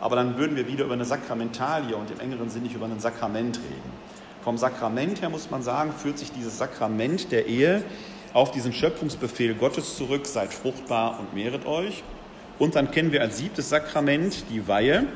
Aber 0.00 0.14
dann 0.14 0.36
würden 0.36 0.54
wir 0.54 0.68
wieder 0.68 0.84
über 0.84 0.94
eine 0.94 1.04
Sakramentalie 1.04 1.96
und 1.96 2.10
im 2.10 2.20
engeren 2.20 2.50
Sinne 2.50 2.64
nicht 2.64 2.76
über 2.76 2.86
ein 2.86 3.00
Sakrament 3.00 3.56
reden. 3.56 3.92
Vom 4.44 4.56
Sakrament 4.58 5.20
her 5.20 5.28
muss 5.28 5.50
man 5.50 5.62
sagen, 5.62 5.92
führt 5.92 6.18
sich 6.18 6.30
dieses 6.30 6.56
Sakrament 6.56 7.32
der 7.32 7.46
Ehe 7.46 7.82
auf 8.32 8.52
diesen 8.52 8.72
Schöpfungsbefehl 8.72 9.54
Gottes 9.54 9.96
zurück, 9.96 10.26
seid 10.26 10.54
fruchtbar 10.54 11.18
und 11.18 11.34
mehret 11.34 11.66
euch. 11.66 12.04
Und 12.58 12.74
dann 12.74 12.90
kennen 12.90 13.12
wir 13.12 13.20
als 13.20 13.38
siebtes 13.38 13.68
Sakrament 13.68 14.44
die 14.50 14.66
Weihe. 14.66 15.06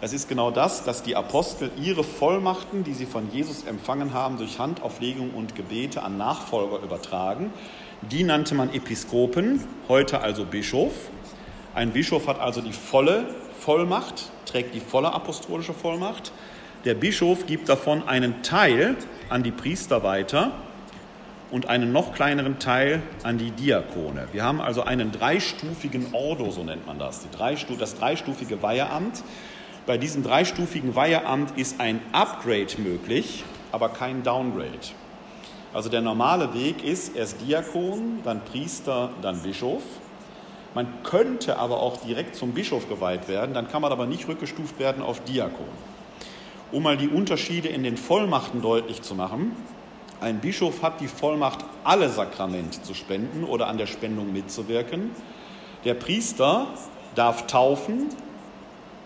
Das 0.00 0.12
ist 0.12 0.28
genau 0.28 0.50
das, 0.50 0.84
dass 0.84 1.02
die 1.02 1.16
Apostel 1.16 1.70
ihre 1.80 2.04
Vollmachten, 2.04 2.84
die 2.84 2.92
sie 2.92 3.06
von 3.06 3.32
Jesus 3.32 3.64
empfangen 3.64 4.12
haben, 4.12 4.36
durch 4.36 4.58
Handauflegung 4.58 5.30
und 5.30 5.54
Gebete 5.54 6.02
an 6.02 6.18
Nachfolger 6.18 6.82
übertragen. 6.82 7.50
Die 8.02 8.22
nannte 8.22 8.54
man 8.54 8.74
Episkopen, 8.74 9.64
heute 9.88 10.20
also 10.20 10.44
Bischof. 10.44 10.92
Ein 11.74 11.92
Bischof 11.92 12.26
hat 12.26 12.38
also 12.38 12.60
die 12.60 12.74
volle 12.74 13.26
Vollmacht, 13.58 14.30
trägt 14.44 14.74
die 14.74 14.80
volle 14.80 15.14
apostolische 15.14 15.72
Vollmacht. 15.72 16.32
Der 16.84 16.92
Bischof 16.92 17.46
gibt 17.46 17.70
davon 17.70 18.06
einen 18.06 18.42
Teil 18.42 18.96
an 19.30 19.42
die 19.42 19.52
Priester 19.52 20.02
weiter 20.02 20.52
und 21.50 21.68
einen 21.68 21.92
noch 21.92 22.12
kleineren 22.12 22.58
Teil 22.58 23.02
an 23.22 23.38
die 23.38 23.50
Diakone. 23.50 24.28
Wir 24.32 24.44
haben 24.44 24.60
also 24.60 24.82
einen 24.82 25.12
dreistufigen 25.12 26.08
Ordo, 26.12 26.50
so 26.50 26.64
nennt 26.64 26.86
man 26.86 26.98
das, 26.98 27.26
das 27.78 27.94
dreistufige 27.94 28.62
Weiheamt. 28.62 29.22
Bei 29.86 29.98
diesem 29.98 30.22
dreistufigen 30.22 30.94
Weiheamt 30.94 31.58
ist 31.58 31.80
ein 31.80 32.00
Upgrade 32.12 32.74
möglich, 32.78 33.44
aber 33.70 33.90
kein 33.90 34.22
Downgrade. 34.22 34.94
Also 35.74 35.88
der 35.88 36.00
normale 36.00 36.54
Weg 36.54 36.84
ist 36.84 37.16
erst 37.16 37.40
Diakon, 37.40 38.20
dann 38.24 38.40
Priester, 38.44 39.10
dann 39.22 39.42
Bischof. 39.42 39.82
Man 40.74 40.86
könnte 41.02 41.58
aber 41.58 41.80
auch 41.80 41.98
direkt 41.98 42.34
zum 42.34 42.52
Bischof 42.52 42.88
geweiht 42.88 43.28
werden, 43.28 43.54
dann 43.54 43.68
kann 43.68 43.82
man 43.82 43.92
aber 43.92 44.06
nicht 44.06 44.26
rückgestuft 44.26 44.78
werden 44.78 45.02
auf 45.02 45.22
Diakon. 45.24 45.66
Um 46.72 46.82
mal 46.82 46.96
die 46.96 47.08
Unterschiede 47.08 47.68
in 47.68 47.82
den 47.82 47.96
Vollmachten 47.96 48.62
deutlich 48.62 49.02
zu 49.02 49.14
machen, 49.14 49.52
ein 50.20 50.40
Bischof 50.40 50.82
hat 50.82 51.00
die 51.00 51.08
Vollmacht, 51.08 51.64
alle 51.82 52.08
Sakramente 52.08 52.82
zu 52.82 52.94
spenden 52.94 53.44
oder 53.44 53.66
an 53.66 53.78
der 53.78 53.86
Spendung 53.86 54.32
mitzuwirken. 54.32 55.10
Der 55.84 55.94
Priester 55.94 56.68
darf 57.14 57.46
taufen, 57.46 58.08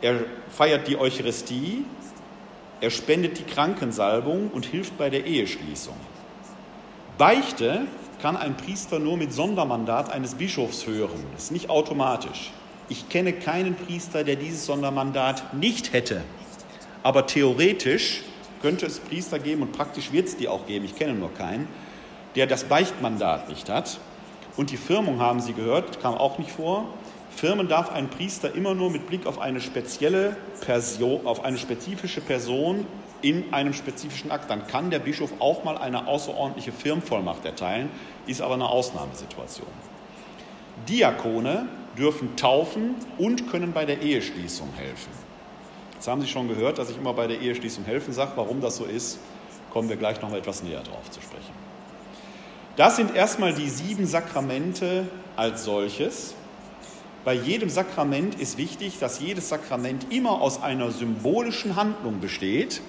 er 0.01 0.21
feiert 0.51 0.87
die 0.87 0.97
Eucharistie, 0.97 1.85
er 2.81 2.90
spendet 2.90 3.38
die 3.38 3.42
Krankensalbung 3.42 4.51
und 4.51 4.64
hilft 4.66 4.97
bei 4.97 5.11
der 5.11 5.27
Eheschließung. 5.27 5.97
Beichte 7.16 7.87
kann 8.23 8.37
ein 8.37 8.57
Priester 8.57 9.01
nur 9.01 9.16
mit 9.16 9.33
Sondermandat 9.33 10.12
eines 10.12 10.35
Bischofs 10.35 10.87
hören. 10.87 11.25
Das 11.35 11.44
ist 11.44 11.53
nicht 11.53 11.71
automatisch. 11.71 12.53
Ich 12.88 13.09
kenne 13.09 13.33
keinen 13.33 13.75
Priester, 13.75 14.25
der 14.25 14.37
dieses 14.37 14.66
Sondermandat 14.66 15.55
nicht 15.55 15.92
hätte. 15.92 16.23
Aber 17.03 17.27
theoretisch 17.27 18.23
könnte 18.61 18.87
es 18.87 19.01
Priester 19.01 19.38
geben 19.38 19.62
und 19.62 19.73
praktisch 19.73 20.12
wird 20.12 20.29
es 20.29 20.37
die 20.37 20.49
auch 20.49 20.66
geben, 20.66 20.85
ich 20.85 20.97
kenne 20.97 21.14
nur 21.14 21.33
keinen, 21.35 21.68
der 22.35 22.47
das 22.47 22.64
Beichtmandat 22.64 23.49
nicht 23.49 23.68
hat. 23.68 23.99
Und 24.57 24.71
die 24.71 24.77
Firmung 24.77 25.21
haben 25.21 25.40
Sie 25.40 25.53
gehört, 25.53 26.01
kam 26.01 26.14
auch 26.14 26.38
nicht 26.38 26.51
vor. 26.51 26.87
Firmen 27.35 27.68
darf 27.68 27.90
ein 27.92 28.11
Priester 28.11 28.55
immer 28.55 28.75
nur 28.75 28.90
mit 28.90 29.07
Blick 29.07 29.27
auf 29.27 29.38
eine 29.38 29.61
spezielle 29.61 30.37
Person, 30.61 31.27
auf 31.27 31.44
eine 31.44 31.59
spezifische 31.59 32.21
Person 32.21 32.87
in 33.23 33.53
einem 33.53 33.73
spezifischen 33.73 34.31
Akt. 34.31 34.51
Dann 34.51 34.66
kann 34.66 34.90
der 34.90 34.99
Bischof 34.99 35.33
auch 35.38 35.64
mal 35.64 35.79
eine 35.79 36.09
außerordentliche 36.09 36.73
Firmvollmacht 36.73 37.44
erteilen, 37.44 37.90
ist 38.27 38.40
aber 38.40 38.55
eine 38.55 38.68
Ausnahmesituation. 38.68 39.68
Diakone 40.88 41.68
dürfen 41.97 42.37
taufen 42.37 42.94
und 43.18 43.51
können 43.51 43.73
bei 43.73 43.85
der 43.85 44.01
Eheschließung 44.01 44.68
helfen. 44.77 45.28
Jetzt 45.98 46.06
haben 46.06 46.20
Sie 46.20 46.28
schon 46.28 46.46
gehört, 46.46 46.78
dass 46.78 46.90
ich 46.90 46.96
immer 46.96 47.12
bei 47.12 47.26
der 47.26 47.40
Eheschließung 47.40 47.84
helfen 47.84 48.12
sage. 48.12 48.30
Warum 48.37 48.61
das 48.61 48.76
so 48.76 48.84
ist, 48.84 49.18
kommen 49.72 49.88
wir 49.88 49.96
gleich 49.96 50.22
noch 50.22 50.30
mal 50.30 50.38
etwas 50.38 50.62
näher 50.62 50.80
drauf 50.80 51.11
zu 51.11 51.20
sprechen. 51.20 51.52
Das 52.76 52.94
sind 52.94 53.16
erstmal 53.16 53.52
die 53.52 53.68
sieben 53.68 54.06
Sakramente 54.06 55.08
als 55.34 55.64
solches. 55.64 56.34
Bei 57.24 57.34
jedem 57.34 57.68
Sakrament 57.68 58.37
ist 58.37 58.58
wichtig, 58.58 59.00
dass 59.00 59.18
jedes 59.18 59.48
Sakrament 59.48 60.12
immer 60.12 60.40
aus 60.40 60.62
einer 60.62 60.92
symbolischen 60.92 61.74
Handlung 61.74 62.20
besteht, 62.20 62.80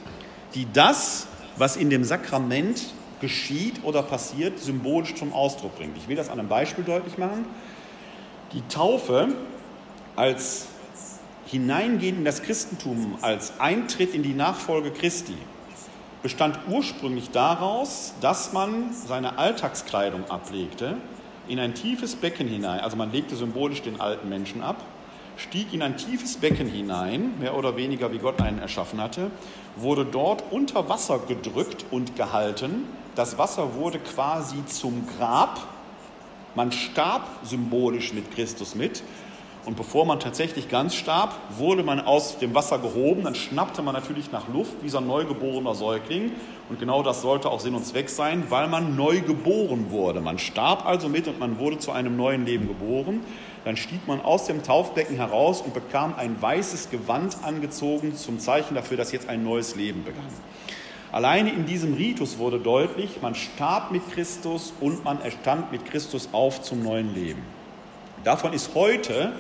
die 0.54 0.68
das, 0.72 1.26
was 1.58 1.78
in 1.78 1.90
dem 1.90 2.04
Sakrament 2.04 2.94
geschieht 3.22 3.84
oder 3.84 4.04
passiert, 4.04 4.60
symbolisch 4.60 5.16
zum 5.16 5.34
Ausdruck 5.34 5.76
bringt. 5.78 5.98
Ich 5.98 6.08
will 6.08 6.16
das 6.16 6.30
an 6.30 6.40
einem 6.40 6.48
Beispiel 6.48 6.84
deutlich 6.84 7.18
machen. 7.18 7.44
Die 8.54 8.62
Taufe 8.68 9.30
als 10.16 10.68
Hineingehen 11.52 12.18
in 12.18 12.26
das 12.26 12.44
Christentum 12.44 13.18
als 13.22 13.60
Eintritt 13.60 14.14
in 14.14 14.22
die 14.22 14.36
Nachfolge 14.36 14.92
Christi 14.92 15.36
bestand 16.22 16.60
ursprünglich 16.70 17.32
daraus, 17.32 18.14
dass 18.22 18.54
man 18.54 18.94
seine 18.94 19.40
Alltagskleidung 19.40 20.30
ablegte, 20.30 20.98
in 21.48 21.58
ein 21.58 21.74
tiefes 21.74 22.16
Becken 22.16 22.48
hinein, 22.48 22.82
also 22.82 22.98
man 22.98 23.12
legte 23.12 23.36
symbolisch 23.36 23.82
den 23.82 24.00
alten 24.00 24.30
Menschen 24.30 24.62
ab, 24.62 24.76
stieg 25.38 25.74
in 25.74 25.82
ein 25.82 25.98
tiefes 25.98 26.38
Becken 26.38 26.68
hinein, 26.68 27.40
mehr 27.40 27.58
oder 27.58 27.76
weniger 27.76 28.12
wie 28.12 28.20
Gott 28.20 28.40
einen 28.44 28.60
erschaffen 28.60 29.02
hatte, 29.02 29.32
wurde 29.76 30.06
dort 30.06 30.44
unter 30.52 30.88
Wasser 30.88 31.18
gedrückt 31.28 31.84
und 31.90 32.16
gehalten. 32.16 32.86
Das 33.16 33.40
Wasser 33.40 33.74
wurde 33.74 33.98
quasi 33.98 34.64
zum 34.68 35.08
Grab. 35.18 35.66
Man 36.54 36.72
starb 36.72 37.28
symbolisch 37.44 38.14
mit 38.14 38.36
Christus 38.36 38.76
mit 38.76 39.02
und 39.66 39.76
bevor 39.76 40.06
man 40.06 40.20
tatsächlich 40.20 40.70
ganz 40.70 40.96
starb, 40.96 41.36
wurde 41.58 41.84
man 41.84 42.00
aus 42.00 42.40
dem 42.40 42.56
Wasser 42.56 42.80
gehoben. 42.80 43.24
Dann 43.24 43.36
schnappte 43.36 43.82
man 43.82 43.94
natürlich 43.94 44.32
nach 44.32 44.48
Luft 44.48 44.82
wie 44.82 44.90
so 44.90 45.00
ein 45.00 45.08
neugeborener 45.08 45.76
Säugling. 45.76 46.32
Und 46.70 46.80
genau 46.80 47.04
das 47.04 47.22
sollte 47.22 47.50
auch 47.50 47.60
Sinn 47.60 47.76
und 47.76 47.86
Zweck 47.86 48.10
sein, 48.10 48.46
weil 48.50 48.68
man 48.68 48.96
neu 48.96 49.20
geboren 49.22 49.92
wurde. 49.92 50.22
Man 50.22 50.40
starb 50.40 50.86
also 50.86 51.10
mit 51.10 51.28
und 51.28 51.40
man 51.40 51.60
wurde 51.60 51.78
zu 51.78 51.92
einem 51.92 52.16
neuen 52.16 52.46
Leben 52.46 52.68
geboren. 52.68 53.20
Dann 53.66 53.76
stieg 53.76 54.08
man 54.08 54.22
aus 54.22 54.46
dem 54.46 54.64
Taufbecken 54.64 55.18
heraus 55.18 55.62
und 55.62 55.74
bekam 55.74 56.16
ein 56.18 56.42
weißes 56.42 56.90
Gewand 56.90 57.38
angezogen 57.44 58.16
zum 58.16 58.40
Zeichen 58.40 58.76
dafür, 58.76 58.96
dass 58.96 59.12
jetzt 59.12 59.28
ein 59.28 59.44
neues 59.44 59.76
Leben 59.76 60.06
begann. 60.06 60.24
Alleine 61.12 61.52
in 61.52 61.66
diesem 61.66 61.96
Ritus 61.96 62.38
wurde 62.38 62.60
deutlich, 62.60 63.22
man 63.22 63.36
starb 63.36 63.92
mit 63.92 64.10
Christus 64.12 64.74
und 64.80 65.04
man 65.04 65.20
erstand 65.22 65.72
mit 65.72 65.86
Christus 65.86 66.30
auf 66.32 66.62
zum 66.62 66.84
neuen 66.84 67.14
Leben. 67.14 67.42
Davon 68.24 68.54
ist 68.54 68.76
heute 68.76 69.32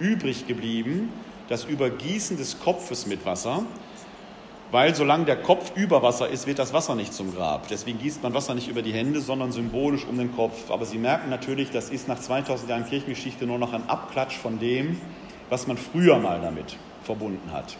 übrig 0.00 0.46
geblieben 0.46 1.10
das 1.48 1.64
Übergießen 1.64 2.36
des 2.36 2.60
Kopfes 2.60 3.06
mit 3.06 3.24
Wasser, 3.24 3.64
weil 4.70 4.94
solange 4.94 5.24
der 5.24 5.36
Kopf 5.36 5.72
über 5.76 6.02
Wasser 6.02 6.28
ist, 6.28 6.46
wird 6.46 6.58
das 6.58 6.74
Wasser 6.74 6.94
nicht 6.94 7.14
zum 7.14 7.34
Grab. 7.34 7.68
Deswegen 7.68 7.98
gießt 7.98 8.22
man 8.22 8.34
Wasser 8.34 8.54
nicht 8.54 8.68
über 8.68 8.82
die 8.82 8.92
Hände, 8.92 9.20
sondern 9.22 9.50
symbolisch 9.50 10.04
um 10.04 10.18
den 10.18 10.34
Kopf. 10.36 10.70
Aber 10.70 10.84
Sie 10.84 10.98
merken 10.98 11.30
natürlich, 11.30 11.70
das 11.70 11.88
ist 11.88 12.06
nach 12.06 12.18
2000 12.18 12.68
Jahren 12.68 12.86
Kirchengeschichte 12.86 13.46
nur 13.46 13.58
noch 13.58 13.72
ein 13.72 13.88
Abklatsch 13.88 14.36
von 14.36 14.58
dem, 14.58 15.00
was 15.48 15.66
man 15.66 15.78
früher 15.78 16.18
mal 16.18 16.40
damit 16.42 16.76
verbunden 17.02 17.50
hat. 17.50 17.78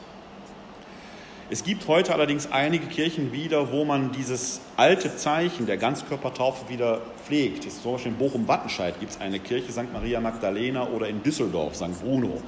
Es 1.51 1.65
gibt 1.65 1.89
heute 1.89 2.13
allerdings 2.13 2.53
einige 2.53 2.89
Kirchen 2.89 3.33
wieder, 3.33 3.73
wo 3.73 3.87
man 3.87 4.13
dieses 4.13 4.61
alte 4.77 5.17
Zeichen 5.17 5.65
der 5.65 5.79
Ganzkörpertaufe 5.79 6.69
wieder 6.69 7.01
pflegt. 7.25 7.65
Ist 7.65 7.83
zum 7.83 7.93
Beispiel 7.93 8.13
in 8.13 8.19
Bochum-Wattenscheid 8.19 9.01
gibt 9.01 9.13
es 9.13 9.21
eine 9.21 9.41
Kirche, 9.41 9.73
St. 9.73 9.91
Maria 9.91 10.21
Magdalena 10.21 10.87
oder 10.89 11.09
in 11.09 11.23
Düsseldorf, 11.23 11.75
St. 11.75 12.03
Bruno. 12.03 12.43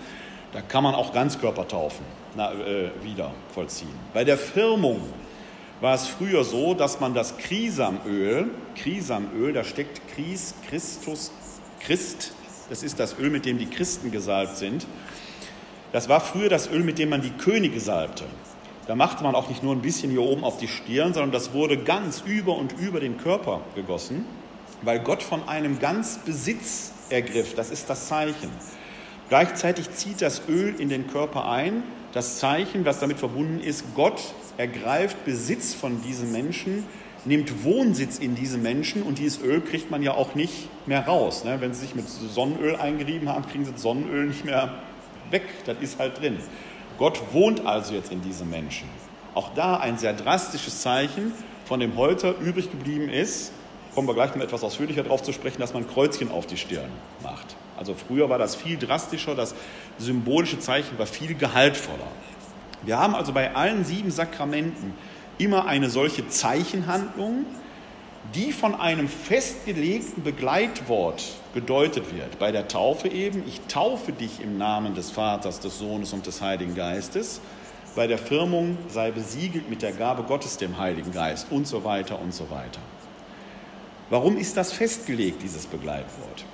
Da 0.53 0.61
kann 0.61 0.85
man 0.85 0.95
auch 0.95 1.15
Ganzkörpertaufen 1.15 2.05
na, 2.37 2.53
äh, 2.53 2.91
wieder 3.03 3.31
vollziehen. 3.55 3.89
Bei 4.13 4.23
der 4.23 4.37
Firmung 4.37 5.01
war 5.81 5.95
es 5.95 6.07
früher 6.07 6.45
so, 6.45 6.75
dass 6.75 7.01
man 7.01 7.15
das 7.15 7.39
Krisamöl, 7.39 8.51
Krisamöl, 8.77 9.55
da 9.55 9.65
steckt 9.65 10.03
Chris, 10.15 10.55
Christus, 10.69 11.33
Christ, 11.81 12.35
das 12.69 12.83
ist 12.83 13.01
das 13.01 13.19
Öl, 13.19 13.31
mit 13.31 13.47
dem 13.47 13.57
die 13.57 13.67
Christen 13.67 14.11
gesalbt 14.11 14.59
sind. 14.59 14.87
Das 15.91 16.11
war 16.11 16.21
früher 16.21 16.51
das 16.51 16.71
Öl, 16.71 16.85
mit 16.85 16.99
dem 16.99 17.09
man 17.09 17.23
die 17.23 17.31
Könige 17.31 17.81
salbte. 17.81 18.25
Da 18.91 18.97
machte 18.97 19.23
man 19.23 19.37
auch 19.37 19.49
nicht 19.49 19.63
nur 19.63 19.73
ein 19.73 19.83
bisschen 19.83 20.11
hier 20.11 20.23
oben 20.23 20.43
auf 20.43 20.57
die 20.57 20.67
Stirn, 20.67 21.15
sondern 21.15 21.31
das 21.31 21.53
wurde 21.53 21.79
ganz 21.79 22.25
über 22.27 22.59
und 22.59 22.73
über 22.73 22.99
den 22.99 23.19
Körper 23.19 23.61
gegossen, 23.77 24.25
weil 24.83 24.99
Gott 24.99 25.23
von 25.23 25.49
einem 25.49 25.79
ganz 25.79 26.19
Besitz 26.19 26.91
ergriff. 27.09 27.55
Das 27.55 27.71
ist 27.71 27.89
das 27.89 28.09
Zeichen. 28.09 28.51
Gleichzeitig 29.29 29.93
zieht 29.93 30.21
das 30.21 30.43
Öl 30.49 30.75
in 30.77 30.89
den 30.89 31.07
Körper 31.07 31.49
ein. 31.49 31.85
Das 32.13 32.41
Zeichen, 32.41 32.85
was 32.85 32.99
damit 32.99 33.21
verbunden 33.21 33.61
ist, 33.61 33.85
Gott 33.95 34.21
ergreift 34.57 35.25
Besitz 35.25 35.73
von 35.73 36.03
diesem 36.03 36.33
Menschen, 36.33 36.85
nimmt 37.25 37.63
Wohnsitz 37.63 38.19
in 38.19 38.35
diesem 38.35 38.61
Menschen 38.61 39.05
und 39.05 39.21
dieses 39.21 39.41
Öl 39.41 39.61
kriegt 39.61 39.93
man 39.93 40.03
ja 40.03 40.15
auch 40.15 40.35
nicht 40.35 40.69
mehr 40.89 41.07
raus. 41.07 41.45
Ne? 41.45 41.61
Wenn 41.61 41.73
Sie 41.75 41.83
sich 41.83 41.95
mit 41.95 42.09
Sonnenöl 42.09 42.75
eingerieben 42.75 43.29
haben, 43.29 43.47
kriegen 43.47 43.65
Sie 43.65 43.71
das 43.71 43.83
Sonnenöl 43.83 44.27
nicht 44.27 44.45
mehr 44.45 44.81
weg. 45.31 45.45
Das 45.65 45.77
ist 45.81 46.01
halt 46.01 46.21
drin. 46.21 46.39
Gott 47.01 47.33
wohnt 47.33 47.65
also 47.65 47.95
jetzt 47.95 48.13
in 48.13 48.21
diesem 48.21 48.51
Menschen. 48.51 48.87
Auch 49.35 49.55
da 49.55 49.79
ein 49.79 49.97
sehr 49.97 50.13
drastisches 50.13 50.83
Zeichen, 50.83 51.33
von 51.65 51.81
dem 51.81 51.97
heute 51.97 52.35
übrig 52.43 52.71
geblieben 52.71 53.09
ist, 53.09 53.53
kommen 53.95 54.07
wir 54.07 54.13
gleich 54.13 54.35
noch 54.35 54.43
etwas 54.43 54.63
ausführlicher 54.63 55.03
darauf 55.03 55.23
zu 55.23 55.33
sprechen, 55.33 55.61
dass 55.61 55.73
man 55.73 55.89
Kreuzchen 55.89 56.31
auf 56.31 56.47
die 56.47 56.59
Stirn 56.59 56.91
macht. 57.23 57.57
Also 57.79 57.95
früher 57.95 58.29
war 58.29 58.37
das 58.37 58.55
viel 58.55 58.77
drastischer, 58.77 59.35
das 59.35 59.55
symbolische 59.97 60.59
Zeichen 60.59 60.99
war 60.99 61.07
viel 61.07 61.35
gehaltvoller. 61.35 62.07
Wir 62.83 62.99
haben 62.99 63.15
also 63.15 63.33
bei 63.33 63.55
allen 63.55 63.87
sieben 63.87 64.11
Sakramenten 64.11 64.93
immer 65.39 65.65
eine 65.65 65.89
solche 65.89 66.29
Zeichenhandlung, 66.29 67.47
die 68.35 68.53
von 68.53 68.75
einem 68.75 69.09
festgelegten 69.09 70.23
Begleitwort 70.23 71.25
gedeutet 71.55 72.15
wird. 72.15 72.39
Bei 72.39 72.53
der 72.53 72.69
Taufe 72.69 73.09
eben, 73.09 73.43
ich 73.47 73.61
taufe 73.63 74.13
dich 74.13 74.41
im 74.41 74.59
Namen 74.59 74.95
des 74.95 75.11
Vaters, 75.11 75.61
des 75.61 75.79
Sohnes 75.79 76.13
und 76.13 76.27
des 76.27 76.41
Heiligen 76.41 76.75
Geistes. 76.75 77.41
Bei 77.97 78.07
der 78.07 78.19
Firmung 78.19 78.79
sei 78.89 79.11
besiegelt 79.11 79.69
mit 79.69 79.83
der 79.83 79.93
Gabe 79.93 80.23
Gottes, 80.23 80.59
dem 80.59 80.79
Heiligen 80.79 81.13
Geist 81.13 81.49
und 81.51 81.67
so 81.67 81.83
weiter 81.83 82.21
und 82.21 82.33
so 82.33 82.49
weiter. 82.51 82.81
Warum 84.11 84.37
ist 84.37 84.57
das 84.57 84.73
festgelegt, 84.73 85.43
dieses 85.43 85.67
Begleitwort? 85.67 86.45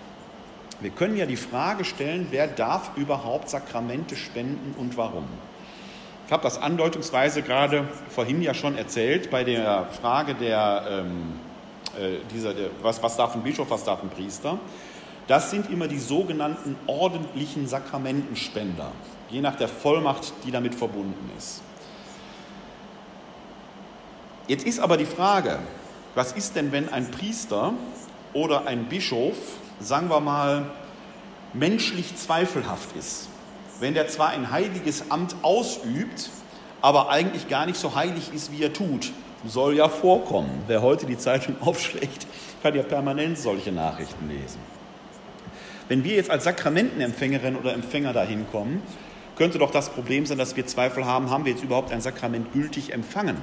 Wir 0.81 0.91
können 0.91 1.17
ja 1.17 1.27
die 1.27 1.37
Frage 1.37 1.85
stellen, 1.85 2.29
wer 2.31 2.47
darf 2.47 2.91
überhaupt 2.97 3.49
Sakramente 3.49 4.15
spenden 4.15 4.75
und 4.79 4.97
warum? 4.97 5.25
Ich 6.27 6.33
habe 6.33 6.43
das 6.43 6.59
andeutungsweise 6.59 7.43
gerade 7.43 7.87
vorhin 8.09 8.43
ja 8.43 8.53
schon 8.53 8.77
erzählt 8.77 9.31
bei 9.31 9.45
der 9.45 9.87
Frage 10.01 10.35
der 10.35 10.85
ähm, 10.91 11.07
äh, 11.07 11.46
dieser, 12.33 12.55
der, 12.55 12.71
was, 12.83 13.03
was 13.03 13.17
darf 13.17 13.35
ein 13.35 13.43
Bischof, 13.43 13.71
was 13.71 13.85
darf 13.85 14.03
ein 14.03 14.11
Priester. 14.11 14.59
Das 15.27 15.51
sind 15.51 15.71
immer 15.71 15.89
die 15.89 15.99
sogenannten 15.99 16.77
ordentlichen 16.87 17.67
Sakramentenspender, 17.67 18.93
je 19.29 19.41
nach 19.41 19.57
der 19.57 19.69
Vollmacht, 19.69 20.33
die 20.45 20.51
damit 20.51 20.75
verbunden 20.75 21.31
ist. 21.37 21.63
Jetzt 24.47 24.65
ist 24.65 24.79
aber 24.79 24.97
die 24.97 25.07
Frage, 25.07 25.59
was 26.15 26.33
ist 26.33 26.55
denn, 26.55 26.71
wenn 26.71 26.89
ein 26.89 27.11
Priester 27.11 27.73
oder 28.33 28.69
ein 28.69 28.89
Bischof, 28.89 29.37
sagen 29.81 30.09
wir 30.09 30.21
mal, 30.21 30.71
menschlich 31.53 32.17
zweifelhaft 32.17 32.95
ist? 32.97 33.29
Wenn 33.81 33.95
der 33.95 34.07
zwar 34.07 34.29
ein 34.29 34.53
heiliges 34.53 35.11
Amt 35.11 35.35
ausübt, 35.43 36.31
aber 36.81 37.11
eigentlich 37.11 37.49
gar 37.49 37.67
nicht 37.67 37.79
so 37.79 37.97
heilig 37.97 38.33
ist, 38.33 38.53
wie 38.53 38.63
er 38.63 38.73
tut 38.73 39.11
soll 39.49 39.77
ja 39.77 39.89
vorkommen. 39.89 40.65
Wer 40.67 40.83
heute 40.83 41.07
die 41.07 41.19
Zeitung 41.19 41.57
aufschlägt, 41.61 42.27
kann 42.63 42.75
ja 42.75 42.83
permanent 42.83 43.39
solche 43.39 43.73
Nachrichten 43.73 44.29
lesen. 44.29 44.59
Wenn 45.89 46.03
wir 46.03 46.17
jetzt 46.17 46.31
als 46.31 46.45
Sakramentenempfängerin 46.45 47.57
oder 47.57 47.73
Empfänger 47.73 48.13
dahin 48.13 48.47
kommen, 48.51 48.83
könnte 49.37 49.59
doch 49.59 49.71
das 49.71 49.91
Problem 49.91 50.27
sein, 50.27 50.39
dass 50.39 50.57
wir 50.57 50.67
Zweifel 50.67 51.05
haben, 51.05 51.31
haben 51.31 51.45
wir 51.45 51.53
jetzt 51.53 51.63
überhaupt 51.63 51.93
ein 51.93 52.01
Sakrament 52.01 52.53
gültig 52.53 52.93
empfangen? 52.93 53.37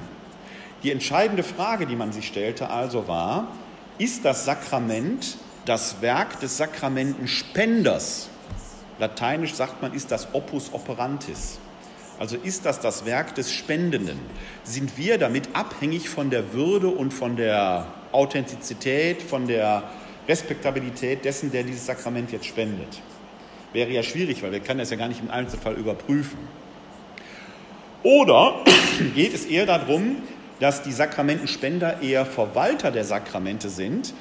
Die 0.82 0.90
entscheidende 0.90 1.42
Frage, 1.42 1.86
die 1.86 1.96
man 1.96 2.12
sich 2.12 2.26
stellte, 2.26 2.68
also 2.68 3.08
war, 3.08 3.48
ist 3.96 4.24
das 4.24 4.44
Sakrament 4.44 5.38
das 5.64 6.02
Werk 6.02 6.40
des 6.40 6.58
Sakramentenspenders? 6.58 8.28
Lateinisch 8.98 9.54
sagt 9.54 9.80
man, 9.80 9.94
ist 9.94 10.10
das 10.10 10.34
Opus 10.34 10.72
operantis. 10.72 11.58
Also 12.18 12.36
ist 12.36 12.64
das 12.64 12.80
das 12.80 13.04
Werk 13.04 13.34
des 13.34 13.52
Spendenden? 13.52 14.18
Sind 14.62 14.96
wir 14.96 15.18
damit 15.18 15.48
abhängig 15.54 16.08
von 16.08 16.30
der 16.30 16.52
Würde 16.52 16.88
und 16.88 17.12
von 17.12 17.36
der 17.36 17.86
Authentizität, 18.12 19.20
von 19.22 19.46
der 19.46 19.82
Respektabilität 20.28 21.24
dessen, 21.24 21.50
der 21.50 21.64
dieses 21.64 21.86
Sakrament 21.86 22.30
jetzt 22.32 22.46
spendet? 22.46 23.00
Wäre 23.72 23.90
ja 23.90 24.02
schwierig, 24.02 24.42
weil 24.42 24.52
wir 24.52 24.60
können 24.60 24.78
das 24.78 24.90
ja 24.90 24.96
gar 24.96 25.08
nicht 25.08 25.20
im 25.20 25.30
Einzelfall 25.30 25.74
überprüfen. 25.74 26.38
Oder 28.04 28.60
geht 29.14 29.34
es 29.34 29.46
eher 29.46 29.66
darum, 29.66 30.16
dass 30.60 30.82
die 30.82 30.92
Sakramentenspender 30.92 32.00
eher 32.00 32.24
Verwalter 32.24 32.92
der 32.92 33.04
Sakramente 33.04 33.68
sind 33.68 34.14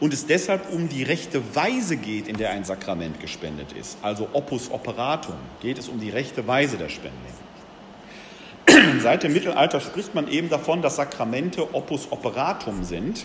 und 0.00 0.12
es 0.12 0.26
deshalb 0.26 0.72
um 0.72 0.88
die 0.88 1.02
rechte 1.02 1.42
Weise 1.54 1.96
geht, 1.96 2.28
in 2.28 2.36
der 2.36 2.50
ein 2.50 2.64
Sakrament 2.64 3.20
gespendet 3.20 3.72
ist, 3.72 3.98
also 4.02 4.28
opus 4.32 4.70
operatum, 4.70 5.36
geht 5.60 5.78
es 5.78 5.88
um 5.88 5.98
die 5.98 6.10
rechte 6.10 6.46
Weise 6.46 6.76
der 6.76 6.88
Spende. 6.88 7.16
Seit 9.00 9.22
dem 9.22 9.32
Mittelalter 9.32 9.80
spricht 9.80 10.14
man 10.14 10.28
eben 10.28 10.50
davon, 10.50 10.82
dass 10.82 10.96
Sakramente 10.96 11.74
opus 11.74 12.10
operatum 12.10 12.84
sind, 12.84 13.24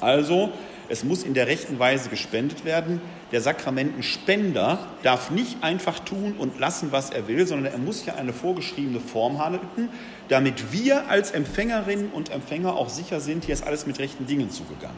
also 0.00 0.52
es 0.88 1.02
muss 1.02 1.22
in 1.22 1.32
der 1.32 1.46
rechten 1.46 1.78
Weise 1.78 2.10
gespendet 2.10 2.64
werden. 2.64 3.00
Der 3.32 3.40
Sakramentenspender 3.40 4.78
darf 5.02 5.30
nicht 5.30 5.62
einfach 5.62 5.98
tun 5.98 6.34
und 6.38 6.58
lassen, 6.58 6.92
was 6.92 7.10
er 7.10 7.26
will, 7.26 7.46
sondern 7.46 7.72
er 7.72 7.78
muss 7.78 8.04
ja 8.04 8.16
eine 8.16 8.34
vorgeschriebene 8.34 9.00
Form 9.00 9.42
halten, 9.42 9.88
damit 10.28 10.72
wir 10.72 11.08
als 11.08 11.30
Empfängerinnen 11.30 12.10
und 12.10 12.30
Empfänger 12.30 12.74
auch 12.76 12.90
sicher 12.90 13.20
sind, 13.20 13.44
hier 13.46 13.54
ist 13.54 13.66
alles 13.66 13.86
mit 13.86 13.98
rechten 13.98 14.26
Dingen 14.26 14.50
zugegangen. 14.50 14.96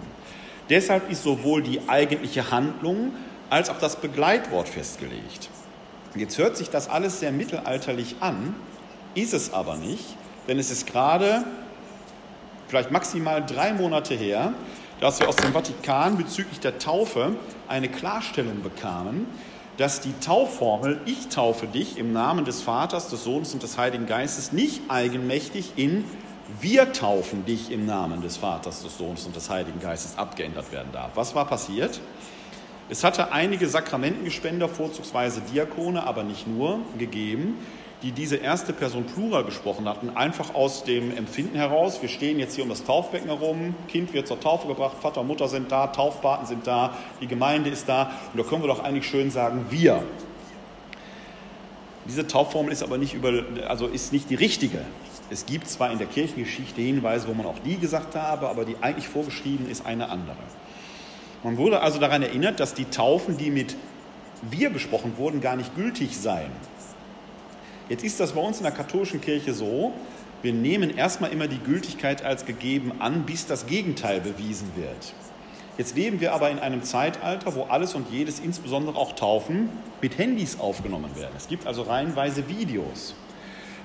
Deshalb 0.68 1.10
ist 1.10 1.22
sowohl 1.22 1.62
die 1.62 1.88
eigentliche 1.88 2.50
Handlung 2.50 3.12
als 3.50 3.70
auch 3.70 3.78
das 3.78 3.96
Begleitwort 3.96 4.68
festgelegt. 4.68 5.48
Jetzt 6.14 6.38
hört 6.38 6.56
sich 6.56 6.70
das 6.70 6.88
alles 6.88 7.20
sehr 7.20 7.30
mittelalterlich 7.30 8.16
an, 8.20 8.54
ist 9.14 9.34
es 9.34 9.52
aber 9.52 9.76
nicht, 9.76 10.04
denn 10.48 10.58
es 10.58 10.70
ist 10.70 10.86
gerade 10.86 11.44
vielleicht 12.68 12.90
maximal 12.90 13.44
drei 13.44 13.72
Monate 13.72 14.14
her, 14.14 14.52
dass 15.00 15.20
wir 15.20 15.28
aus 15.28 15.36
dem 15.36 15.52
Vatikan 15.52 16.16
bezüglich 16.16 16.58
der 16.58 16.78
Taufe 16.78 17.36
eine 17.68 17.88
Klarstellung 17.88 18.62
bekamen, 18.62 19.26
dass 19.76 20.00
die 20.00 20.14
Taufformel 20.20 21.00
Ich 21.04 21.28
taufe 21.28 21.66
dich 21.66 21.98
im 21.98 22.12
Namen 22.12 22.44
des 22.44 22.62
Vaters, 22.62 23.08
des 23.08 23.24
Sohnes 23.24 23.52
und 23.52 23.62
des 23.62 23.76
Heiligen 23.76 24.06
Geistes 24.06 24.52
nicht 24.52 24.80
eigenmächtig 24.88 25.72
in 25.76 26.04
wir 26.60 26.92
taufen 26.92 27.44
dich 27.44 27.70
im 27.70 27.86
Namen 27.86 28.22
des 28.22 28.36
Vaters, 28.36 28.82
des 28.82 28.96
Sohnes 28.96 29.26
und 29.26 29.34
des 29.34 29.50
Heiligen 29.50 29.80
Geistes 29.80 30.16
abgeändert 30.16 30.72
werden 30.72 30.92
darf. 30.92 31.10
Was 31.14 31.34
war 31.34 31.46
passiert? 31.46 32.00
Es 32.88 33.02
hatte 33.02 33.32
einige 33.32 33.66
Sakramentengespender, 33.66 34.68
vorzugsweise 34.68 35.40
Diakone, 35.52 36.06
aber 36.06 36.22
nicht 36.22 36.46
nur, 36.46 36.78
gegeben, 36.98 37.58
die 38.02 38.12
diese 38.12 38.36
erste 38.36 38.72
Person 38.72 39.04
Plural 39.04 39.42
gesprochen 39.42 39.88
hatten, 39.88 40.10
einfach 40.10 40.54
aus 40.54 40.84
dem 40.84 41.16
Empfinden 41.16 41.56
heraus, 41.56 42.00
wir 42.02 42.08
stehen 42.08 42.38
jetzt 42.38 42.54
hier 42.54 42.62
um 42.62 42.70
das 42.70 42.84
Taufbecken 42.84 43.28
herum, 43.28 43.74
Kind 43.88 44.12
wird 44.12 44.28
zur 44.28 44.38
Taufe 44.38 44.68
gebracht, 44.68 44.98
Vater 45.00 45.22
und 45.22 45.26
Mutter 45.26 45.48
sind 45.48 45.72
da, 45.72 45.88
Taufpaten 45.88 46.46
sind 46.46 46.66
da, 46.66 46.96
die 47.20 47.26
Gemeinde 47.26 47.70
ist 47.70 47.88
da 47.88 48.12
und 48.32 48.38
da 48.38 48.44
können 48.44 48.62
wir 48.62 48.68
doch 48.68 48.84
eigentlich 48.84 49.08
schön 49.08 49.30
sagen, 49.32 49.66
wir. 49.70 50.04
Diese 52.06 52.26
Taufformel 52.28 52.70
ist 52.70 52.84
aber 52.84 52.98
nicht, 52.98 53.14
über, 53.14 53.32
also 53.66 53.88
ist 53.88 54.12
nicht 54.12 54.30
die 54.30 54.36
richtige. 54.36 54.78
Es 55.30 55.46
gibt 55.46 55.68
zwar 55.68 55.90
in 55.90 55.98
der 55.98 56.06
Kirchengeschichte 56.06 56.80
Hinweise, 56.80 57.26
wo 57.26 57.34
man 57.34 57.46
auch 57.46 57.58
die 57.64 57.76
gesagt 57.76 58.14
habe, 58.14 58.48
aber 58.48 58.64
die 58.64 58.76
eigentlich 58.80 59.08
vorgeschrieben 59.08 59.68
ist 59.68 59.84
eine 59.84 60.08
andere. 60.08 60.36
Man 61.42 61.56
wurde 61.56 61.80
also 61.80 61.98
daran 61.98 62.22
erinnert, 62.22 62.60
dass 62.60 62.74
die 62.74 62.84
Taufen, 62.84 63.36
die 63.36 63.50
mit 63.50 63.76
wir 64.42 64.70
gesprochen 64.70 65.14
wurden, 65.16 65.40
gar 65.40 65.56
nicht 65.56 65.74
gültig 65.74 66.16
seien. 66.16 66.50
Jetzt 67.88 68.04
ist 68.04 68.20
das 68.20 68.32
bei 68.32 68.40
uns 68.40 68.58
in 68.58 68.64
der 68.64 68.72
katholischen 68.72 69.20
Kirche 69.20 69.54
so, 69.54 69.92
wir 70.42 70.52
nehmen 70.52 70.96
erstmal 70.96 71.32
immer 71.32 71.48
die 71.48 71.58
Gültigkeit 71.58 72.24
als 72.24 72.44
gegeben 72.44 72.92
an, 73.00 73.24
bis 73.24 73.46
das 73.46 73.66
Gegenteil 73.66 74.20
bewiesen 74.20 74.70
wird. 74.76 75.14
Jetzt 75.78 75.96
leben 75.96 76.20
wir 76.20 76.32
aber 76.32 76.50
in 76.50 76.58
einem 76.58 76.82
Zeitalter, 76.82 77.54
wo 77.54 77.64
alles 77.64 77.94
und 77.94 78.10
jedes, 78.10 78.40
insbesondere 78.40 78.96
auch 78.96 79.12
Taufen, 79.12 79.68
mit 80.00 80.18
Handys 80.18 80.58
aufgenommen 80.58 81.14
werden. 81.16 81.34
Es 81.36 81.48
gibt 81.48 81.66
also 81.66 81.82
reihenweise 81.82 82.48
Videos. 82.48 83.14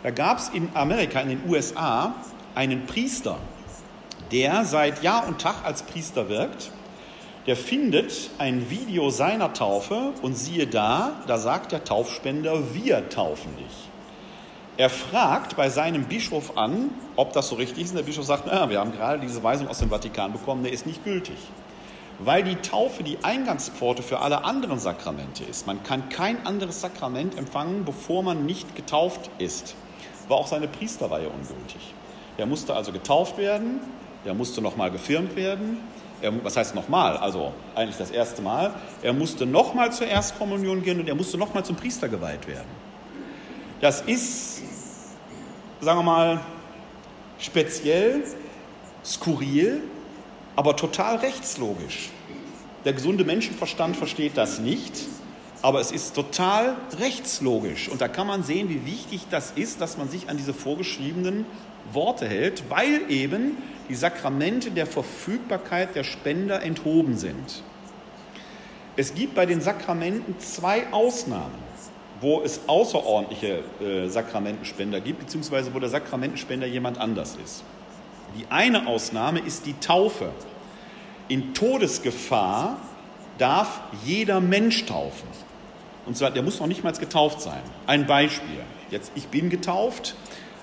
Da 0.04 0.10
gab 0.12 0.40
es 0.40 0.50
in 0.50 0.70
Amerika, 0.74 1.20
in 1.20 1.30
den 1.30 1.50
USA, 1.50 2.14
einen 2.56 2.86
Priester, 2.86 3.38
der 4.32 4.66
seit 4.66 5.04
Jahr 5.04 5.28
und 5.28 5.40
Tag 5.40 5.64
als 5.64 5.84
Priester 5.84 6.28
wirkt. 6.28 6.72
Der 7.48 7.56
findet 7.56 8.30
ein 8.38 8.70
Video 8.70 9.10
seiner 9.10 9.54
Taufe 9.54 10.14
und 10.22 10.36
siehe 10.36 10.68
da, 10.68 11.14
da 11.28 11.38
sagt 11.38 11.72
der 11.72 11.84
Taufspender, 11.84 12.74
wir 12.74 13.10
taufen 13.10 13.56
dich. 13.58 13.90
Er 14.78 14.90
fragt 14.90 15.56
bei 15.56 15.70
seinem 15.70 16.06
Bischof 16.06 16.58
an, 16.58 16.90
ob 17.16 17.34
das 17.34 17.50
so 17.50 17.56
richtig 17.56 17.84
ist. 17.84 17.96
Der 17.96 18.04
Bischof 18.04 18.26
sagt, 18.26 18.44
na, 18.48 18.70
wir 18.70 18.80
haben 18.80 18.92
gerade 18.92 19.20
diese 19.20 19.44
Weisung 19.44 19.68
aus 19.68 19.80
dem 19.80 19.90
Vatikan 19.90 20.32
bekommen, 20.32 20.64
der 20.64 20.72
ist 20.72 20.86
nicht 20.86 21.04
gültig 21.04 21.38
weil 22.24 22.44
die 22.44 22.56
Taufe 22.56 23.04
die 23.04 23.24
Eingangspforte 23.24 24.04
für 24.04 24.20
alle 24.20 24.44
anderen 24.44 24.80
Sakramente 24.80 25.44
ist. 25.44 25.66
Man 25.66 25.84
kann 25.84 26.10
kein 26.10 26.46
anderes 26.46 26.82
Sakrament 26.82 27.38
empfangen, 27.38 27.84
bevor 27.86 28.24
man 28.24 28.46
nicht 28.46 28.76
getauft 28.76 29.30
ist. 29.40 29.76
War 30.28 30.38
auch 30.38 30.48
seine 30.48 30.68
Priesterweihe 30.68 31.28
ungültig. 31.28 31.94
Er 32.38 32.46
musste 32.46 32.74
also 32.74 32.92
getauft 32.92 33.38
werden, 33.38 33.80
er 34.26 34.34
musste 34.34 34.62
nochmal 34.62 34.92
gefirmt 34.92 35.36
werden. 35.36 35.80
Er, 36.22 36.44
was 36.44 36.56
heißt 36.56 36.76
nochmal? 36.76 37.18
Also 37.18 37.54
eigentlich 37.76 37.98
das 37.98 38.12
erste 38.12 38.42
Mal. 38.42 38.74
Er 39.02 39.14
musste 39.14 39.46
nochmal 39.46 39.92
zur 39.92 40.08
Erstkommunion 40.08 40.84
gehen 40.84 41.00
und 41.00 41.08
er 41.08 41.16
musste 41.16 41.38
nochmal 41.38 41.66
zum 41.66 41.76
Priester 41.76 42.08
geweiht 42.08 42.48
werden. 42.48 42.70
Das 43.82 44.02
ist, 44.02 44.62
sagen 45.80 46.00
wir 46.00 46.04
mal, 46.04 46.42
speziell, 47.40 48.24
skurril, 49.04 49.82
aber 50.56 50.76
total 50.76 51.18
rechtslogisch. 51.18 52.10
Der 52.86 52.94
gesunde 52.94 53.24
Menschenverstand 53.24 53.98
versteht 53.98 54.38
das 54.38 54.60
nicht, 54.60 54.94
aber 55.62 55.80
es 55.80 55.92
ist 55.92 56.16
total 56.16 56.76
rechtslogisch. 57.00 57.88
Und 57.90 58.02
da 58.02 58.08
kann 58.08 58.28
man 58.28 58.44
sehen, 58.44 58.70
wie 58.70 58.86
wichtig 58.86 59.28
das 59.30 59.52
ist, 59.52 59.82
dass 59.82 59.98
man 59.98 60.10
sich 60.10 60.30
an 60.30 60.38
diese 60.38 60.54
vorgeschriebenen 60.54 61.46
Worte 61.92 62.28
hält, 62.28 62.64
weil 62.70 63.10
eben 63.10 63.58
die 63.90 63.96
Sakramente 63.96 64.72
der 64.72 64.88
Verfügbarkeit 64.88 65.96
der 65.96 66.04
Spender 66.04 66.64
enthoben 66.64 67.18
sind. 67.18 67.64
Es 68.96 69.14
gibt 69.14 69.36
bei 69.36 69.46
den 69.46 69.62
Sakramenten 69.62 70.40
zwei 70.40 70.92
Ausnahmen, 70.92 71.72
wo 72.20 72.42
es 72.42 72.62
außerordentliche 72.68 73.64
äh, 73.82 74.08
Sakramentenspender 74.08 75.00
gibt, 75.00 75.20
beziehungsweise 75.20 75.74
wo 75.74 75.80
der 75.80 75.90
Sakramentenspender 75.90 76.68
jemand 76.68 76.98
anders 76.98 77.38
ist. 77.44 77.64
Die 78.38 78.46
eine 78.50 78.88
Ausnahme 78.88 79.40
ist 79.40 79.66
die 79.66 79.74
Taufe. 79.80 80.32
In 81.28 81.54
Todesgefahr 81.54 82.78
darf 83.38 83.82
jeder 84.06 84.40
Mensch 84.40 84.86
taufen. 84.86 85.28
Und 86.06 86.18
zwar, 86.18 86.32
der 86.32 86.44
muss 86.44 86.60
noch 86.60 86.68
nicht 86.68 86.84
mal 86.84 86.92
getauft 86.94 87.42
sein. 87.42 87.62
Ein 87.88 88.08
Beispiel. 88.08 88.60
Jetzt, 88.90 89.12
ich 89.16 89.28
bin 89.28 89.50
getauft, 89.50 90.16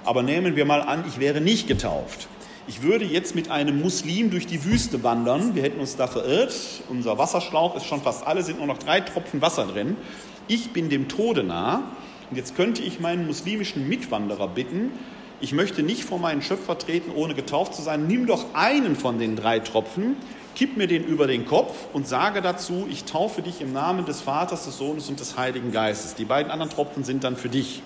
aber 0.04 0.22
nehmen 0.22 0.56
wir 0.56 0.64
mal 0.64 0.82
an, 0.82 1.04
ich 1.08 1.18
wäre 1.20 1.40
nicht 1.40 1.68
getauft. 1.68 2.28
Ich 2.66 2.82
würde 2.82 3.06
jetzt 3.06 3.34
mit 3.34 3.50
einem 3.50 3.80
Muslim 3.80 4.30
durch 4.30 4.46
die 4.46 4.64
Wüste 4.64 5.02
wandern. 5.02 5.54
Wir 5.54 5.62
hätten 5.62 5.80
uns 5.80 5.96
da 5.96 6.06
verirrt. 6.06 6.54
Unser 6.90 7.16
Wasserschlauch 7.16 7.76
ist 7.76 7.86
schon 7.86 8.02
fast 8.02 8.26
alle, 8.26 8.42
sind 8.42 8.58
nur 8.58 8.66
noch 8.66 8.78
drei 8.78 9.00
Tropfen 9.00 9.40
Wasser 9.40 9.64
drin. 9.66 9.96
Ich 10.48 10.72
bin 10.72 10.90
dem 10.90 11.08
Tode 11.08 11.44
nah. 11.44 11.92
Und 12.30 12.36
jetzt 12.36 12.56
könnte 12.56 12.82
ich 12.82 13.00
meinen 13.00 13.26
muslimischen 13.26 13.88
Mitwanderer 13.88 14.48
bitten, 14.48 14.90
ich 15.40 15.52
möchte 15.52 15.84
nicht 15.84 16.02
vor 16.02 16.18
meinen 16.18 16.42
Schöpfer 16.42 16.76
treten, 16.76 17.12
ohne 17.14 17.34
getauft 17.34 17.74
zu 17.74 17.82
sein. 17.82 18.08
Nimm 18.08 18.26
doch 18.26 18.54
einen 18.54 18.96
von 18.96 19.20
den 19.20 19.36
drei 19.36 19.60
Tropfen, 19.60 20.16
kipp 20.58 20.76
mir 20.76 20.88
den 20.88 21.04
über 21.04 21.28
den 21.28 21.46
Kopf 21.46 21.86
und 21.92 22.08
sage 22.08 22.42
dazu, 22.42 22.88
ich 22.90 23.04
taufe 23.04 23.42
dich 23.42 23.60
im 23.60 23.72
Namen 23.72 24.06
des 24.06 24.20
Vaters, 24.20 24.64
des 24.64 24.76
Sohnes 24.76 25.08
und 25.08 25.20
des 25.20 25.38
Heiligen 25.38 25.70
Geistes. 25.70 26.16
Die 26.16 26.24
beiden 26.24 26.50
anderen 26.50 26.72
Tropfen 26.72 27.04
sind 27.04 27.22
dann 27.22 27.36
für 27.36 27.48
dich. 27.48 27.80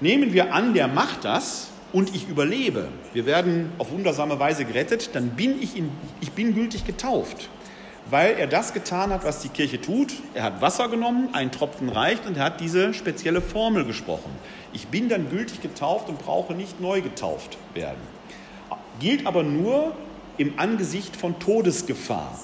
Nehmen 0.00 0.32
wir 0.32 0.54
an, 0.54 0.72
der 0.72 0.88
macht 0.88 1.26
das 1.26 1.68
und 1.92 2.14
ich 2.14 2.28
überlebe. 2.28 2.88
Wir 3.12 3.26
werden 3.26 3.72
auf 3.76 3.90
wundersame 3.90 4.38
Weise 4.38 4.64
gerettet, 4.64 5.10
dann 5.14 5.30
bin 5.30 5.60
ich, 5.62 5.76
in, 5.76 5.90
ich 6.22 6.32
bin 6.32 6.54
gültig 6.54 6.86
getauft 6.86 7.50
weil 8.08 8.36
er 8.38 8.46
das 8.46 8.72
getan 8.72 9.10
hat, 9.10 9.24
was 9.24 9.40
die 9.40 9.48
Kirche 9.48 9.80
tut. 9.80 10.14
Er 10.34 10.44
hat 10.44 10.60
Wasser 10.60 10.88
genommen, 10.88 11.30
ein 11.32 11.50
Tropfen 11.50 11.88
reicht 11.88 12.24
und 12.24 12.36
er 12.36 12.44
hat 12.44 12.60
diese 12.60 12.94
spezielle 12.94 13.40
Formel 13.40 13.84
gesprochen. 13.84 14.30
Ich 14.72 14.86
bin 14.86 15.08
dann 15.08 15.28
gültig 15.28 15.60
getauft 15.60 16.08
und 16.08 16.18
brauche 16.18 16.54
nicht 16.54 16.80
neu 16.80 17.00
getauft 17.00 17.58
werden. 17.74 18.00
Gilt 19.00 19.26
aber 19.26 19.42
nur 19.42 19.92
im 20.38 20.58
Angesicht 20.58 21.16
von 21.16 21.38
Todesgefahr. 21.38 22.38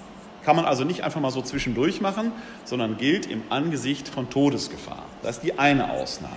Kann 0.44 0.56
man 0.56 0.64
also 0.64 0.84
nicht 0.84 1.04
einfach 1.04 1.20
mal 1.20 1.30
so 1.30 1.42
zwischendurch 1.42 2.00
machen, 2.00 2.32
sondern 2.64 2.96
gilt 2.96 3.26
im 3.26 3.42
Angesicht 3.50 4.08
von 4.08 4.28
Todesgefahr. 4.28 5.04
Das 5.22 5.36
ist 5.36 5.44
die 5.44 5.58
eine 5.58 5.90
Ausnahme. 5.90 6.36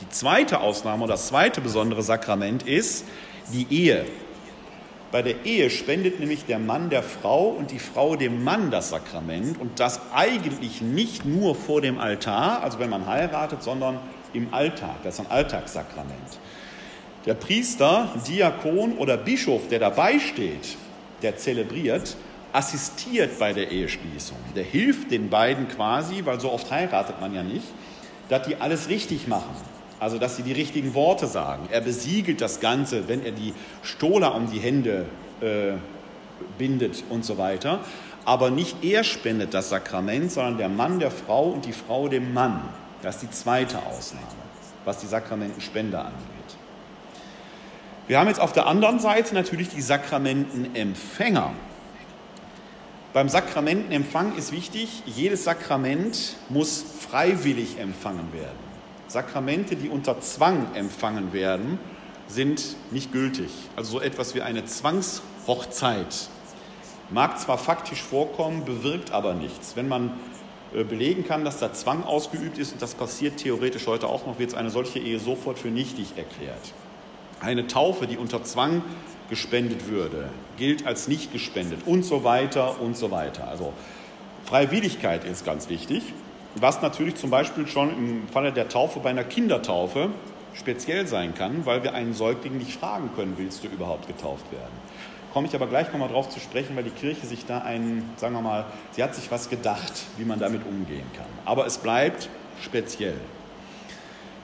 Die 0.00 0.08
zweite 0.08 0.60
Ausnahme 0.60 1.04
oder 1.04 1.14
das 1.14 1.28
zweite 1.28 1.60
besondere 1.60 2.02
Sakrament 2.02 2.62
ist 2.62 3.04
die 3.52 3.66
Ehe. 3.70 4.06
Bei 5.12 5.22
der 5.22 5.44
Ehe 5.44 5.70
spendet 5.70 6.20
nämlich 6.20 6.44
der 6.46 6.60
Mann 6.60 6.88
der 6.88 7.02
Frau 7.02 7.48
und 7.48 7.72
die 7.72 7.80
Frau 7.80 8.14
dem 8.14 8.44
Mann 8.44 8.70
das 8.70 8.90
Sakrament 8.90 9.60
und 9.60 9.80
das 9.80 10.00
eigentlich 10.14 10.80
nicht 10.80 11.24
nur 11.24 11.56
vor 11.56 11.80
dem 11.80 11.98
Altar, 11.98 12.62
also 12.62 12.78
wenn 12.78 12.90
man 12.90 13.06
heiratet, 13.06 13.62
sondern 13.64 13.98
im 14.32 14.54
Alltag. 14.54 15.02
Das 15.02 15.14
ist 15.14 15.20
ein 15.20 15.30
Alltagssakrament. 15.30 16.38
Der 17.26 17.34
Priester, 17.34 18.08
Diakon 18.26 18.96
oder 18.96 19.16
Bischof, 19.16 19.68
der 19.68 19.78
dabei 19.78 20.18
steht, 20.18 20.76
der 21.22 21.36
zelebriert, 21.36 22.16
assistiert 22.52 23.38
bei 23.38 23.52
der 23.52 23.70
Eheschließung. 23.70 24.38
Der 24.56 24.64
hilft 24.64 25.10
den 25.10 25.28
beiden 25.28 25.68
quasi, 25.68 26.22
weil 26.24 26.40
so 26.40 26.50
oft 26.50 26.70
heiratet 26.70 27.20
man 27.20 27.34
ja 27.34 27.42
nicht, 27.42 27.66
dass 28.28 28.46
die 28.46 28.56
alles 28.56 28.88
richtig 28.88 29.28
machen. 29.28 29.54
Also, 29.98 30.16
dass 30.16 30.36
sie 30.36 30.42
die 30.42 30.52
richtigen 30.52 30.94
Worte 30.94 31.26
sagen. 31.26 31.68
Er 31.70 31.82
besiegelt 31.82 32.40
das 32.40 32.60
Ganze, 32.60 33.06
wenn 33.06 33.22
er 33.22 33.32
die 33.32 33.52
Stola 33.82 34.28
um 34.28 34.50
die 34.50 34.58
Hände 34.58 35.04
äh, 35.42 35.72
bindet 36.56 37.04
und 37.10 37.22
so 37.22 37.36
weiter. 37.36 37.80
Aber 38.24 38.50
nicht 38.50 38.82
er 38.82 39.04
spendet 39.04 39.52
das 39.52 39.68
Sakrament, 39.68 40.32
sondern 40.32 40.56
der 40.56 40.70
Mann 40.70 41.00
der 41.00 41.10
Frau 41.10 41.50
und 41.50 41.66
die 41.66 41.72
Frau 41.74 42.08
dem 42.08 42.32
Mann. 42.32 42.62
Das 43.02 43.16
ist 43.16 43.22
die 43.22 43.30
zweite 43.30 43.78
Ausnahme, 43.78 44.26
was 44.86 44.98
die 44.98 45.06
Sakramentenspende 45.06 45.98
angeht. 45.98 46.56
Wir 48.10 48.18
haben 48.18 48.26
jetzt 48.26 48.40
auf 48.40 48.52
der 48.52 48.66
anderen 48.66 48.98
Seite 48.98 49.36
natürlich 49.36 49.68
die 49.68 49.82
Sakramentenempfänger. 49.82 51.52
Beim 53.12 53.28
Sakramentenempfang 53.28 54.34
ist 54.34 54.50
wichtig, 54.50 55.04
jedes 55.06 55.44
Sakrament 55.44 56.34
muss 56.48 56.84
freiwillig 57.08 57.78
empfangen 57.78 58.32
werden. 58.32 58.58
Sakramente, 59.06 59.76
die 59.76 59.88
unter 59.88 60.20
Zwang 60.20 60.74
empfangen 60.74 61.32
werden, 61.32 61.78
sind 62.26 62.74
nicht 62.90 63.12
gültig. 63.12 63.52
Also 63.76 63.92
so 63.92 64.00
etwas 64.00 64.34
wie 64.34 64.42
eine 64.42 64.64
Zwangshochzeit 64.64 66.30
mag 67.10 67.38
zwar 67.38 67.58
faktisch 67.58 68.02
vorkommen, 68.02 68.64
bewirkt 68.64 69.12
aber 69.12 69.34
nichts. 69.34 69.76
Wenn 69.76 69.86
man 69.86 70.10
äh, 70.74 70.82
belegen 70.82 71.24
kann, 71.24 71.44
dass 71.44 71.60
da 71.60 71.72
Zwang 71.72 72.02
ausgeübt 72.02 72.58
ist, 72.58 72.72
und 72.72 72.82
das 72.82 72.96
passiert 72.96 73.36
theoretisch 73.36 73.86
heute 73.86 74.08
auch 74.08 74.26
noch, 74.26 74.40
wird 74.40 74.56
eine 74.56 74.70
solche 74.70 74.98
Ehe 74.98 75.20
sofort 75.20 75.60
für 75.60 75.68
nichtig 75.68 76.14
erklärt. 76.16 76.72
Eine 77.40 77.66
Taufe, 77.66 78.06
die 78.06 78.18
unter 78.18 78.44
Zwang 78.44 78.82
gespendet 79.30 79.88
würde, 79.88 80.28
gilt 80.56 80.86
als 80.86 81.08
nicht 81.08 81.32
gespendet 81.32 81.80
und 81.86 82.04
so 82.04 82.24
weiter 82.24 82.80
und 82.80 82.96
so 82.96 83.10
weiter. 83.10 83.48
Also 83.48 83.72
Freiwilligkeit 84.44 85.24
ist 85.24 85.46
ganz 85.46 85.68
wichtig. 85.68 86.02
Was 86.56 86.82
natürlich 86.82 87.14
zum 87.14 87.30
Beispiel 87.30 87.66
schon 87.66 87.90
im 87.90 88.28
Falle 88.28 88.52
der 88.52 88.68
Taufe 88.68 89.00
bei 89.00 89.10
einer 89.10 89.24
Kindertaufe 89.24 90.10
speziell 90.52 91.06
sein 91.06 91.32
kann, 91.34 91.64
weil 91.64 91.84
wir 91.84 91.94
einen 91.94 92.12
Säugling 92.12 92.58
nicht 92.58 92.72
fragen 92.72 93.10
können, 93.14 93.34
willst 93.36 93.62
du 93.62 93.68
überhaupt 93.68 94.08
getauft 94.08 94.50
werden. 94.50 94.72
Komme 95.32 95.46
ich 95.46 95.54
aber 95.54 95.68
gleich 95.68 95.92
nochmal 95.92 96.08
drauf 96.08 96.28
zu 96.28 96.40
sprechen, 96.40 96.74
weil 96.74 96.82
die 96.82 96.90
Kirche 96.90 97.24
sich 97.24 97.46
da 97.46 97.58
einen, 97.58 98.10
sagen 98.16 98.34
wir 98.34 98.42
mal, 98.42 98.66
sie 98.90 99.02
hat 99.04 99.14
sich 99.14 99.30
was 99.30 99.48
gedacht, 99.48 99.92
wie 100.16 100.24
man 100.24 100.40
damit 100.40 100.66
umgehen 100.66 101.06
kann. 101.16 101.28
Aber 101.44 101.66
es 101.66 101.78
bleibt 101.78 102.28
speziell. 102.60 103.14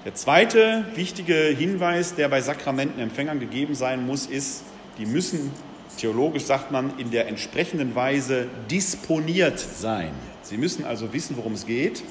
Der 0.06 0.14
zweite 0.14 0.84
wichtige 0.94 1.34
Hinweis, 1.34 2.14
der 2.14 2.28
bei 2.28 2.40
Sakramentenempfängern 2.40 3.40
gegeben 3.40 3.74
sein 3.74 4.06
muss, 4.06 4.26
ist, 4.26 4.62
die 4.98 5.04
müssen, 5.04 5.50
theologisch 5.98 6.44
sagt 6.44 6.70
man, 6.70 6.96
in 6.96 7.10
der 7.10 7.26
entsprechenden 7.26 7.96
Weise 7.96 8.46
disponiert 8.70 9.58
sein. 9.58 10.12
Sie 10.42 10.58
müssen 10.58 10.84
also 10.84 11.12
wissen, 11.12 11.36
worum 11.36 11.54
es 11.54 11.66
geht. 11.66 12.04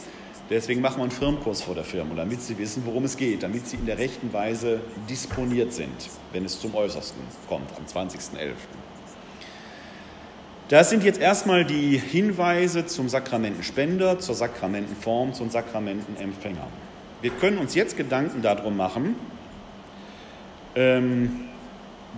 Deswegen 0.49 0.81
machen 0.81 0.97
wir 0.97 1.03
einen 1.03 1.11
Firmenkurs 1.11 1.61
vor 1.61 1.73
der 1.73 1.85
Firma, 1.85 2.15
damit 2.15 2.41
Sie 2.41 2.57
wissen, 2.57 2.83
worum 2.85 3.05
es 3.05 3.15
geht, 3.15 3.43
damit 3.43 3.65
Sie 3.65 3.77
in 3.77 3.85
der 3.85 3.97
rechten 3.97 4.33
Weise 4.33 4.81
disponiert 5.09 5.71
sind, 5.71 5.95
wenn 6.33 6.43
es 6.43 6.59
zum 6.59 6.75
Äußersten 6.75 7.21
kommt, 7.47 7.69
am 7.77 7.85
20.11. 7.85 8.55
Das 10.67 10.89
sind 10.89 11.05
jetzt 11.05 11.21
erstmal 11.21 11.63
die 11.63 11.97
Hinweise 11.97 12.87
zum 12.87 13.07
Sakramentenspender, 13.07 14.19
zur 14.19 14.35
Sakramentenform, 14.35 15.33
zum 15.33 15.49
Sakramentenempfänger. 15.49 16.67
Wir 17.25 17.31
können 17.31 17.57
uns 17.57 17.73
jetzt 17.73 17.97
Gedanken 17.97 18.43
darum 18.43 18.77
machen, 18.77 19.15
ähm, 20.75 21.45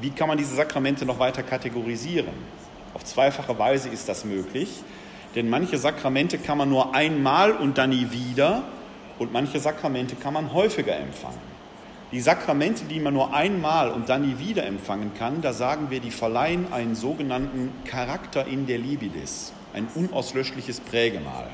wie 0.02 0.10
kann 0.10 0.28
man 0.28 0.38
diese 0.38 0.54
Sakramente 0.54 1.06
noch 1.06 1.18
weiter 1.18 1.44
kategorisieren. 1.44 2.34
Auf 2.94 3.06
zweifache 3.06 3.58
Weise 3.58 3.88
ist 3.88 4.10
das 4.10 4.26
möglich, 4.26 4.68
denn 5.34 5.50
manche 5.50 5.78
Sakramente 5.78 6.38
kann 6.38 6.58
man 6.58 6.68
nur 6.68 6.94
einmal 6.94 7.54
und 7.54 7.78
dann 7.78 7.92
nie 7.92 8.12
wieder 8.12 8.64
und 9.18 9.32
manche 9.32 9.62
Sakramente 9.62 10.18
kann 10.18 10.34
man 10.34 10.52
häufiger 10.52 10.98
empfangen. 10.98 11.40
Die 12.12 12.20
Sakramente, 12.20 12.84
die 12.84 13.00
man 13.00 13.14
nur 13.14 13.34
einmal 13.34 13.92
und 13.92 14.10
dann 14.10 14.24
nie 14.24 14.38
wieder 14.46 14.66
empfangen 14.66 15.14
kann, 15.18 15.42
da 15.42 15.54
sagen 15.54 15.90
wir, 15.90 16.02
die 16.02 16.12
verleihen 16.12 16.74
einen 16.74 16.96
sogenannten 16.96 17.72
Charakter 17.86 18.46
in 18.46 18.68
der 18.68 18.80
Libilis, 18.80 19.54
ein 19.74 19.88
unauslöschliches 19.96 20.82
Prägemal. 20.82 21.48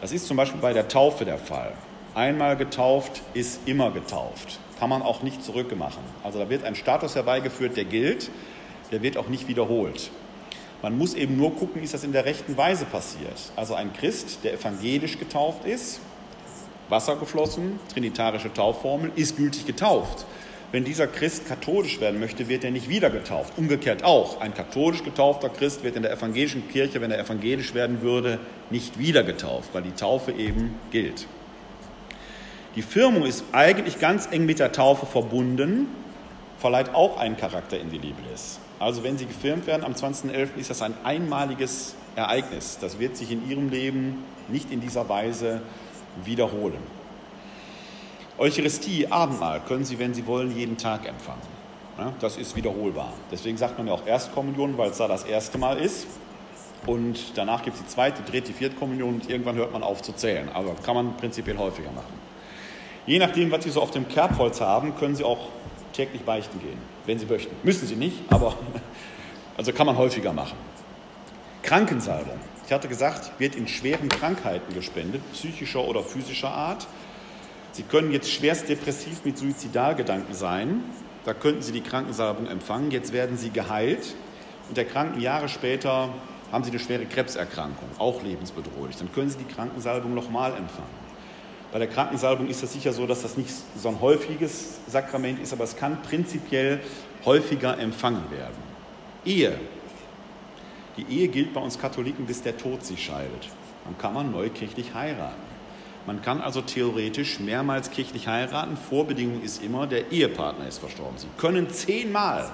Das 0.00 0.10
ist 0.10 0.26
zum 0.26 0.36
Beispiel 0.36 0.60
bei 0.60 0.72
der 0.72 0.88
Taufe 0.88 1.24
der 1.24 1.38
Fall. 1.38 1.72
Einmal 2.14 2.56
getauft 2.56 3.22
ist 3.34 3.66
immer 3.66 3.90
getauft. 3.90 4.60
Kann 4.78 4.88
man 4.88 5.02
auch 5.02 5.22
nicht 5.22 5.42
zurückmachen. 5.42 6.02
Also 6.22 6.38
da 6.38 6.48
wird 6.48 6.62
ein 6.62 6.76
Status 6.76 7.16
herbeigeführt, 7.16 7.76
der 7.76 7.84
gilt, 7.84 8.30
der 8.92 9.02
wird 9.02 9.16
auch 9.16 9.26
nicht 9.26 9.48
wiederholt. 9.48 10.12
Man 10.80 10.96
muss 10.96 11.14
eben 11.14 11.36
nur 11.36 11.56
gucken, 11.56 11.82
ist 11.82 11.92
das 11.92 12.04
in 12.04 12.12
der 12.12 12.24
rechten 12.24 12.56
Weise 12.56 12.84
passiert. 12.84 13.52
Also 13.56 13.74
ein 13.74 13.92
Christ, 13.92 14.38
der 14.44 14.54
evangelisch 14.54 15.18
getauft 15.18 15.64
ist, 15.64 16.00
Wasser 16.88 17.16
geflossen, 17.16 17.80
trinitarische 17.92 18.52
Taufformel, 18.52 19.10
ist 19.16 19.36
gültig 19.36 19.66
getauft. 19.66 20.24
Wenn 20.70 20.84
dieser 20.84 21.08
Christ 21.08 21.48
katholisch 21.48 22.00
werden 22.00 22.20
möchte, 22.20 22.48
wird 22.48 22.62
er 22.62 22.70
nicht 22.70 22.88
wieder 22.88 23.10
getauft. 23.10 23.54
Umgekehrt 23.56 24.04
auch. 24.04 24.40
Ein 24.40 24.54
katholisch 24.54 25.02
getaufter 25.02 25.48
Christ 25.48 25.82
wird 25.82 25.96
in 25.96 26.02
der 26.02 26.12
evangelischen 26.12 26.68
Kirche, 26.68 27.00
wenn 27.00 27.10
er 27.10 27.18
evangelisch 27.18 27.74
werden 27.74 28.02
würde, 28.02 28.38
nicht 28.70 28.98
wieder 29.00 29.24
getauft, 29.24 29.70
weil 29.72 29.82
die 29.82 29.92
Taufe 29.92 30.30
eben 30.32 30.74
gilt. 30.92 31.26
Die 32.76 32.82
Firmung 32.82 33.24
ist 33.24 33.44
eigentlich 33.52 34.00
ganz 34.00 34.28
eng 34.30 34.46
mit 34.46 34.58
der 34.58 34.72
Taufe 34.72 35.06
verbunden, 35.06 35.86
verleiht 36.58 36.92
auch 36.92 37.18
einen 37.18 37.36
Charakter 37.36 37.78
in 37.78 37.90
die 37.90 37.98
Libelis. 37.98 38.58
Also 38.80 39.04
wenn 39.04 39.16
Sie 39.16 39.26
gefirmt 39.26 39.66
werden 39.68 39.84
am 39.84 39.92
20.11., 39.92 40.56
ist 40.56 40.70
das 40.70 40.82
ein 40.82 40.94
einmaliges 41.04 41.94
Ereignis. 42.16 42.78
Das 42.80 42.98
wird 42.98 43.16
sich 43.16 43.30
in 43.30 43.48
Ihrem 43.48 43.70
Leben 43.70 44.24
nicht 44.48 44.72
in 44.72 44.80
dieser 44.80 45.08
Weise 45.08 45.62
wiederholen. 46.24 46.82
Eucharistie, 48.38 49.06
Abendmahl, 49.06 49.60
können 49.60 49.84
Sie, 49.84 50.00
wenn 50.00 50.12
Sie 50.12 50.26
wollen, 50.26 50.56
jeden 50.56 50.76
Tag 50.76 51.06
empfangen. 51.06 51.42
das 52.18 52.36
ist 52.36 52.56
wiederholbar. 52.56 53.12
Deswegen 53.30 53.56
sagt 53.56 53.78
man 53.78 53.86
ja 53.86 53.92
auch 53.92 54.04
Erstkommunion, 54.04 54.76
weil 54.76 54.90
es 54.90 54.98
da 54.98 55.06
das 55.06 55.22
erste 55.22 55.58
Mal 55.58 55.78
ist. 55.78 56.08
Und 56.86 57.38
danach 57.38 57.62
gibt 57.62 57.76
es 57.76 57.82
die 57.82 57.88
zweite, 57.88 58.22
dritte, 58.22 58.52
vierte 58.52 58.74
Kommunion 58.74 59.14
und 59.14 59.30
irgendwann 59.30 59.54
hört 59.54 59.72
man 59.72 59.84
auf 59.84 60.02
zu 60.02 60.12
zählen. 60.12 60.48
Aber 60.52 60.74
kann 60.74 60.96
man 60.96 61.16
prinzipiell 61.16 61.56
häufiger 61.56 61.92
machen. 61.92 62.23
Je 63.06 63.18
nachdem, 63.18 63.50
was 63.50 63.64
Sie 63.64 63.70
so 63.70 63.82
auf 63.82 63.90
dem 63.90 64.08
Kerbholz 64.08 64.60
haben, 64.60 64.96
können 64.96 65.14
Sie 65.14 65.24
auch 65.24 65.48
täglich 65.92 66.22
beichten 66.22 66.58
gehen, 66.60 66.78
wenn 67.04 67.18
Sie 67.18 67.26
möchten. 67.26 67.54
Müssen 67.62 67.86
Sie 67.86 67.96
nicht, 67.96 68.16
aber 68.30 68.56
also 69.56 69.72
kann 69.72 69.86
man 69.86 69.98
häufiger 69.98 70.32
machen. 70.32 70.56
Krankensalbung. 71.62 72.38
Ich 72.66 72.72
hatte 72.72 72.88
gesagt, 72.88 73.32
wird 73.38 73.56
in 73.56 73.68
schweren 73.68 74.08
Krankheiten 74.08 74.72
gespendet, 74.74 75.20
psychischer 75.32 75.84
oder 75.84 76.02
physischer 76.02 76.50
Art. 76.50 76.86
Sie 77.72 77.82
können 77.82 78.10
jetzt 78.12 78.30
schwerst 78.30 78.68
depressiv 78.68 79.24
mit 79.24 79.36
Suizidalgedanken 79.36 80.34
sein. 80.34 80.82
Da 81.24 81.34
könnten 81.34 81.60
Sie 81.60 81.72
die 81.72 81.82
Krankensalbung 81.82 82.46
empfangen. 82.46 82.90
Jetzt 82.90 83.12
werden 83.12 83.36
Sie 83.36 83.50
geheilt 83.50 84.14
und 84.68 84.76
der 84.76 84.86
Kranken 84.86 85.20
Jahre 85.20 85.48
später 85.48 86.08
haben 86.52 86.64
Sie 86.64 86.70
eine 86.70 86.78
schwere 86.78 87.04
Krebserkrankung, 87.04 87.88
auch 87.98 88.22
lebensbedrohlich. 88.22 88.96
Dann 88.96 89.12
können 89.12 89.28
Sie 89.28 89.38
die 89.38 89.52
Krankensalbung 89.52 90.14
nochmal 90.14 90.52
empfangen. 90.52 91.03
Bei 91.74 91.80
der 91.80 91.88
Krankensalbung 91.88 92.46
ist 92.46 92.62
es 92.62 92.72
sicher 92.72 92.92
so, 92.92 93.04
dass 93.04 93.22
das 93.22 93.36
nicht 93.36 93.50
so 93.50 93.88
ein 93.88 94.00
häufiges 94.00 94.78
Sakrament 94.86 95.40
ist, 95.40 95.52
aber 95.52 95.64
es 95.64 95.74
kann 95.74 96.00
prinzipiell 96.02 96.78
häufiger 97.24 97.76
empfangen 97.80 98.30
werden. 98.30 98.62
Ehe. 99.24 99.58
Die 100.96 101.04
Ehe 101.12 101.26
gilt 101.26 101.52
bei 101.52 101.60
uns 101.60 101.76
Katholiken, 101.76 102.26
bis 102.26 102.42
der 102.42 102.56
Tod 102.56 102.84
sie 102.84 102.96
scheidet. 102.96 103.48
Dann 103.84 103.98
kann 103.98 104.14
man 104.14 104.30
neukirchlich 104.30 104.94
heiraten. 104.94 105.42
Man 106.06 106.22
kann 106.22 106.40
also 106.40 106.60
theoretisch 106.60 107.40
mehrmals 107.40 107.90
kirchlich 107.90 108.28
heiraten. 108.28 108.76
Vorbedingung 108.76 109.42
ist 109.42 109.60
immer, 109.60 109.88
der 109.88 110.12
Ehepartner 110.12 110.68
ist 110.68 110.78
verstorben. 110.78 111.18
Sie 111.18 111.26
können 111.38 111.70
zehnmal 111.70 112.52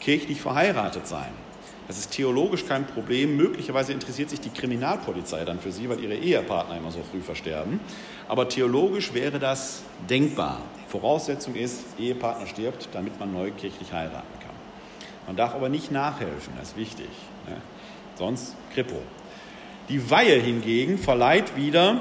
kirchlich 0.00 0.40
verheiratet 0.40 1.06
sein. 1.06 1.43
Das 1.86 1.98
ist 1.98 2.12
theologisch 2.12 2.66
kein 2.66 2.86
Problem. 2.86 3.36
Möglicherweise 3.36 3.92
interessiert 3.92 4.30
sich 4.30 4.40
die 4.40 4.50
Kriminalpolizei 4.50 5.44
dann 5.44 5.60
für 5.60 5.70
Sie, 5.70 5.88
weil 5.88 6.00
Ihre 6.00 6.14
Ehepartner 6.14 6.78
immer 6.78 6.90
so 6.90 7.00
früh 7.02 7.20
versterben. 7.20 7.80
Aber 8.26 8.48
theologisch 8.48 9.12
wäre 9.12 9.38
das 9.38 9.82
denkbar. 10.08 10.62
Voraussetzung 10.88 11.54
ist, 11.54 11.84
Ehepartner 11.98 12.46
stirbt, 12.46 12.88
damit 12.92 13.18
man 13.20 13.32
neu 13.32 13.50
kirchlich 13.50 13.92
heiraten 13.92 14.38
kann. 14.40 14.54
Man 15.26 15.36
darf 15.36 15.54
aber 15.54 15.68
nicht 15.68 15.90
nachhelfen, 15.90 16.54
das 16.58 16.68
ist 16.68 16.76
wichtig. 16.76 17.08
Ne? 17.48 17.56
Sonst 18.16 18.54
Kripo. 18.72 18.96
Die 19.88 20.10
Weihe 20.10 20.40
hingegen 20.40 20.98
verleiht 20.98 21.56
wieder 21.56 22.00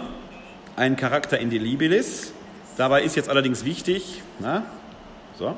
einen 0.75 0.95
Charakter 0.95 1.39
in 1.39 1.49
die 1.49 1.57
Libilis. 1.57 2.33
Dabei 2.77 3.03
ist 3.03 3.15
jetzt 3.15 3.29
allerdings 3.29 3.65
wichtig, 3.65 4.21
na, 4.39 4.63
so, 5.37 5.55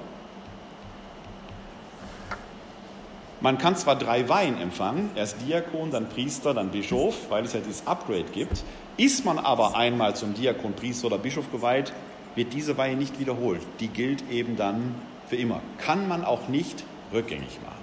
Man 3.42 3.58
kann 3.58 3.76
zwar 3.76 3.98
drei 3.98 4.28
Weihen 4.30 4.60
empfangen, 4.60 5.10
erst 5.16 5.38
Diakon, 5.46 5.92
dann 5.92 6.08
Priester, 6.10 6.54
dann 6.54 6.70
Bischof, 6.70 7.30
weil 7.30 7.44
es 7.44 7.54
ja 7.54 7.60
dieses 7.60 7.86
Upgrade 7.86 8.26
gibt. 8.34 8.64
Ist 8.98 9.26
man 9.26 9.38
aber 9.40 9.76
einmal 9.76 10.16
zum 10.16 10.34
Diakon, 10.34 10.74
Priester 10.74 11.08
oder 11.08 11.18
Bischof 11.18 11.52
geweiht, 11.52 11.92
wird 12.36 12.54
diese 12.54 12.78
Weihe 12.78 12.96
nicht 12.96 13.20
wiederholt. 13.20 13.62
Die 13.80 13.88
gilt 13.88 14.30
eben 14.30 14.56
dann 14.56 14.96
für 15.28 15.36
immer. 15.36 15.62
Kann 15.78 16.08
man 16.08 16.24
auch 16.24 16.48
nicht 16.48 16.84
rückgängig 17.14 17.60
machen. 17.64 17.76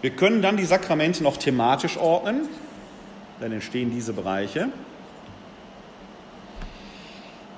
Wir 0.00 0.10
können 0.10 0.42
dann 0.42 0.56
die 0.56 0.64
Sakramente 0.64 1.22
noch 1.22 1.36
thematisch 1.36 1.96
ordnen. 1.96 2.48
Dann 3.40 3.52
entstehen 3.52 3.90
diese 3.90 4.12
Bereiche. 4.12 4.68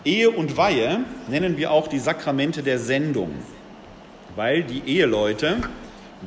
Ehe 0.05 0.31
und 0.31 0.57
Weihe 0.57 1.01
nennen 1.29 1.57
wir 1.57 1.71
auch 1.71 1.89
die 1.89 1.99
Sakramente 1.99 2.63
der 2.63 2.79
Sendung, 2.79 3.31
weil 4.37 4.63
die 4.63 4.83
Eheleute 4.87 5.57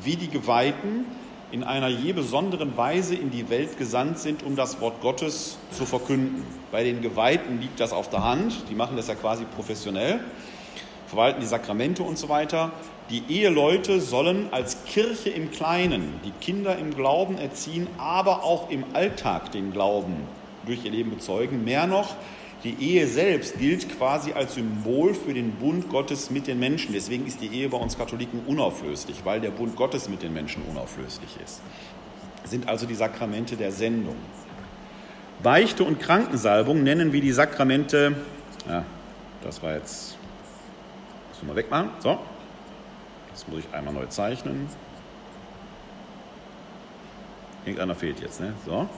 wie 0.03 0.15
die 0.15 0.29
Geweihten 0.29 1.05
in 1.51 1.63
einer 1.63 1.87
je 1.87 2.13
besonderen 2.13 2.75
Weise 2.75 3.15
in 3.15 3.31
die 3.31 3.49
Welt 3.49 3.77
gesandt 3.77 4.19
sind, 4.19 4.43
um 4.43 4.55
das 4.55 4.81
Wort 4.81 5.01
Gottes 5.01 5.57
zu 5.71 5.85
verkünden. 5.85 6.43
Bei 6.71 6.83
den 6.83 7.01
Geweihten 7.01 7.61
liegt 7.61 7.79
das 7.79 7.93
auf 7.93 8.09
der 8.09 8.23
Hand, 8.23 8.53
die 8.69 8.75
machen 8.75 8.97
das 8.97 9.07
ja 9.07 9.15
quasi 9.15 9.45
professionell, 9.45 10.19
verwalten 11.07 11.39
die 11.39 11.47
Sakramente 11.47 12.03
und 12.03 12.17
so 12.17 12.27
weiter. 12.27 12.71
Die 13.09 13.23
Eheleute 13.29 14.01
sollen 14.01 14.49
als 14.51 14.83
Kirche 14.83 15.29
im 15.29 15.49
Kleinen 15.51 16.19
die 16.25 16.31
Kinder 16.41 16.77
im 16.77 16.93
Glauben 16.93 17.37
erziehen, 17.37 17.87
aber 17.97 18.43
auch 18.43 18.69
im 18.69 18.83
Alltag 18.93 19.53
den 19.53 19.71
Glauben 19.71 20.15
durch 20.65 20.83
ihr 20.83 20.91
Leben 20.91 21.11
bezeugen. 21.11 21.63
Mehr 21.63 21.87
noch, 21.87 22.15
die 22.63 22.75
Ehe 22.79 23.07
selbst 23.07 23.59
gilt 23.59 23.97
quasi 23.97 24.33
als 24.33 24.55
Symbol 24.55 25.13
für 25.13 25.33
den 25.33 25.51
Bund 25.51 25.89
Gottes 25.89 26.31
mit 26.31 26.47
den 26.47 26.59
Menschen. 26.59 26.93
Deswegen 26.93 27.27
ist 27.27 27.39
die 27.39 27.47
Ehe 27.47 27.69
bei 27.69 27.77
uns 27.77 27.97
Katholiken 27.97 28.41
unauflöslich, 28.47 29.23
weil 29.25 29.39
der 29.39 29.51
Bund 29.51 29.75
Gottes 29.75 30.09
mit 30.09 30.23
den 30.23 30.33
Menschen 30.33 30.63
unauflöslich 30.63 31.29
ist. 31.43 31.61
Sind 32.45 32.67
also 32.67 32.87
die 32.87 32.95
Sakramente 32.95 33.57
der 33.57 33.71
Sendung. 33.71 34.15
Beichte 35.43 35.83
und 35.83 35.99
Krankensalbung 35.99 36.81
nennen 36.81 37.13
wir 37.13 37.21
die 37.21 37.31
Sakramente. 37.31 38.15
Ja, 38.67 38.83
das 39.43 39.61
war 39.61 39.75
jetzt. 39.75 40.17
Müssen 41.29 41.41
wir 41.41 41.53
mal 41.53 41.55
wegmachen. 41.55 41.91
So. 41.99 42.17
Das 43.31 43.47
muss 43.47 43.59
ich 43.59 43.71
einmal 43.71 43.93
neu 43.93 44.07
zeichnen. 44.07 44.67
Irgendeiner 47.65 47.93
fehlt 47.93 48.19
jetzt, 48.19 48.39
ne? 48.39 48.53
So. 48.65 48.89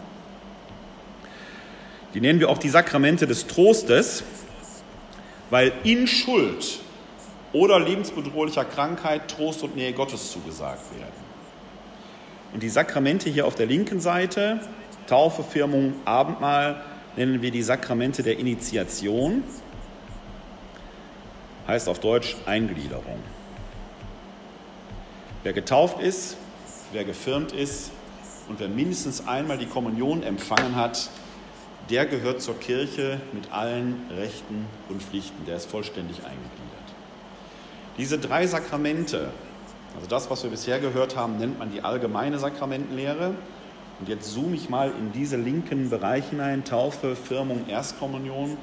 Die 2.14 2.22
nennen 2.22 2.40
wir 2.40 2.50
auch 2.50 2.58
die 2.58 2.70
Sakramente 2.70 3.28
des 3.28 3.48
Trostes, 3.48 4.24
weil 5.50 5.72
in 5.84 6.08
Schuld 6.08 6.80
oder 7.54 7.80
lebensbedrohlicher 7.80 8.66
Krankheit 8.66 9.28
Trost 9.28 9.64
und 9.64 9.76
Nähe 9.76 9.94
Gottes 9.94 10.32
zugesagt 10.32 10.84
werden. 10.98 11.30
Und 12.54 12.64
die 12.64 12.70
Sakramente 12.70 13.30
hier 13.30 13.46
auf 13.46 13.56
der 13.56 13.68
linken 13.68 14.00
Seite, 14.00 14.60
Taufe, 15.08 15.44
Firmung, 15.44 15.94
Abendmahl, 16.06 16.84
nennen 17.16 17.42
wir 17.42 17.52
die 17.52 17.62
Sakramente 17.62 18.24
der 18.24 18.40
Initiation, 18.40 19.44
heißt 21.68 21.88
auf 21.90 22.00
Deutsch 22.00 22.36
Eingliederung. 22.46 23.20
Wer 25.44 25.54
getauft 25.54 26.02
ist, 26.02 26.38
wer 26.92 27.04
gefirmt 27.04 27.52
ist 27.52 27.92
und 28.48 28.60
wer 28.60 28.68
mindestens 28.68 29.28
einmal 29.28 29.58
die 29.58 29.68
Kommunion 29.68 30.24
empfangen 30.24 30.76
hat, 30.76 31.10
der 31.90 32.06
gehört 32.06 32.42
zur 32.42 32.60
Kirche 32.60 33.20
mit 33.34 33.52
allen 33.52 34.06
Rechten 34.16 34.66
und 34.90 35.02
Pflichten, 35.02 35.46
der 35.46 35.56
ist 35.56 35.70
vollständig 35.70 36.18
eingegliedert. 36.18 36.70
Diese 37.98 38.20
drei 38.20 38.48
Sakramente, 38.48 39.32
also 39.96 40.08
das, 40.08 40.30
was 40.30 40.44
wir 40.44 40.52
bisher 40.52 40.80
gehört 40.80 41.16
haben, 41.16 41.38
nennt 41.38 41.58
man 41.60 41.72
die 41.72 41.82
allgemeine 41.82 42.40
Sakramentenlehre. 42.40 43.34
Und 44.00 44.08
jetzt 44.08 44.32
zoome 44.32 44.56
ich 44.56 44.70
mal 44.70 44.92
in 44.98 45.12
diese 45.12 45.36
linken 45.36 45.90
Bereich 45.90 46.30
hinein, 46.30 46.64
Taufe, 46.64 47.16
Firmung, 47.16 47.68
Erstkommunion. 47.68 48.58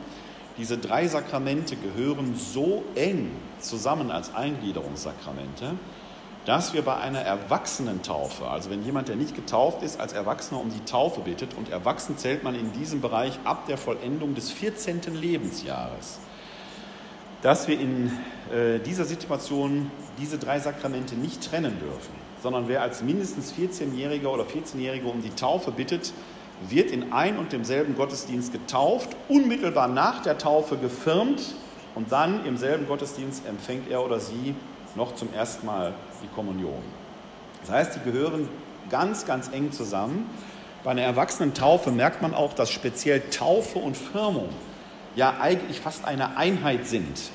Diese 0.56 0.78
drei 0.78 1.06
Sakramente 1.06 1.76
gehören 1.76 2.34
so 2.34 2.84
eng 2.94 3.30
zusammen 3.60 4.10
als 4.10 4.34
Eingliederungssakramente, 4.34 5.74
dass 6.46 6.72
wir 6.74 6.82
bei 6.82 6.96
einer 6.96 7.20
Erwachsenentaufe, 7.20 8.46
also 8.46 8.70
wenn 8.70 8.84
jemand, 8.84 9.08
der 9.08 9.16
nicht 9.16 9.34
getauft 9.34 9.82
ist, 9.82 10.00
als 10.00 10.12
Erwachsener 10.12 10.60
um 10.60 10.70
die 10.70 10.84
Taufe 10.84 11.20
bittet, 11.20 11.54
und 11.54 11.70
erwachsen 11.70 12.16
zählt 12.16 12.44
man 12.44 12.54
in 12.54 12.72
diesem 12.72 13.00
Bereich 13.00 13.38
ab 13.42 13.66
der 13.66 13.76
Vollendung 13.76 14.36
des 14.36 14.52
14. 14.52 15.00
Lebensjahres, 15.12 16.20
dass 17.42 17.66
wir 17.66 17.78
in 17.78 18.12
äh, 18.54 18.78
dieser 18.78 19.04
Situation 19.04 19.90
diese 20.18 20.38
drei 20.38 20.60
Sakramente 20.60 21.16
nicht 21.16 21.50
trennen 21.50 21.80
dürfen, 21.80 22.14
sondern 22.40 22.68
wer 22.68 22.80
als 22.80 23.02
mindestens 23.02 23.52
14-Jähriger 23.52 24.28
oder 24.28 24.44
14-Jährige 24.44 25.08
um 25.08 25.22
die 25.22 25.30
Taufe 25.30 25.72
bittet, 25.72 26.12
wird 26.68 26.92
in 26.92 27.12
ein 27.12 27.38
und 27.38 27.52
demselben 27.52 27.96
Gottesdienst 27.96 28.52
getauft, 28.52 29.16
unmittelbar 29.28 29.88
nach 29.88 30.22
der 30.22 30.38
Taufe 30.38 30.76
gefirmt 30.76 31.42
und 31.96 32.12
dann 32.12 32.46
im 32.46 32.56
selben 32.56 32.86
Gottesdienst 32.86 33.46
empfängt 33.46 33.90
er 33.90 34.04
oder 34.04 34.20
sie 34.20 34.54
noch 34.94 35.14
zum 35.14 35.32
ersten 35.34 35.66
Mal 35.66 35.92
die 36.22 36.34
Kommunion. 36.34 36.82
Das 37.62 37.70
heißt, 37.70 37.96
die 37.96 38.10
gehören 38.10 38.48
ganz, 38.90 39.26
ganz 39.26 39.50
eng 39.52 39.72
zusammen. 39.72 40.28
Bei 40.84 40.92
einer 40.92 41.02
Erwachsenentaufe 41.02 41.90
merkt 41.90 42.22
man 42.22 42.34
auch, 42.34 42.52
dass 42.52 42.70
speziell 42.70 43.20
Taufe 43.30 43.78
und 43.78 43.96
Firmung 43.96 44.48
ja 45.16 45.38
eigentlich 45.40 45.80
fast 45.80 46.04
eine 46.04 46.36
Einheit 46.36 46.86
sind. 46.86 47.30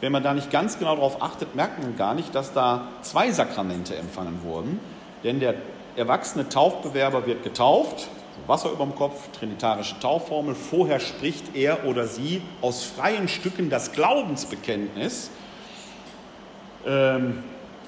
Wenn 0.00 0.12
man 0.12 0.22
da 0.22 0.34
nicht 0.34 0.50
ganz 0.50 0.78
genau 0.78 0.94
darauf 0.94 1.22
achtet, 1.22 1.54
merkt 1.54 1.82
man 1.82 1.96
gar 1.96 2.14
nicht, 2.14 2.34
dass 2.34 2.52
da 2.52 2.88
zwei 3.02 3.30
Sakramente 3.30 3.96
empfangen 3.96 4.42
wurden. 4.44 4.78
Denn 5.24 5.40
der 5.40 5.54
erwachsene 5.96 6.48
Taufbewerber 6.48 7.26
wird 7.26 7.42
getauft, 7.42 8.08
Wasser 8.46 8.70
über 8.70 8.84
dem 8.84 8.94
Kopf, 8.94 9.30
trinitarische 9.32 9.98
Taufformel. 10.00 10.54
Vorher 10.54 11.00
spricht 11.00 11.56
er 11.56 11.86
oder 11.86 12.06
sie 12.06 12.42
aus 12.60 12.84
freien 12.84 13.28
Stücken 13.28 13.70
das 13.70 13.92
Glaubensbekenntnis. 13.92 15.30
Ähm, 16.86 17.42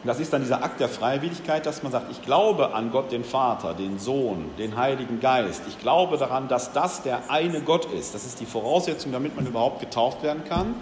das 0.05 0.21
ist 0.21 0.33
dann 0.33 0.43
dieser 0.43 0.63
Akt 0.63 0.79
der 0.79 0.89
Freiwilligkeit, 0.89 1.67
dass 1.67 1.83
man 1.83 1.91
sagt, 1.91 2.11
ich 2.13 2.23
glaube 2.23 2.75
an 2.75 2.91
Gott 2.93 3.11
den 3.11 3.25
Vater, 3.25 3.75
den 3.75 3.99
Sohn, 3.99 4.51
den 4.59 4.77
Heiligen 4.77 5.21
Geist. 5.21 5.63
Ich 5.69 5.79
glaube 5.81 6.17
daran, 6.17 6.49
dass 6.49 6.73
das 6.73 7.03
der 7.03 7.31
eine 7.31 7.61
Gott 7.61 7.87
ist. 7.93 8.15
Das 8.15 8.25
ist 8.25 8.41
die 8.41 8.47
Voraussetzung, 8.47 9.13
damit 9.13 9.35
man 9.35 9.47
überhaupt 9.47 9.81
getauft 9.81 10.23
werden 10.23 10.45
kann. 10.45 10.75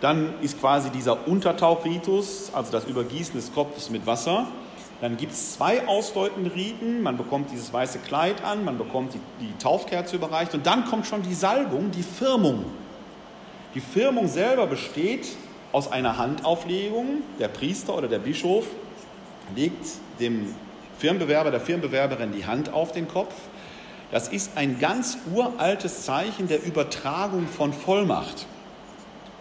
Dann 0.00 0.34
ist 0.42 0.60
quasi 0.60 0.90
dieser 0.90 1.28
Untertauchritus, 1.28 2.50
also 2.52 2.72
das 2.72 2.84
Übergießen 2.84 3.34
des 3.34 3.52
Kopfes 3.52 3.90
mit 3.90 4.06
Wasser. 4.06 4.46
Dann 5.00 5.16
gibt 5.16 5.32
es 5.32 5.54
zwei 5.54 5.86
ausdeutende 5.86 6.52
Riten. 6.54 7.02
Man 7.02 7.16
bekommt 7.16 7.52
dieses 7.52 7.72
weiße 7.72 8.00
Kleid 8.00 8.42
an, 8.44 8.64
man 8.64 8.78
bekommt 8.78 9.14
die, 9.14 9.20
die 9.40 9.52
Taufkerze 9.58 10.16
überreicht 10.16 10.54
und 10.54 10.66
dann 10.66 10.84
kommt 10.86 11.06
schon 11.06 11.22
die 11.22 11.34
Salbung, 11.34 11.90
die 11.90 12.02
Firmung. 12.02 12.64
Die 13.74 13.80
Firmung 13.80 14.26
selber 14.26 14.66
besteht 14.66 15.28
aus 15.72 15.90
einer 15.90 16.18
Handauflegung. 16.18 17.22
Der 17.38 17.48
Priester 17.48 17.96
oder 17.96 18.08
der 18.08 18.18
Bischof 18.18 18.66
legt 19.54 19.86
dem 20.20 20.54
Firmenbewerber, 20.98 21.50
der 21.50 21.60
Firmenbewerberin 21.60 22.32
die 22.32 22.46
Hand 22.46 22.72
auf 22.72 22.92
den 22.92 23.08
Kopf. 23.08 23.34
Das 24.10 24.28
ist 24.28 24.56
ein 24.56 24.78
ganz 24.78 25.18
uraltes 25.32 26.04
Zeichen 26.04 26.48
der 26.48 26.64
Übertragung 26.64 27.46
von 27.46 27.72
Vollmacht. 27.72 28.46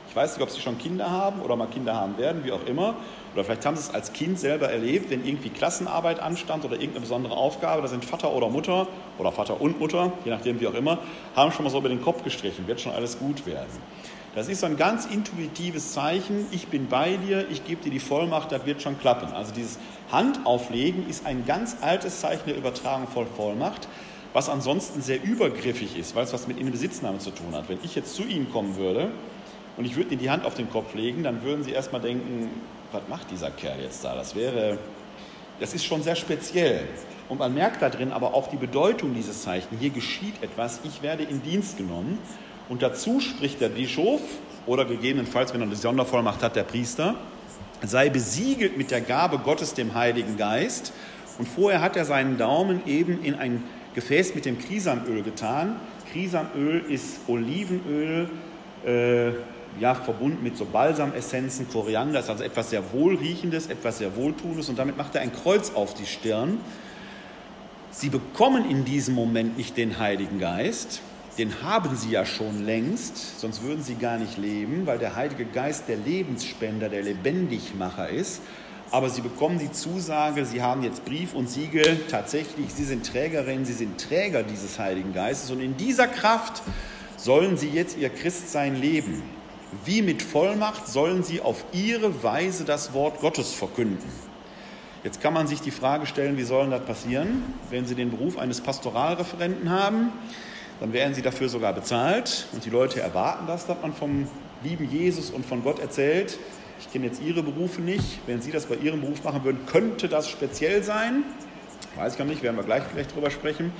Ich 0.09 0.15
weiß 0.15 0.35
nicht, 0.35 0.43
ob 0.43 0.49
Sie 0.49 0.59
schon 0.59 0.77
Kinder 0.77 1.09
haben 1.09 1.41
oder 1.41 1.55
mal 1.55 1.67
Kinder 1.67 1.93
haben 1.93 2.17
werden, 2.17 2.43
wie 2.43 2.51
auch 2.51 2.65
immer. 2.65 2.95
Oder 3.33 3.43
vielleicht 3.43 3.65
haben 3.65 3.77
Sie 3.77 3.83
es 3.83 3.93
als 3.93 4.13
Kind 4.13 4.39
selber 4.39 4.69
erlebt, 4.69 5.09
wenn 5.11 5.25
irgendwie 5.25 5.49
Klassenarbeit 5.49 6.19
anstand 6.19 6.65
oder 6.65 6.73
irgendeine 6.73 7.01
besondere 7.01 7.37
Aufgabe, 7.37 7.81
da 7.81 7.87
sind 7.87 8.03
Vater 8.03 8.33
oder 8.33 8.49
Mutter 8.49 8.87
oder 9.19 9.31
Vater 9.31 9.61
und 9.61 9.79
Mutter, 9.79 10.11
je 10.25 10.31
nachdem 10.31 10.59
wie 10.59 10.67
auch 10.67 10.73
immer, 10.73 10.97
haben 11.35 11.51
schon 11.51 11.63
mal 11.63 11.69
so 11.69 11.77
über 11.77 11.89
den 11.89 12.01
Kopf 12.01 12.23
gestrichen, 12.23 12.67
wird 12.67 12.81
schon 12.81 12.93
alles 12.93 13.19
gut 13.19 13.45
werden. 13.45 13.69
Das 14.35 14.47
ist 14.49 14.59
so 14.59 14.67
ein 14.67 14.77
ganz 14.77 15.05
intuitives 15.05 15.93
Zeichen, 15.93 16.45
ich 16.51 16.67
bin 16.67 16.87
bei 16.87 17.17
dir, 17.17 17.49
ich 17.49 17.65
gebe 17.65 17.83
dir 17.83 17.89
die 17.89 17.99
Vollmacht, 17.99 18.51
das 18.51 18.65
wird 18.65 18.81
schon 18.81 18.99
klappen. 18.99 19.33
Also 19.33 19.51
dieses 19.53 19.79
Handauflegen 20.11 21.09
ist 21.09 21.25
ein 21.25 21.45
ganz 21.45 21.77
altes 21.81 22.21
Zeichen 22.21 22.43
der 22.45 22.55
Übertragung 22.55 23.07
von 23.07 23.25
Vollmacht, 23.25 23.87
was 24.33 24.49
ansonsten 24.49 25.01
sehr 25.01 25.23
übergriffig 25.23 25.97
ist, 25.97 26.15
weil 26.15 26.23
es 26.23 26.33
was 26.33 26.47
mit 26.47 26.59
Innenbesitznahme 26.59 27.17
zu 27.17 27.31
tun 27.31 27.53
hat. 27.53 27.67
Wenn 27.69 27.79
ich 27.83 27.95
jetzt 27.95 28.13
zu 28.13 28.23
Ihnen 28.23 28.51
kommen 28.51 28.75
würde 28.75 29.09
und 29.75 29.85
ich 29.85 29.95
würde 29.95 30.11
Ihnen 30.11 30.21
die 30.21 30.29
Hand 30.29 30.45
auf 30.45 30.53
den 30.53 30.69
Kopf 30.69 30.93
legen, 30.93 31.23
dann 31.23 31.41
würden 31.43 31.63
Sie 31.63 31.71
erstmal 31.71 32.01
denken, 32.01 32.49
was 32.91 33.01
macht 33.09 33.31
dieser 33.31 33.49
Kerl 33.49 33.81
jetzt 33.81 34.03
da? 34.03 34.13
Das 34.15 34.35
wäre, 34.35 34.77
das 35.59 35.73
ist 35.73 35.85
schon 35.85 36.03
sehr 36.03 36.15
speziell. 36.15 36.83
Und 37.29 37.39
man 37.39 37.53
merkt 37.53 37.81
da 37.81 37.89
drin 37.89 38.11
aber 38.11 38.33
auch 38.33 38.47
die 38.47 38.57
Bedeutung 38.57 39.13
dieses 39.13 39.41
Zeichens. 39.41 39.79
Hier 39.79 39.89
geschieht 39.89 40.41
etwas, 40.41 40.79
ich 40.83 41.01
werde 41.01 41.23
in 41.23 41.41
Dienst 41.41 41.77
genommen. 41.77 42.19
Und 42.69 42.81
dazu 42.81 43.19
spricht 43.19 43.61
der 43.61 43.69
Bischof 43.69 44.21
oder 44.65 44.85
gegebenenfalls, 44.85 45.53
wenn 45.53 45.61
er 45.61 45.67
eine 45.67 45.75
Sondervollmacht 45.75 46.43
hat, 46.43 46.55
der 46.55 46.63
Priester, 46.63 47.15
sei 47.81 48.09
besiegelt 48.09 48.77
mit 48.77 48.91
der 48.91 49.01
Gabe 49.01 49.39
Gottes, 49.39 49.73
dem 49.73 49.93
Heiligen 49.93 50.37
Geist. 50.37 50.91
Und 51.37 51.47
vorher 51.47 51.81
hat 51.81 51.95
er 51.95 52.05
seinen 52.05 52.37
Daumen 52.37 52.85
eben 52.85 53.23
in 53.23 53.35
ein 53.35 53.63
Gefäß 53.95 54.35
mit 54.35 54.45
dem 54.45 54.59
Krisamöl 54.59 55.23
getan. 55.23 55.77
Krisamöl 56.11 56.83
ist 56.89 57.19
Olivenöl, 57.27 58.29
äh, 58.85 59.31
ja, 59.79 59.95
verbunden 59.95 60.43
mit 60.43 60.57
so 60.57 60.65
Balsamessenzen, 60.65 61.69
Koriander, 61.69 62.19
ist 62.19 62.29
also 62.29 62.43
etwas 62.43 62.71
sehr 62.71 62.91
Wohlriechendes, 62.91 63.67
etwas 63.67 63.99
sehr 63.99 64.15
Wohltuendes. 64.15 64.69
Und 64.69 64.79
damit 64.79 64.97
macht 64.97 65.15
er 65.15 65.21
ein 65.21 65.31
Kreuz 65.31 65.71
auf 65.73 65.93
die 65.93 66.05
Stirn. 66.05 66.57
Sie 67.91 68.09
bekommen 68.09 68.69
in 68.69 68.85
diesem 68.85 69.15
Moment 69.15 69.57
nicht 69.57 69.77
den 69.77 69.99
Heiligen 69.99 70.39
Geist, 70.39 71.01
den 71.37 71.61
haben 71.61 71.95
sie 71.95 72.11
ja 72.11 72.25
schon 72.25 72.65
längst, 72.65 73.39
sonst 73.39 73.61
würden 73.61 73.83
sie 73.83 73.95
gar 73.95 74.17
nicht 74.17 74.37
leben, 74.37 74.87
weil 74.87 74.97
der 74.97 75.15
Heilige 75.15 75.45
Geist 75.45 75.87
der 75.87 75.97
Lebensspender, 75.97 76.89
der 76.89 77.03
Lebendigmacher 77.03 78.09
ist. 78.09 78.41
Aber 78.89 79.09
sie 79.09 79.21
bekommen 79.21 79.59
die 79.59 79.71
Zusage, 79.71 80.45
sie 80.45 80.61
haben 80.61 80.81
jetzt 80.81 81.03
Brief 81.03 81.33
und 81.33 81.49
Siegel, 81.49 81.99
tatsächlich, 82.09 82.73
sie 82.73 82.85
sind 82.85 83.05
Trägerin, 83.05 83.65
sie 83.65 83.73
sind 83.73 83.99
Träger 83.99 84.43
dieses 84.43 84.79
Heiligen 84.79 85.13
Geistes 85.13 85.51
und 85.51 85.59
in 85.59 85.75
dieser 85.75 86.07
Kraft 86.07 86.63
sollen 87.17 87.57
sie 87.57 87.69
jetzt 87.69 87.97
ihr 87.97 88.09
Christsein 88.09 88.79
leben. 88.79 89.21
Wie 89.83 90.01
mit 90.01 90.21
Vollmacht 90.23 90.87
sollen 90.87 91.23
sie 91.23 91.41
auf 91.41 91.65
ihre 91.73 92.23
Weise 92.23 92.63
das 92.63 92.93
Wort 92.93 93.19
Gottes 93.19 93.53
verkünden. 93.53 94.09
Jetzt 95.03 95.21
kann 95.21 95.33
man 95.33 95.47
sich 95.47 95.61
die 95.61 95.71
Frage 95.71 96.05
stellen, 96.05 96.37
wie 96.37 96.43
soll 96.43 96.69
das 96.69 96.85
passieren, 96.85 97.43
wenn 97.69 97.85
Sie 97.85 97.95
den 97.95 98.09
Beruf 98.09 98.37
eines 98.37 98.61
Pastoralreferenten 98.61 99.69
haben? 99.69 100.11
Dann 100.79 100.93
werden 100.93 101.13
sie 101.13 101.21
dafür 101.21 101.49
sogar 101.49 101.73
bezahlt 101.73 102.47
und 102.53 102.65
die 102.65 102.69
Leute 102.69 103.01
erwarten 103.01 103.47
das, 103.47 103.65
dass 103.65 103.81
man 103.81 103.93
vom 103.93 104.27
lieben 104.63 104.89
Jesus 104.89 105.29
und 105.29 105.45
von 105.45 105.63
Gott 105.63 105.79
erzählt. 105.79 106.37
Ich 106.79 106.91
kenne 106.91 107.07
jetzt 107.07 107.21
Ihre 107.21 107.41
Berufe 107.41 107.81
nicht. 107.81 108.19
Wenn 108.27 108.41
Sie 108.41 108.51
das 108.51 108.67
bei 108.67 108.75
Ihrem 108.75 109.01
Beruf 109.01 109.23
machen 109.23 109.43
würden, 109.43 109.65
könnte 109.65 110.07
das 110.07 110.29
speziell 110.29 110.83
sein. 110.83 111.23
Weiß 111.95 112.13
ich 112.13 112.17
gar 112.19 112.25
nicht, 112.25 112.43
werden 112.43 112.55
wir 112.55 112.63
gleich 112.63 112.83
vielleicht 112.91 113.15
drüber 113.15 113.31
sprechen. 113.31 113.71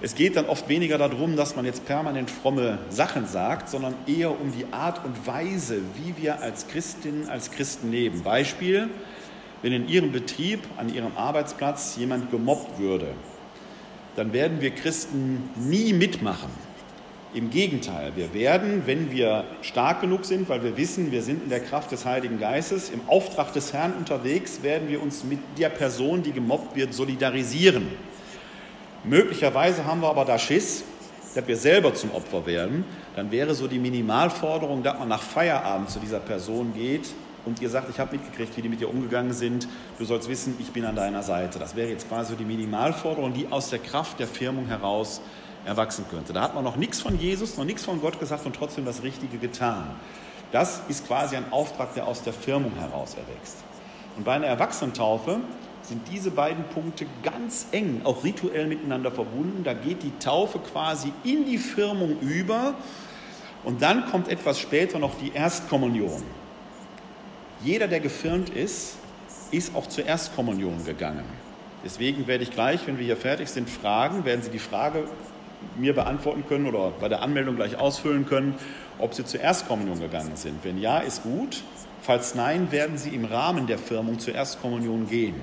Es 0.00 0.14
geht 0.14 0.36
dann 0.36 0.46
oft 0.46 0.68
weniger 0.68 0.98
darum, 0.98 1.36
dass 1.36 1.54
man 1.54 1.64
jetzt 1.64 1.84
permanent 1.84 2.30
fromme 2.30 2.78
Sachen 2.90 3.26
sagt, 3.26 3.68
sondern 3.68 3.94
eher 4.06 4.30
um 4.30 4.52
die 4.52 4.66
Art 4.72 5.04
und 5.04 5.26
Weise, 5.26 5.78
wie 5.94 6.20
wir 6.20 6.40
als 6.40 6.66
Christinnen, 6.66 7.28
als 7.28 7.52
Christen 7.52 7.92
leben. 7.92 8.22
Beispiel, 8.22 8.88
wenn 9.62 9.72
in 9.72 9.88
Ihrem 9.88 10.10
Betrieb, 10.10 10.60
an 10.76 10.92
Ihrem 10.92 11.16
Arbeitsplatz 11.16 11.96
jemand 11.96 12.32
gemobbt 12.32 12.80
würde, 12.80 13.14
dann 14.16 14.32
werden 14.32 14.60
wir 14.60 14.70
Christen 14.70 15.50
nie 15.56 15.92
mitmachen. 15.92 16.50
Im 17.34 17.48
Gegenteil, 17.48 18.12
wir 18.14 18.34
werden, 18.34 18.82
wenn 18.84 19.10
wir 19.10 19.44
stark 19.62 20.02
genug 20.02 20.26
sind, 20.26 20.50
weil 20.50 20.62
wir 20.62 20.76
wissen, 20.76 21.10
wir 21.12 21.22
sind 21.22 21.44
in 21.44 21.48
der 21.48 21.60
Kraft 21.60 21.90
des 21.90 22.04
Heiligen 22.04 22.38
Geistes, 22.38 22.90
im 22.90 23.00
Auftrag 23.06 23.54
des 23.54 23.72
Herrn 23.72 23.94
unterwegs, 23.94 24.62
werden 24.62 24.88
wir 24.90 25.02
uns 25.02 25.24
mit 25.24 25.38
der 25.56 25.70
Person, 25.70 26.22
die 26.22 26.32
gemobbt 26.32 26.76
wird, 26.76 26.92
solidarisieren. 26.92 27.88
Möglicherweise 29.04 29.86
haben 29.86 30.02
wir 30.02 30.10
aber 30.10 30.26
da 30.26 30.38
Schiss, 30.38 30.84
dass 31.34 31.48
wir 31.48 31.56
selber 31.56 31.94
zum 31.94 32.10
Opfer 32.12 32.44
werden. 32.44 32.84
Dann 33.16 33.30
wäre 33.30 33.54
so 33.54 33.66
die 33.66 33.78
Minimalforderung, 33.78 34.82
dass 34.82 34.98
man 34.98 35.08
nach 35.08 35.22
Feierabend 35.22 35.88
zu 35.88 36.00
dieser 36.00 36.20
Person 36.20 36.74
geht 36.74 37.14
und 37.44 37.60
ihr 37.60 37.68
sagt, 37.68 37.90
ich 37.90 37.98
habe 37.98 38.16
mitgekriegt, 38.16 38.56
wie 38.56 38.62
die 38.62 38.68
mit 38.68 38.80
dir 38.80 38.88
umgegangen 38.88 39.32
sind, 39.32 39.68
du 39.98 40.04
sollst 40.04 40.28
wissen, 40.28 40.54
ich 40.58 40.70
bin 40.70 40.84
an 40.84 40.96
deiner 40.96 41.22
Seite. 41.22 41.58
Das 41.58 41.74
wäre 41.74 41.88
jetzt 41.88 42.08
quasi 42.08 42.36
die 42.36 42.44
Minimalforderung, 42.44 43.32
die 43.32 43.50
aus 43.50 43.70
der 43.70 43.78
Kraft 43.78 44.20
der 44.20 44.28
Firmung 44.28 44.66
heraus 44.66 45.20
erwachsen 45.64 46.04
könnte. 46.10 46.32
Da 46.32 46.42
hat 46.42 46.54
man 46.54 46.64
noch 46.64 46.76
nichts 46.76 47.00
von 47.00 47.18
Jesus, 47.18 47.56
noch 47.56 47.64
nichts 47.64 47.84
von 47.84 48.00
Gott 48.00 48.18
gesagt 48.20 48.46
und 48.46 48.54
trotzdem 48.54 48.84
das 48.84 49.02
Richtige 49.02 49.38
getan. 49.38 49.90
Das 50.52 50.82
ist 50.88 51.06
quasi 51.06 51.36
ein 51.36 51.50
Auftrag, 51.50 51.94
der 51.94 52.06
aus 52.06 52.22
der 52.22 52.32
Firmung 52.32 52.72
heraus 52.78 53.14
erwächst. 53.14 53.58
Und 54.16 54.24
bei 54.24 54.34
einer 54.34 54.46
Erwachsenentaufe 54.46 55.40
sind 55.82 56.02
diese 56.12 56.30
beiden 56.30 56.64
Punkte 56.64 57.06
ganz 57.22 57.66
eng, 57.72 58.02
auch 58.04 58.22
rituell 58.22 58.66
miteinander 58.66 59.10
verbunden. 59.10 59.64
Da 59.64 59.72
geht 59.72 60.02
die 60.02 60.12
Taufe 60.18 60.58
quasi 60.58 61.12
in 61.24 61.44
die 61.46 61.58
Firmung 61.58 62.18
über 62.20 62.74
und 63.64 63.82
dann 63.82 64.06
kommt 64.10 64.28
etwas 64.28 64.58
später 64.60 64.98
noch 64.98 65.18
die 65.18 65.32
Erstkommunion. 65.32 66.22
Jeder, 67.64 67.86
der 67.86 68.00
gefirmt 68.00 68.50
ist, 68.50 68.96
ist 69.50 69.74
auch 69.76 69.86
zur 69.86 70.04
Erstkommunion 70.04 70.84
gegangen. 70.84 71.24
Deswegen 71.84 72.26
werde 72.26 72.42
ich 72.44 72.50
gleich, 72.50 72.86
wenn 72.86 72.98
wir 72.98 73.04
hier 73.04 73.16
fertig 73.16 73.48
sind, 73.48 73.68
fragen, 73.68 74.24
werden 74.24 74.42
Sie 74.42 74.50
die 74.50 74.58
Frage 74.58 75.04
mir 75.76 75.94
beantworten 75.94 76.44
können 76.48 76.66
oder 76.66 76.92
bei 77.00 77.08
der 77.08 77.22
Anmeldung 77.22 77.56
gleich 77.56 77.76
ausfüllen 77.76 78.26
können, 78.26 78.54
ob 78.98 79.14
Sie 79.14 79.24
zur 79.24 79.40
Erstkommunion 79.40 80.00
gegangen 80.00 80.34
sind. 80.34 80.64
Wenn 80.64 80.78
ja, 80.78 80.98
ist 80.98 81.22
gut. 81.22 81.62
Falls 82.02 82.34
nein, 82.34 82.72
werden 82.72 82.98
Sie 82.98 83.10
im 83.10 83.24
Rahmen 83.24 83.68
der 83.68 83.78
Firmung 83.78 84.18
zur 84.18 84.34
Erstkommunion 84.34 85.08
gehen. 85.08 85.36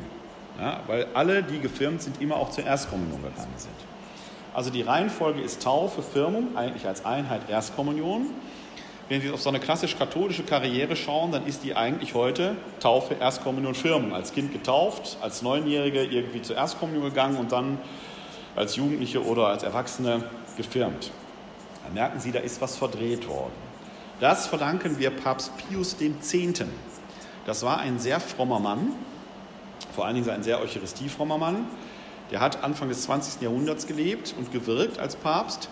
Ja, 0.59 0.81
weil 0.87 1.07
alle, 1.13 1.41
die 1.41 1.59
gefirmt 1.59 2.01
sind, 2.01 2.21
immer 2.21 2.35
auch 2.35 2.49
zur 2.49 2.65
Erstkommunion 2.65 3.21
gegangen 3.21 3.53
sind. 3.55 3.71
Also 4.53 4.71
die 4.71 4.81
Reihenfolge 4.81 5.39
ist 5.39 5.63
Taufe, 5.63 6.01
Firmung, 6.01 6.57
eigentlich 6.57 6.85
als 6.85 7.05
Einheit 7.05 7.49
Erstkommunion. 7.49 8.27
Wenn 9.09 9.21
Sie 9.21 9.31
auf 9.31 9.41
so 9.41 9.49
eine 9.49 9.59
klassisch-katholische 9.59 10.43
Karriere 10.43 10.95
schauen, 10.95 11.31
dann 11.31 11.47
ist 11.47 11.63
die 11.63 11.75
eigentlich 11.75 12.13
heute 12.13 12.55
Taufe, 12.79 13.15
Erstkommunion, 13.15 13.73
Firmung. 13.73 14.13
Als 14.13 14.33
Kind 14.33 14.53
getauft, 14.53 15.17
als 15.19 15.41
Neunjährige 15.41 16.03
irgendwie 16.03 16.43
zur 16.43 16.55
Erstkommunion 16.55 17.05
gegangen 17.05 17.37
und 17.37 17.51
dann 17.51 17.79
als 18.55 18.75
Jugendliche 18.75 19.25
oder 19.25 19.47
als 19.47 19.63
Erwachsene 19.63 20.25
gefirmt. 20.57 21.09
Da 21.83 21.91
merken 21.91 22.19
Sie, 22.19 22.31
da 22.31 22.37
ist 22.37 22.61
was 22.61 22.77
verdreht 22.77 23.27
worden. 23.27 23.53
Das 24.19 24.45
verdanken 24.45 24.99
wir 24.99 25.09
Papst 25.09 25.53
Pius 25.57 25.95
X. 25.99 26.35
Das 27.47 27.63
war 27.63 27.79
ein 27.79 27.97
sehr 27.97 28.19
frommer 28.19 28.59
Mann, 28.59 28.91
vor 29.95 30.05
allen 30.05 30.17
Dingen 30.17 30.29
ein 30.29 30.43
sehr 30.43 30.61
eucharistiefrommer 30.61 31.39
Mann. 31.39 31.65
Der 32.29 32.41
hat 32.41 32.63
Anfang 32.63 32.89
des 32.89 33.01
20. 33.03 33.41
Jahrhunderts 33.41 33.87
gelebt 33.87 34.35
und 34.37 34.51
gewirkt 34.51 34.99
als 34.99 35.15
Papst. 35.15 35.67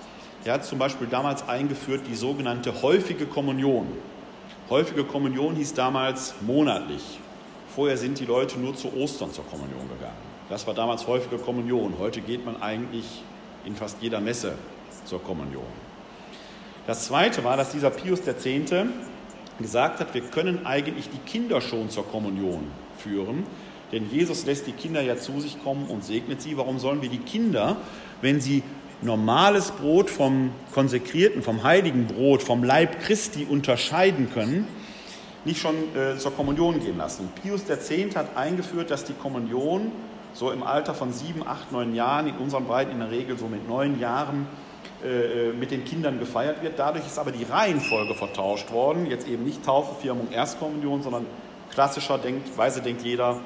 Der 0.47 0.53
hat 0.53 0.63
zum 0.63 0.79
Beispiel 0.79 1.07
damals 1.07 1.45
eingeführt 1.49 2.03
die 2.07 2.15
sogenannte 2.15 2.81
häufige 2.81 3.25
Kommunion. 3.25 3.85
Häufige 4.69 5.03
Kommunion 5.03 5.57
hieß 5.57 5.73
damals 5.73 6.35
monatlich. 6.39 7.19
Vorher 7.75 7.97
sind 7.97 8.17
die 8.17 8.23
Leute 8.23 8.57
nur 8.57 8.73
zu 8.73 8.95
Ostern 8.95 9.33
zur 9.33 9.45
Kommunion 9.45 9.89
gegangen. 9.89 10.15
Das 10.47 10.65
war 10.65 10.73
damals 10.73 11.05
häufige 11.05 11.37
Kommunion. 11.37 11.95
Heute 11.99 12.21
geht 12.21 12.45
man 12.45 12.61
eigentlich 12.61 13.23
in 13.65 13.75
fast 13.75 13.97
jeder 13.99 14.21
Messe 14.21 14.53
zur 15.03 15.21
Kommunion. 15.21 15.65
Das 16.85 17.07
Zweite 17.07 17.43
war, 17.43 17.57
dass 17.57 17.73
dieser 17.73 17.89
Pius 17.89 18.21
X. 18.25 18.71
gesagt 19.59 19.99
hat, 19.99 20.13
wir 20.13 20.21
können 20.21 20.65
eigentlich 20.65 21.09
die 21.09 21.29
Kinder 21.29 21.59
schon 21.59 21.89
zur 21.89 22.07
Kommunion 22.07 22.71
führen, 22.97 23.43
denn 23.91 24.09
Jesus 24.09 24.45
lässt 24.45 24.65
die 24.65 24.71
Kinder 24.71 25.01
ja 25.01 25.17
zu 25.17 25.41
sich 25.41 25.61
kommen 25.61 25.87
und 25.87 26.05
segnet 26.05 26.41
sie. 26.41 26.55
Warum 26.55 26.79
sollen 26.79 27.01
wir 27.01 27.09
die 27.09 27.19
Kinder, 27.19 27.75
wenn 28.21 28.39
sie 28.39 28.63
normales 29.01 29.71
Brot 29.71 30.09
vom 30.09 30.51
konsekrierten, 30.73 31.43
vom 31.43 31.63
heiligen 31.63 32.07
Brot, 32.07 32.43
vom 32.43 32.63
Leib 32.63 32.99
Christi 33.01 33.45
unterscheiden 33.49 34.29
können, 34.33 34.67
nicht 35.45 35.61
schon 35.61 35.75
äh, 35.95 36.17
zur 36.17 36.35
Kommunion 36.35 36.79
gehen 36.79 36.97
lassen? 36.97 37.29
Pius 37.41 37.69
X. 37.69 38.15
hat 38.15 38.35
eingeführt, 38.35 38.91
dass 38.91 39.05
die 39.05 39.13
Kommunion 39.13 39.91
so 40.33 40.51
im 40.51 40.63
Alter 40.63 40.93
von 40.93 41.13
sieben, 41.13 41.47
acht, 41.47 41.71
neun 41.71 41.95
Jahren, 41.95 42.27
in 42.27 42.35
unseren 42.37 42.65
Breiten 42.65 42.91
in 42.91 42.99
der 42.99 43.11
Regel 43.11 43.37
so 43.37 43.47
mit 43.47 43.67
neun 43.67 43.99
Jahren, 43.99 44.47
äh, 45.03 45.51
mit 45.53 45.71
den 45.71 45.85
Kindern 45.85 46.19
gefeiert 46.19 46.61
wird. 46.63 46.77
Dadurch 46.77 47.05
ist 47.05 47.19
aber 47.19 47.31
die 47.31 47.43
Reihenfolge 47.43 48.15
vertauscht 48.15 48.71
worden. 48.71 49.05
Jetzt 49.05 49.27
eben 49.27 49.43
nicht 49.43 49.63
Taufe, 49.63 49.95
Firmung, 50.01 50.31
Erstkommunion, 50.31 51.01
sondern 51.01 51.25
klassischer 51.71 52.17
denkt, 52.17 52.57
weise 52.57 52.81
denkt 52.81 53.03
jeder, 53.03 53.39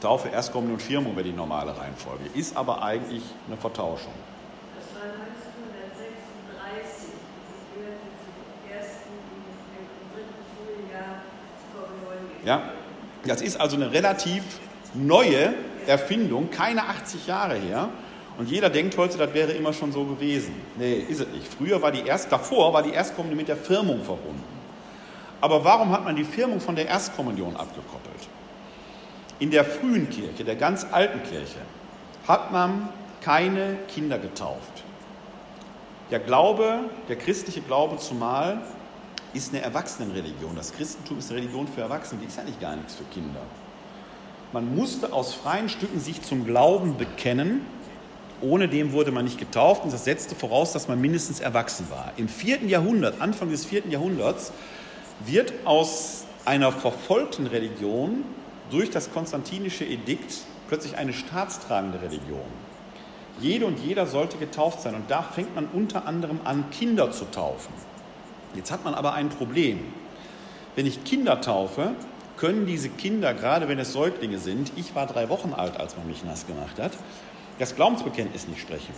Taufe, 0.00 0.28
Erstkommunion, 0.28 0.78
Firmung 0.78 1.16
wäre 1.16 1.24
die 1.24 1.32
normale 1.32 1.76
Reihenfolge. 1.76 2.24
Ist 2.34 2.56
aber 2.56 2.82
eigentlich 2.82 3.22
eine 3.46 3.56
Vertauschung. 3.56 4.12
Das 4.76 4.84
war 4.94 5.02
1936. 5.08 7.08
Ich 7.12 7.18
gehörte 7.76 8.06
zum 8.20 8.32
ersten 8.72 9.12
im 9.76 9.84
dritten 10.12 10.40
Schuljahr 10.52 11.14
zur 11.72 11.84
Ja, 12.46 12.62
das 13.26 13.42
ist 13.42 13.60
also 13.60 13.76
eine 13.76 13.92
relativ 13.92 14.42
neue 14.94 15.52
Erfindung, 15.86 16.50
keine 16.50 16.84
80 16.84 17.26
Jahre 17.26 17.56
her. 17.56 17.88
Und 18.38 18.48
jeder 18.48 18.70
denkt 18.70 18.96
heute, 18.96 19.18
das 19.18 19.34
wäre 19.34 19.52
immer 19.52 19.72
schon 19.72 19.92
so 19.92 20.04
gewesen. 20.04 20.54
Nee, 20.78 21.04
ist 21.08 21.20
es 21.20 21.28
nicht. 21.28 21.48
Früher 21.48 21.82
war 21.82 21.90
die 21.90 22.06
erst, 22.06 22.30
davor 22.30 22.72
war 22.72 22.82
die 22.82 22.92
Erstkommunion 22.92 23.38
mit 23.38 23.48
der 23.48 23.56
Firmung 23.56 24.02
verbunden. 24.02 24.44
Aber 25.40 25.64
warum 25.64 25.90
hat 25.90 26.04
man 26.04 26.16
die 26.16 26.24
Firmung 26.24 26.60
von 26.60 26.76
der 26.76 26.86
Erstkommunion 26.86 27.56
abgekoppelt? 27.56 28.28
In 29.38 29.50
der 29.50 29.64
frühen 29.64 30.08
Kirche, 30.08 30.44
der 30.44 30.56
ganz 30.56 30.86
alten 30.90 31.22
Kirche, 31.24 31.58
hat 32.28 32.52
man 32.52 32.88
keine 33.20 33.76
Kinder 33.88 34.18
getauft. 34.18 34.84
Der 36.10 36.20
Glaube, 36.20 36.80
der 37.08 37.16
christliche 37.16 37.60
Glaube 37.60 37.96
zumal, 37.96 38.60
ist 39.36 39.52
eine 39.52 39.62
Erwachsenenreligion. 39.62 40.56
Das 40.56 40.72
Christentum 40.72 41.18
ist 41.18 41.30
eine 41.30 41.40
Religion 41.40 41.68
für 41.68 41.82
Erwachsene, 41.82 42.20
die 42.22 42.26
ist 42.26 42.38
eigentlich 42.38 42.60
gar 42.60 42.76
nichts 42.76 42.94
für 42.94 43.04
Kinder. 43.04 43.40
Man 44.52 44.74
musste 44.74 45.12
aus 45.12 45.34
freien 45.34 45.68
Stücken 45.68 46.00
sich 46.00 46.22
zum 46.22 46.46
Glauben 46.46 46.96
bekennen 46.96 47.62
ohne 48.40 48.68
dem 48.68 48.92
wurde 48.92 49.12
man 49.12 49.24
nicht 49.24 49.38
getauft 49.38 49.84
und 49.84 49.92
das 49.92 50.04
setzte 50.04 50.34
voraus, 50.34 50.72
dass 50.72 50.88
man 50.88 51.00
mindestens 51.00 51.40
erwachsen 51.40 51.88
war. 51.90 52.12
Im 52.16 52.28
vierten 52.28 52.68
Jahrhundert, 52.68 53.20
Anfang 53.20 53.50
des 53.50 53.64
vierten 53.64 53.90
Jahrhunderts, 53.90 54.52
wird 55.24 55.54
aus 55.64 56.24
einer 56.44 56.70
verfolgten 56.70 57.46
Religion 57.46 58.24
durch 58.70 58.90
das 58.90 59.10
konstantinische 59.10 59.84
Edikt 59.86 60.42
plötzlich 60.68 60.98
eine 60.98 61.14
staatstragende 61.14 62.02
Religion. 62.02 62.66
Jede 63.40 63.66
und 63.66 63.78
jeder 63.78 64.06
sollte 64.06 64.36
getauft 64.36 64.82
sein 64.82 64.94
und 64.94 65.10
da 65.10 65.22
fängt 65.22 65.54
man 65.54 65.68
unter 65.72 66.06
anderem 66.06 66.40
an, 66.44 66.70
Kinder 66.70 67.10
zu 67.12 67.24
taufen. 67.30 67.72
Jetzt 68.56 68.70
hat 68.70 68.84
man 68.84 68.94
aber 68.94 69.14
ein 69.14 69.28
Problem. 69.28 69.80
Wenn 70.74 70.86
ich 70.86 71.04
Kinder 71.04 71.40
taufe, 71.40 71.92
können 72.36 72.66
diese 72.66 72.88
Kinder, 72.88 73.34
gerade 73.34 73.68
wenn 73.68 73.78
es 73.78 73.92
Säuglinge 73.92 74.38
sind, 74.38 74.72
ich 74.76 74.94
war 74.94 75.06
drei 75.06 75.28
Wochen 75.28 75.52
alt, 75.54 75.78
als 75.78 75.96
man 75.96 76.06
mich 76.06 76.24
nass 76.24 76.46
gemacht 76.46 76.78
hat, 76.78 76.92
das 77.58 77.74
Glaubensbekenntnis 77.74 78.48
nicht 78.48 78.60
sprechen. 78.60 78.92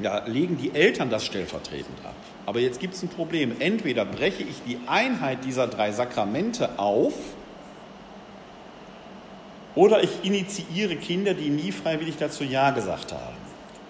Da 0.00 0.24
legen 0.26 0.58
die 0.58 0.74
Eltern 0.74 1.08
das 1.08 1.24
stellvertretend 1.24 2.04
ab. 2.04 2.14
Aber 2.46 2.58
jetzt 2.58 2.80
gibt 2.80 2.94
es 2.94 3.02
ein 3.02 3.08
Problem. 3.08 3.54
Entweder 3.60 4.04
breche 4.04 4.42
ich 4.42 4.62
die 4.66 4.78
Einheit 4.86 5.44
dieser 5.44 5.68
drei 5.68 5.92
Sakramente 5.92 6.78
auf 6.78 7.14
oder 9.76 10.02
ich 10.02 10.24
initiiere 10.24 10.96
Kinder, 10.96 11.34
die 11.34 11.50
nie 11.50 11.70
freiwillig 11.70 12.16
dazu 12.16 12.42
Ja 12.44 12.70
gesagt 12.70 13.12
haben. 13.12 13.36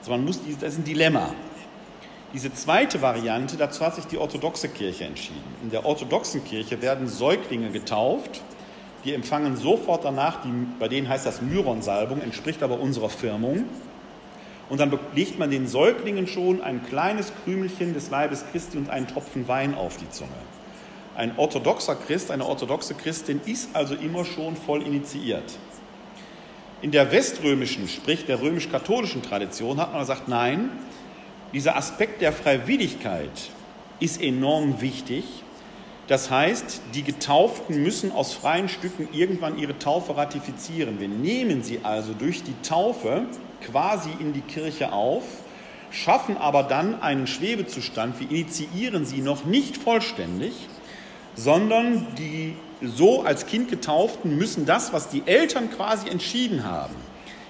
Also 0.00 0.10
man 0.10 0.24
muss, 0.24 0.40
das 0.60 0.74
ist 0.74 0.78
ein 0.80 0.84
Dilemma. 0.84 1.32
Diese 2.34 2.52
zweite 2.52 3.00
Variante, 3.00 3.56
dazu 3.56 3.84
hat 3.86 3.94
sich 3.94 4.06
die 4.06 4.18
orthodoxe 4.18 4.68
Kirche 4.68 5.04
entschieden. 5.04 5.44
In 5.62 5.70
der 5.70 5.86
orthodoxen 5.86 6.44
Kirche 6.44 6.82
werden 6.82 7.06
Säuglinge 7.06 7.70
getauft, 7.70 8.40
die 9.04 9.14
empfangen 9.14 9.56
sofort 9.56 10.04
danach, 10.04 10.42
die, 10.42 10.50
bei 10.80 10.88
denen 10.88 11.08
heißt 11.08 11.24
das 11.24 11.42
Myron-Salbung, 11.42 12.20
entspricht 12.20 12.64
aber 12.64 12.80
unserer 12.80 13.08
Firmung. 13.08 13.66
Und 14.68 14.80
dann 14.80 14.98
legt 15.14 15.38
man 15.38 15.52
den 15.52 15.68
Säuglingen 15.68 16.26
schon 16.26 16.60
ein 16.60 16.84
kleines 16.84 17.32
Krümelchen 17.44 17.94
des 17.94 18.10
Leibes 18.10 18.44
Christi 18.50 18.78
und 18.78 18.90
einen 18.90 19.06
Tropfen 19.06 19.46
Wein 19.46 19.76
auf 19.76 19.98
die 19.98 20.10
Zunge. 20.10 20.30
Ein 21.14 21.38
orthodoxer 21.38 21.94
Christ, 21.94 22.32
eine 22.32 22.46
orthodoxe 22.46 22.94
Christin 22.94 23.40
ist 23.46 23.76
also 23.76 23.94
immer 23.94 24.24
schon 24.24 24.56
voll 24.56 24.82
initiiert. 24.82 25.56
In 26.82 26.90
der 26.90 27.12
weströmischen, 27.12 27.86
sprich 27.86 28.26
der 28.26 28.42
römisch-katholischen 28.42 29.22
Tradition 29.22 29.80
hat 29.80 29.92
man 29.92 30.00
gesagt, 30.00 30.26
nein, 30.26 30.70
dieser 31.54 31.76
Aspekt 31.76 32.20
der 32.20 32.32
Freiwilligkeit 32.32 33.30
ist 34.00 34.20
enorm 34.20 34.80
wichtig. 34.80 35.24
Das 36.08 36.30
heißt, 36.30 36.82
die 36.94 37.04
Getauften 37.04 37.82
müssen 37.82 38.10
aus 38.10 38.34
freien 38.34 38.68
Stücken 38.68 39.08
irgendwann 39.12 39.56
ihre 39.56 39.78
Taufe 39.78 40.16
ratifizieren. 40.16 40.98
Wir 41.00 41.08
nehmen 41.08 41.62
sie 41.62 41.80
also 41.82 42.12
durch 42.12 42.42
die 42.42 42.60
Taufe 42.62 43.26
quasi 43.62 44.10
in 44.18 44.32
die 44.32 44.42
Kirche 44.42 44.92
auf, 44.92 45.22
schaffen 45.90 46.36
aber 46.36 46.64
dann 46.64 47.00
einen 47.00 47.28
Schwebezustand. 47.28 48.18
Wir 48.18 48.28
initiieren 48.28 49.06
sie 49.06 49.20
noch 49.20 49.44
nicht 49.44 49.76
vollständig, 49.76 50.52
sondern 51.36 52.06
die 52.18 52.56
so 52.82 53.22
als 53.22 53.46
Kind 53.46 53.70
getauften 53.70 54.36
müssen 54.36 54.66
das, 54.66 54.92
was 54.92 55.08
die 55.08 55.22
Eltern 55.24 55.70
quasi 55.70 56.08
entschieden 56.10 56.64
haben, 56.64 56.94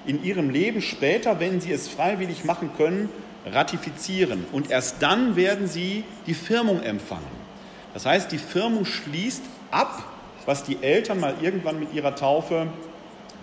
in 0.06 0.22
ihrem 0.22 0.50
Leben 0.50 0.82
später, 0.82 1.40
wenn 1.40 1.62
sie 1.62 1.72
es 1.72 1.88
freiwillig 1.88 2.44
machen 2.44 2.70
können, 2.76 3.08
ratifizieren. 3.46 4.46
Und 4.52 4.70
erst 4.70 5.02
dann 5.02 5.36
werden 5.36 5.66
sie 5.66 6.04
die 6.26 6.34
Firmung 6.34 6.82
empfangen. 6.82 7.44
Das 7.92 8.06
heißt, 8.06 8.32
die 8.32 8.38
Firmung 8.38 8.84
schließt 8.84 9.42
ab, 9.70 10.02
was 10.46 10.64
die 10.64 10.82
Eltern 10.82 11.20
mal 11.20 11.34
irgendwann 11.40 11.78
mit 11.78 11.94
ihrer 11.94 12.14
Taufe 12.14 12.66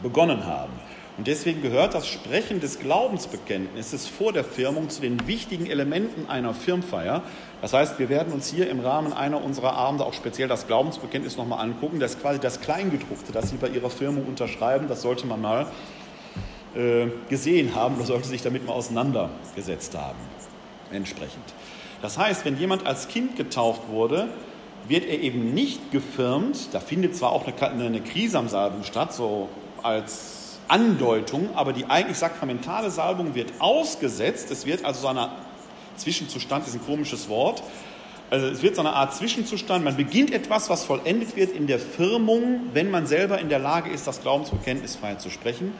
begonnen 0.04 0.46
haben. 0.46 0.74
Und 1.18 1.28
deswegen 1.28 1.62
gehört 1.62 1.94
das 1.94 2.08
Sprechen 2.08 2.62
des 2.62 2.80
Glaubensbekenntnisses 2.80 4.08
vor 4.08 4.34
der 4.34 4.44
Firmung 4.44 4.90
zu 4.90 5.02
den 5.02 5.28
wichtigen 5.28 5.68
Elementen 5.68 6.30
einer 6.30 6.54
Firmfeier. 6.54 7.22
Das 7.62 7.74
heißt, 7.74 8.00
wir 8.00 8.10
werden 8.10 8.34
uns 8.34 8.48
hier 8.48 8.70
im 8.70 8.80
Rahmen 8.80 9.14
einer 9.14 9.44
unserer 9.44 9.74
Abende 9.74 10.06
auch 10.06 10.14
speziell 10.14 10.48
das 10.48 10.68
Glaubensbekenntnis 10.68 11.38
nochmal 11.38 11.64
angucken. 11.64 12.00
Das 12.00 12.16
ist 12.16 12.22
quasi 12.22 12.40
das 12.40 12.62
Kleingedruckte, 12.62 13.32
das 13.34 13.50
Sie 13.50 13.58
bei 13.58 13.68
Ihrer 13.68 13.90
Firmung 13.90 14.26
unterschreiben. 14.26 14.88
Das 14.88 15.02
sollte 15.02 15.28
man 15.28 15.42
mal 15.42 15.68
gesehen 17.30 17.76
haben 17.76 17.96
oder 17.96 18.06
sollte 18.06 18.28
sich 18.28 18.42
damit 18.42 18.66
mal 18.66 18.74
auseinandergesetzt 18.74 19.96
haben. 19.98 20.20
Entsprechend. 20.92 21.44
Das 22.02 22.18
heißt, 22.18 22.46
wenn 22.46 22.58
jemand 22.58 22.86
als 22.86 23.08
Kind 23.08 23.36
getauft 23.36 23.90
wurde, 23.90 24.30
wird 24.88 25.06
er 25.06 25.20
eben 25.20 25.54
nicht 25.54 25.92
gefirmt. 25.92 26.74
Da 26.74 26.80
findet 26.80 27.16
zwar 27.16 27.32
auch 27.32 27.46
eine, 27.46 27.86
eine 27.86 28.02
Krisamsalbung 28.02 28.84
statt, 28.84 29.14
so 29.14 29.50
als 29.84 30.60
Andeutung, 30.68 31.50
aber 31.56 31.74
die 31.74 31.86
eigentlich 31.86 32.18
sakramentale 32.18 32.90
Salbung 32.90 33.36
wird 33.36 33.54
ausgesetzt. 33.60 34.50
Es 34.52 34.66
wird 34.66 34.86
also 34.86 35.02
so 35.02 35.08
ein 35.08 35.30
Zwischenzustand, 35.98 36.66
ist 36.68 36.74
ein 36.74 36.86
komisches 36.86 37.30
Wort. 37.30 37.62
Also 38.30 38.48
es 38.48 38.64
wird 38.64 38.76
so 38.76 38.82
eine 38.82 38.94
Art 38.94 39.14
Zwischenzustand. 39.14 39.84
Man 39.84 39.98
beginnt 39.98 40.32
etwas, 40.32 40.70
was 40.70 40.86
vollendet 40.86 41.36
wird 41.36 41.52
in 41.52 41.68
der 41.68 41.80
Firmung, 41.80 42.62
wenn 42.74 42.90
man 42.90 43.06
selber 43.06 43.40
in 43.40 43.50
der 43.50 43.60
Lage 43.60 43.90
ist, 43.90 44.08
das 44.08 44.22
Glaubensbekenntnis 44.22 44.96
frei 44.96 45.16
zu 45.16 45.30
sprechen. 45.30 45.74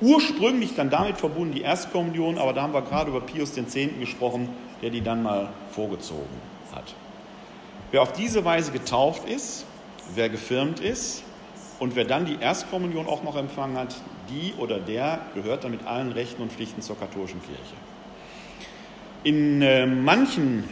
Ursprünglich 0.00 0.74
dann 0.74 0.88
damit 0.88 1.18
verbunden 1.18 1.54
die 1.54 1.60
Erstkommunion, 1.60 2.38
aber 2.38 2.52
da 2.52 2.62
haben 2.62 2.72
wir 2.72 2.82
gerade 2.82 3.10
über 3.10 3.20
Pius 3.20 3.56
X. 3.56 3.74
gesprochen, 3.98 4.48
der 4.80 4.90
die 4.90 5.02
dann 5.02 5.22
mal 5.22 5.50
vorgezogen 5.72 6.40
hat. 6.74 6.94
Wer 7.90 8.02
auf 8.02 8.12
diese 8.12 8.44
Weise 8.44 8.72
getauft 8.72 9.28
ist, 9.28 9.66
wer 10.14 10.28
gefirmt 10.28 10.80
ist 10.80 11.22
und 11.78 11.96
wer 11.96 12.04
dann 12.04 12.24
die 12.24 12.38
Erstkommunion 12.40 13.06
auch 13.06 13.22
noch 13.22 13.36
empfangen 13.36 13.76
hat, 13.76 13.94
die 14.30 14.54
oder 14.58 14.78
der 14.78 15.20
gehört 15.34 15.64
dann 15.64 15.72
mit 15.72 15.86
allen 15.86 16.12
Rechten 16.12 16.40
und 16.42 16.52
Pflichten 16.52 16.82
zur 16.82 16.98
katholischen 16.98 17.40
Kirche. 17.42 17.74
In 19.22 19.60
äh, 19.60 19.86
manchen 19.86 20.64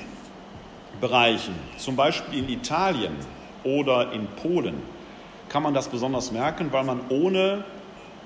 Bereichen, 1.00 1.54
zum 1.76 1.96
Beispiel 1.96 2.38
in 2.38 2.48
Italien 2.48 3.12
oder 3.64 4.12
in 4.12 4.26
Polen, 4.42 4.82
kann 5.48 5.62
man 5.62 5.74
das 5.74 5.88
besonders 5.88 6.32
merken, 6.32 6.72
weil 6.72 6.84
man 6.84 7.00
ohne 7.10 7.64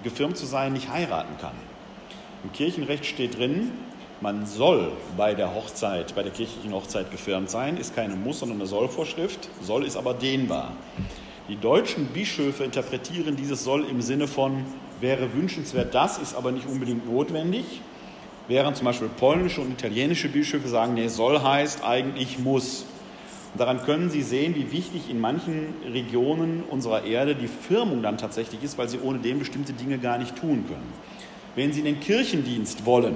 gefirmt 0.03 0.37
zu 0.37 0.47
sein 0.47 0.73
nicht 0.73 0.89
heiraten 0.91 1.37
kann. 1.41 1.55
Im 2.45 2.53
Kirchenrecht 2.53 3.07
steht 3.07 3.39
drin, 3.39 3.71
man 4.21 4.47
soll 4.47 4.93
bei 5.17 5.35
der 5.35 5.55
Hochzeit, 5.55 6.15
bei 6.15 6.23
der 6.23 6.33
kirchlichen 6.33 6.73
Hochzeit 6.73 7.11
gefirmt 7.11 7.51
sein, 7.51 7.77
ist 7.77 7.97
keine 7.97 8.15
Muss, 8.15 8.39
sondern 8.39 8.59
eine 8.59 8.69
Sollvorschrift. 8.69 9.49
Soll 9.61 9.85
ist 9.85 9.97
aber 9.97 10.15
dehnbar. 10.15 10.73
Die 11.49 11.57
deutschen 11.57 12.07
Bischöfe 12.07 12.63
interpretieren 12.63 13.35
dieses 13.35 13.65
Soll 13.65 13.85
im 13.85 14.01
Sinne 14.01 14.29
von 14.29 14.65
wäre 15.01 15.35
wünschenswert 15.35 15.93
das, 15.95 16.19
ist 16.19 16.37
aber 16.37 16.53
nicht 16.53 16.69
unbedingt 16.69 17.13
notwendig. 17.13 17.65
Während 18.49 18.77
zum 18.77 18.87
Beispiel 18.87 19.09
polnische 19.09 19.61
und 19.61 19.73
italienische 19.73 20.29
Bischöfe 20.29 20.69
sagen, 20.69 20.95
nee, 20.95 21.09
soll 21.09 21.43
heißt 21.43 21.85
eigentlich 21.85 22.39
muss. 22.39 22.85
Und 23.53 23.61
daran 23.61 23.83
können 23.85 24.09
Sie 24.09 24.23
sehen, 24.23 24.55
wie 24.55 24.73
wichtig 24.73 25.11
in 25.11 25.21
manchen 25.21 25.75
Regionen 25.93 26.63
unserer 26.71 27.05
Erde 27.05 27.35
die 27.35 27.49
Firmung 27.49 28.03
dann 28.03 28.17
tatsächlich 28.17 28.63
ist, 28.63 28.79
weil 28.79 28.89
sie 28.89 28.99
ohne 28.99 29.19
dem 29.19 29.39
bestimmte 29.39 29.75
Dinge 29.75 29.99
gar 29.99 30.17
nicht 30.17 30.37
tun 30.37 30.65
können. 30.67 30.93
Wenn 31.55 31.71
Sie 31.71 31.81
in 31.81 31.85
den 31.85 32.01
Kirchendienst 32.01 32.87
wollen, 32.87 33.15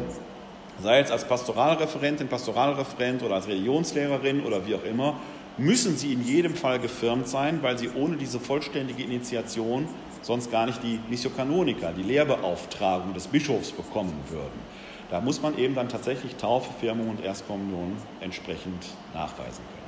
sei 0.82 1.00
es 1.00 1.10
als 1.10 1.26
Pastoralreferentin, 1.26 2.28
Pastoralreferent 2.28 3.22
oder 3.22 3.36
als 3.36 3.48
Religionslehrerin 3.48 4.42
oder 4.42 4.66
wie 4.66 4.74
auch 4.74 4.84
immer, 4.84 5.14
müssen 5.56 5.96
Sie 5.96 6.12
in 6.12 6.22
jedem 6.22 6.54
Fall 6.54 6.78
gefirmt 6.80 7.28
sein, 7.28 7.60
weil 7.62 7.78
Sie 7.78 7.88
ohne 7.94 8.16
diese 8.16 8.38
vollständige 8.38 9.02
Initiation 9.02 9.88
sonst 10.20 10.50
gar 10.50 10.66
nicht 10.66 10.82
die 10.82 11.00
Missio 11.08 11.30
Canonica, 11.30 11.92
die 11.92 12.02
Lehrbeauftragung 12.02 13.14
des 13.14 13.26
Bischofs 13.26 13.72
bekommen 13.72 14.12
würden. 14.28 14.60
Da 15.08 15.22
muss 15.22 15.40
man 15.40 15.56
eben 15.56 15.74
dann 15.74 15.88
tatsächlich 15.88 16.34
Taufe, 16.36 16.68
Firmung 16.78 17.08
und 17.08 17.24
Erstkommunion 17.24 17.92
entsprechend 18.20 18.84
nachweisen 19.14 19.62
können. 19.72 19.85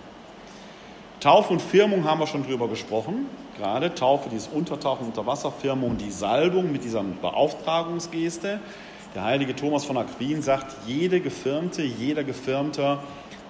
Taufe 1.20 1.52
und 1.52 1.60
Firmung 1.60 2.04
haben 2.04 2.20
wir 2.20 2.28
schon 2.28 2.44
drüber 2.44 2.68
gesprochen. 2.68 3.26
Gerade 3.56 3.92
Taufe, 3.92 4.28
dieses 4.28 4.46
Untertauchen 4.46 5.08
unter 5.08 5.26
Wasser, 5.26 5.50
Firmung, 5.50 5.96
die 5.98 6.12
Salbung 6.12 6.70
mit 6.70 6.84
dieser 6.84 7.02
Beauftragungsgeste. 7.02 8.60
Der 9.16 9.24
heilige 9.24 9.56
Thomas 9.56 9.84
von 9.84 9.96
Aquin 9.96 10.42
sagt, 10.42 10.76
jede 10.86 11.20
Gefirmte, 11.20 11.82
jeder 11.82 12.22
Gefirmter 12.22 13.02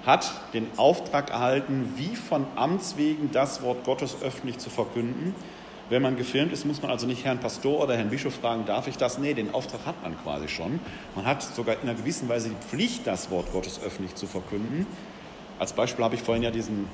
hat 0.07 0.33
den 0.55 0.67
Auftrag 0.79 1.29
erhalten, 1.29 1.93
wie 1.97 2.17
von 2.17 2.47
Amts 2.57 2.97
wegen 2.97 3.31
das 3.33 3.61
Wort 3.63 3.85
Gottes 3.85 4.17
öffentlich 4.23 4.57
zu 4.57 4.71
verkünden. 4.71 5.35
Wenn 5.91 6.01
man 6.01 6.17
gefilmt 6.17 6.55
ist, 6.55 6.65
muss 6.65 6.81
man 6.81 6.91
also 6.91 7.07
nicht 7.07 7.27
Herrn 7.27 7.39
Pastor 7.39 7.83
oder 7.83 7.97
Herrn 7.97 8.09
Bischof 8.09 8.35
fragen, 8.35 8.65
darf 8.65 8.89
ich 8.89 8.97
das? 8.97 9.19
Nee, 9.19 9.35
den 9.35 9.53
Auftrag 9.53 9.85
hat 9.85 10.03
man 10.03 10.17
quasi 10.23 10.49
schon. 10.49 10.81
Man 11.15 11.27
hat 11.27 11.43
sogar 11.43 11.75
in 11.75 11.83
einer 11.83 11.95
gewissen 11.95 12.31
Weise 12.31 12.49
die 12.49 12.67
Pflicht, 12.67 13.07
das 13.07 13.31
Wort 13.31 13.53
Gottes 13.53 13.79
öffentlich 13.85 14.15
zu 14.15 14.27
verkünden. 14.27 14.87
Als 15.59 15.75
Beispiel 15.75 16.05
habe 16.05 16.15
ich 16.15 16.23
vorhin 16.23 16.43
ja 16.43 16.51
diesen, 16.51 16.87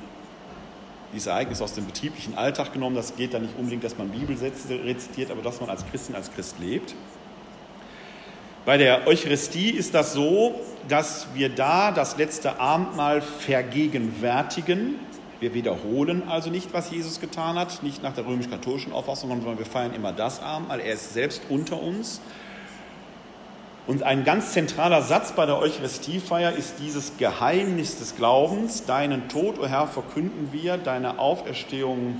dieses 1.14 1.28
Ereignis 1.28 1.62
aus 1.62 1.72
dem 1.72 1.86
betrieblichen 1.86 2.36
Alltag 2.36 2.72
genommen. 2.72 2.96
Das 2.96 3.16
geht 3.16 3.32
da 3.32 3.38
nicht 3.38 3.56
unbedingt, 3.56 3.84
dass 3.84 3.96
man 3.96 4.10
Bibelsätze 4.10 4.84
rezitiert, 4.84 5.30
aber 5.30 5.42
dass 5.42 5.60
man 5.60 5.70
als 5.70 5.84
Christin, 5.86 6.14
als 6.14 6.32
Christ 6.32 6.56
lebt. 6.60 6.94
Bei 8.64 8.78
der 8.78 9.06
Eucharistie 9.06 9.70
ist 9.70 9.94
das 9.94 10.14
so, 10.14 10.54
dass 10.88 11.26
wir 11.34 11.50
da 11.50 11.92
das 11.92 12.16
letzte 12.16 12.58
Abendmahl 12.60 13.20
vergegenwärtigen. 13.20 14.96
Wir 15.40 15.52
wiederholen 15.52 16.26
also 16.28 16.48
nicht, 16.48 16.72
was 16.72 16.90
Jesus 16.90 17.20
getan 17.20 17.56
hat, 17.56 17.82
nicht 17.82 18.02
nach 18.02 18.14
der 18.14 18.26
römisch-katholischen 18.26 18.92
Auffassung, 18.92 19.28
sondern 19.28 19.58
wir 19.58 19.66
feiern 19.66 19.92
immer 19.94 20.12
das 20.12 20.40
Abendmahl. 20.40 20.80
Er 20.80 20.94
ist 20.94 21.12
selbst 21.12 21.42
unter 21.50 21.82
uns. 21.82 22.20
Und 23.86 24.02
ein 24.02 24.24
ganz 24.24 24.52
zentraler 24.52 25.02
Satz 25.02 25.32
bei 25.32 25.44
der 25.44 25.58
Eucharistiefeier 25.58 26.52
ist 26.52 26.76
dieses 26.80 27.18
Geheimnis 27.18 27.98
des 27.98 28.16
Glaubens. 28.16 28.86
Deinen 28.86 29.28
Tod, 29.28 29.58
o 29.58 29.64
oh 29.64 29.66
Herr, 29.66 29.86
verkünden 29.86 30.48
wir, 30.52 30.78
deine 30.78 31.18
Auferstehung 31.18 32.16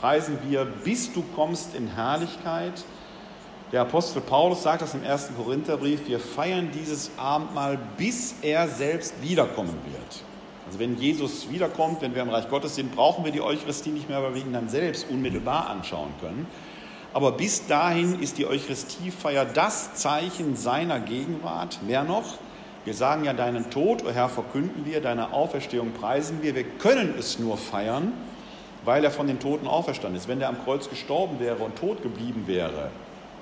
preisen 0.00 0.38
wir, 0.48 0.64
bis 0.64 1.12
du 1.12 1.24
kommst 1.34 1.74
in 1.74 1.88
Herrlichkeit. 1.88 2.84
Der 3.72 3.82
Apostel 3.82 4.20
Paulus 4.20 4.62
sagt 4.62 4.82
das 4.82 4.94
im 4.94 5.02
ersten 5.02 5.36
Korintherbrief, 5.36 6.06
wir 6.06 6.20
feiern 6.20 6.70
dieses 6.72 7.10
Abendmahl, 7.16 7.78
bis 7.96 8.36
er 8.42 8.68
selbst 8.68 9.14
wiederkommen 9.20 9.78
wird. 9.86 10.24
Also 10.66 10.78
wenn 10.78 10.96
Jesus 10.96 11.50
wiederkommt, 11.50 12.02
wenn 12.02 12.14
wir 12.14 12.22
im 12.22 12.30
Reich 12.30 12.48
Gottes 12.48 12.76
sind, 12.76 12.94
brauchen 12.94 13.24
wir 13.24 13.32
die 13.32 13.40
Eucharistie 13.40 13.90
nicht 13.90 14.08
mehr, 14.08 14.22
weil 14.22 14.34
wir 14.34 14.42
ihn 14.42 14.52
dann 14.52 14.68
selbst 14.68 15.10
unmittelbar 15.10 15.68
anschauen 15.68 16.12
können. 16.20 16.46
Aber 17.12 17.32
bis 17.32 17.66
dahin 17.66 18.20
ist 18.20 18.38
die 18.38 18.46
Eucharistiefeier 18.46 19.44
das 19.44 19.94
Zeichen 19.94 20.54
seiner 20.54 21.00
Gegenwart. 21.00 21.80
Mehr 21.82 22.04
noch, 22.04 22.38
wir 22.84 22.94
sagen 22.94 23.24
ja, 23.24 23.32
deinen 23.32 23.68
Tod, 23.70 24.04
o 24.04 24.08
oh 24.08 24.10
Herr, 24.12 24.28
verkünden 24.28 24.86
wir, 24.86 25.00
deine 25.00 25.32
Auferstehung 25.32 25.92
preisen 25.92 26.38
wir. 26.42 26.54
Wir 26.54 26.64
können 26.64 27.14
es 27.18 27.38
nur 27.38 27.58
feiern, 27.58 28.12
weil 28.84 29.04
er 29.04 29.10
von 29.10 29.26
den 29.26 29.40
Toten 29.40 29.66
auferstanden 29.66 30.18
ist. 30.18 30.28
Wenn 30.28 30.40
er 30.40 30.48
am 30.48 30.62
Kreuz 30.64 30.88
gestorben 30.88 31.40
wäre 31.40 31.56
und 31.56 31.76
tot 31.76 32.02
geblieben 32.02 32.44
wäre, 32.46 32.90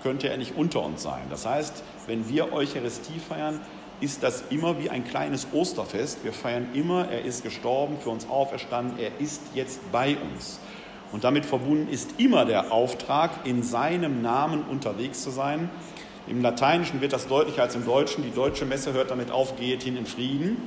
könnte 0.02 0.28
er 0.28 0.38
nicht 0.38 0.56
unter 0.56 0.82
uns 0.82 1.02
sein. 1.02 1.22
Das 1.28 1.46
heißt, 1.46 1.82
wenn 2.06 2.28
wir 2.28 2.52
Eucharistie 2.52 3.20
feiern, 3.20 3.60
ist 4.00 4.22
das 4.22 4.44
immer 4.50 4.78
wie 4.80 4.90
ein 4.90 5.04
kleines 5.04 5.48
Osterfest. 5.52 6.24
Wir 6.24 6.32
feiern 6.32 6.68
immer, 6.72 7.08
er 7.08 7.24
ist 7.24 7.42
gestorben, 7.42 7.98
für 8.00 8.10
uns 8.10 8.28
auferstanden, 8.28 8.98
er 8.98 9.20
ist 9.20 9.42
jetzt 9.54 9.80
bei 9.92 10.16
uns. 10.16 10.60
Und 11.12 11.24
damit 11.24 11.46
verbunden 11.46 11.88
ist 11.90 12.18
immer 12.18 12.44
der 12.44 12.72
Auftrag, 12.72 13.30
in 13.44 13.62
seinem 13.62 14.20
Namen 14.22 14.62
unterwegs 14.64 15.22
zu 15.22 15.30
sein. 15.30 15.70
Im 16.26 16.42
Lateinischen 16.42 17.00
wird 17.00 17.14
das 17.14 17.26
deutlicher 17.26 17.62
als 17.62 17.74
im 17.74 17.86
Deutschen. 17.86 18.22
Die 18.22 18.30
deutsche 18.30 18.66
Messe 18.66 18.92
hört 18.92 19.10
damit 19.10 19.30
auf, 19.30 19.56
geht 19.56 19.82
hin 19.82 19.96
in 19.96 20.06
Frieden. 20.06 20.58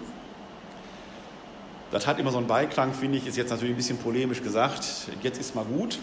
Das 1.91 2.07
hat 2.07 2.19
immer 2.19 2.31
so 2.31 2.37
einen 2.37 2.47
Beiklang, 2.47 2.93
finde 2.93 3.17
ich, 3.17 3.27
ist 3.27 3.37
jetzt 3.37 3.49
natürlich 3.49 3.73
ein 3.73 3.77
bisschen 3.77 3.97
polemisch 3.97 4.41
gesagt. 4.41 5.09
Jetzt 5.21 5.39
ist 5.39 5.55
mal 5.55 5.65
gut. 5.65 5.99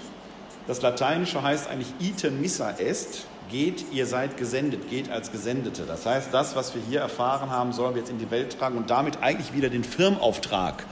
Das 0.66 0.82
Lateinische 0.82 1.42
heißt 1.42 1.68
eigentlich 1.70 1.94
ite 1.98 2.30
missa 2.30 2.72
est, 2.78 3.26
geht, 3.50 3.86
ihr 3.90 4.06
seid 4.06 4.36
gesendet, 4.36 4.90
geht 4.90 5.10
als 5.10 5.32
Gesendete. 5.32 5.84
Das 5.86 6.04
heißt, 6.04 6.28
das, 6.32 6.54
was 6.54 6.74
wir 6.74 6.82
hier 6.82 7.00
erfahren 7.00 7.50
haben, 7.50 7.72
sollen 7.72 7.94
wir 7.94 8.00
jetzt 8.02 8.10
in 8.10 8.18
die 8.18 8.30
Welt 8.30 8.58
tragen 8.58 8.76
und 8.76 8.90
damit 8.90 9.22
eigentlich 9.22 9.54
wieder 9.54 9.70
den 9.70 9.82
Firmauftrag 9.82 10.84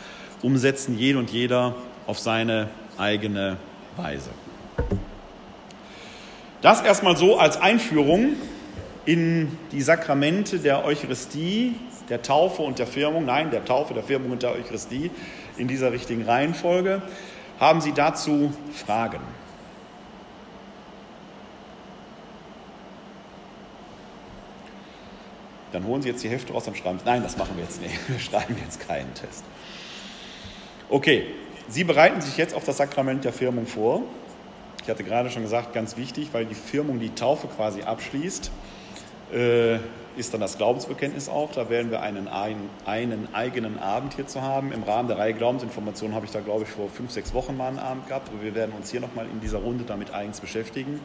umsetzen, 0.43 0.99
jeder 0.99 1.19
und 1.19 1.31
jeder 1.31 1.75
auf 2.07 2.19
seine 2.19 2.71
eigene 2.99 3.57
Weise. 3.97 4.31
Das 6.63 6.83
erstmal 6.83 7.17
so 7.17 7.39
als 7.39 7.61
Einführung 7.61 8.35
in 9.05 9.57
die 9.73 9.83
Sakramente 9.83 10.59
der 10.59 10.85
Eucharistie, 10.85 11.77
der 12.09 12.23
Taufe 12.23 12.63
und 12.63 12.79
der 12.79 12.87
Firmung, 12.87 13.25
nein, 13.25 13.51
der 13.51 13.65
Taufe, 13.65 13.95
der 13.95 14.03
Firmung 14.03 14.33
und 14.33 14.43
der 14.43 14.53
Eucharistie 14.53 15.11
in 15.57 15.69
dieser 15.69 15.93
richtigen 15.93 16.23
Reihenfolge. 16.23 17.03
Haben 17.61 17.81
Sie 17.81 17.93
dazu 17.93 18.53
Fragen? 18.73 19.21
Dann 25.73 25.85
holen 25.85 26.03
Sie 26.03 26.09
jetzt 26.09 26.25
die 26.25 26.29
Hefte 26.29 26.53
raus 26.53 26.67
und 26.67 26.77
schreiben, 26.77 26.99
nein, 27.05 27.23
das 27.23 27.37
machen 27.37 27.57
wir 27.57 27.65
jetzt 27.65 27.81
nicht, 27.81 28.09
wir 28.09 28.19
schreiben 28.19 28.57
jetzt 28.65 28.87
keinen 28.87 29.13
Test. 29.15 29.45
Okay, 30.89 31.27
Sie 31.69 31.83
bereiten 31.83 32.21
sich 32.21 32.37
jetzt 32.37 32.55
auf 32.55 32.65
das 32.65 32.77
Sakrament 32.77 33.25
der 33.25 33.33
Firmung 33.33 33.67
vor. 33.67 34.03
Ich 34.83 34.89
hatte 34.89 35.03
gerade 35.03 35.31
schon 35.31 35.43
gesagt, 35.43 35.73
ganz 35.73 35.97
wichtig, 35.97 36.29
weil 36.31 36.45
die 36.45 36.55
Firmung 36.55 37.01
die 37.01 37.11
Taufe 37.11 37.49
quasi 37.49 37.83
abschließt, 37.83 38.53
äh, 39.35 39.79
ist 40.17 40.33
dann 40.33 40.41
das 40.41 40.59
Glaubensbekenntnis 40.59 41.29
auch. 41.29 41.51
Da 41.51 41.69
werden 41.69 41.91
wir 41.91 42.03
einen, 42.03 42.29
einen, 42.29 43.29
eigenen 43.35 43.81
Abend 43.81 44.15
hier 44.15 44.29
zu 44.29 44.43
haben. 44.43 44.71
Im 44.71 44.85
Rahmen 44.85 45.09
der 45.09 45.19
Reihe 45.19 45.35
Glaubensinformationen 45.35 46.15
habe 46.15 46.25
ich 46.25 46.31
da, 46.31 46.39
glaube 46.39 46.63
ich, 46.63 46.69
vor 46.69 46.89
fünf, 46.89 47.11
sechs 47.11 47.35
Wochen 47.35 47.57
mal 47.57 47.67
einen 47.67 47.81
Abend 47.81 48.07
gehabt. 48.07 48.29
Aber 48.29 48.45
wir 48.45 48.55
werden 48.55 48.73
uns 48.77 48.93
hier 48.93 49.01
nochmal 49.01 49.27
in 49.27 49.41
dieser 49.41 49.59
Runde 49.59 49.83
damit 49.85 50.15
eigens 50.15 50.41
beschäftigen. 50.41 51.01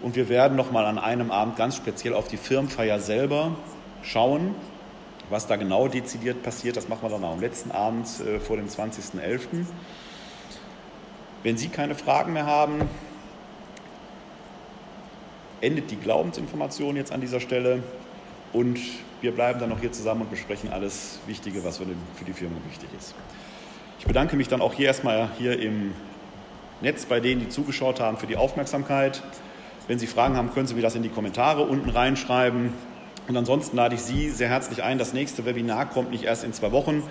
Und 0.00 0.16
wir 0.16 0.30
werden 0.30 0.56
nochmal 0.56 0.86
an 0.86 0.98
einem 0.98 1.30
Abend 1.30 1.56
ganz 1.56 1.76
speziell 1.76 2.14
auf 2.14 2.28
die 2.28 2.38
Firmenfeier 2.38 2.98
selber 2.98 3.56
schauen. 4.02 4.54
Was 5.28 5.46
da 5.46 5.56
genau 5.56 5.88
dezidiert 5.88 6.42
passiert, 6.42 6.76
das 6.76 6.88
machen 6.88 7.02
wir 7.02 7.10
dann 7.10 7.24
am 7.24 7.40
letzten 7.40 7.72
Abend 7.72 8.06
äh, 8.20 8.38
vor 8.38 8.56
dem 8.56 8.68
20.11. 8.68 9.66
Wenn 11.42 11.56
Sie 11.56 11.68
keine 11.68 11.94
Fragen 11.94 12.32
mehr 12.32 12.46
haben, 12.46 12.88
endet 15.60 15.90
die 15.90 15.96
Glaubensinformation 15.96 16.96
jetzt 16.96 17.12
an 17.12 17.20
dieser 17.20 17.40
Stelle 17.40 17.82
und 18.52 18.78
wir 19.20 19.32
bleiben 19.32 19.58
dann 19.58 19.70
noch 19.70 19.80
hier 19.80 19.90
zusammen 19.90 20.22
und 20.22 20.30
besprechen 20.30 20.72
alles 20.72 21.18
Wichtige, 21.26 21.64
was 21.64 21.78
für 21.78 21.86
die 21.86 22.32
Firma 22.32 22.56
wichtig 22.68 22.88
ist. 22.96 23.14
bedanke 24.04 24.36
mich 24.36 24.48
dann 24.48 24.60
auch 24.60 24.74
hier 24.74 24.86
erstmal 24.86 25.30
hier 25.38 25.58
im 25.58 25.92
Netz 26.82 27.06
bei 27.06 27.20
denen, 27.20 27.40
die 27.40 27.48
zugeschaut 27.48 28.00
haben, 28.00 28.18
für 28.18 28.26
die 28.26 28.36
Aufmerksamkeit. 28.36 29.22
Wenn 29.88 29.98
Sie 29.98 30.06
Fragen 30.06 30.36
haben, 30.36 30.52
können 30.52 30.66
Sie 30.66 30.74
mir 30.74 30.82
das 30.82 30.94
in 30.94 31.02
die 31.02 31.08
Kommentare 31.08 31.62
unten 31.62 31.90
reinschreiben. 31.90 32.72
Und 33.28 33.36
ansonsten 33.36 33.76
lade 33.76 33.96
ich 33.96 34.02
Sie 34.02 34.30
sehr 34.30 34.48
herzlich 34.48 34.84
ein. 34.84 34.98
Das 34.98 35.12
nächste 35.12 35.44
Webinar 35.44 35.90
kommt 35.90 36.12
nicht 36.12 36.22
erst 36.24 36.44
in 36.44 36.52
zwei 36.52 36.70
Wochen, 36.70 37.02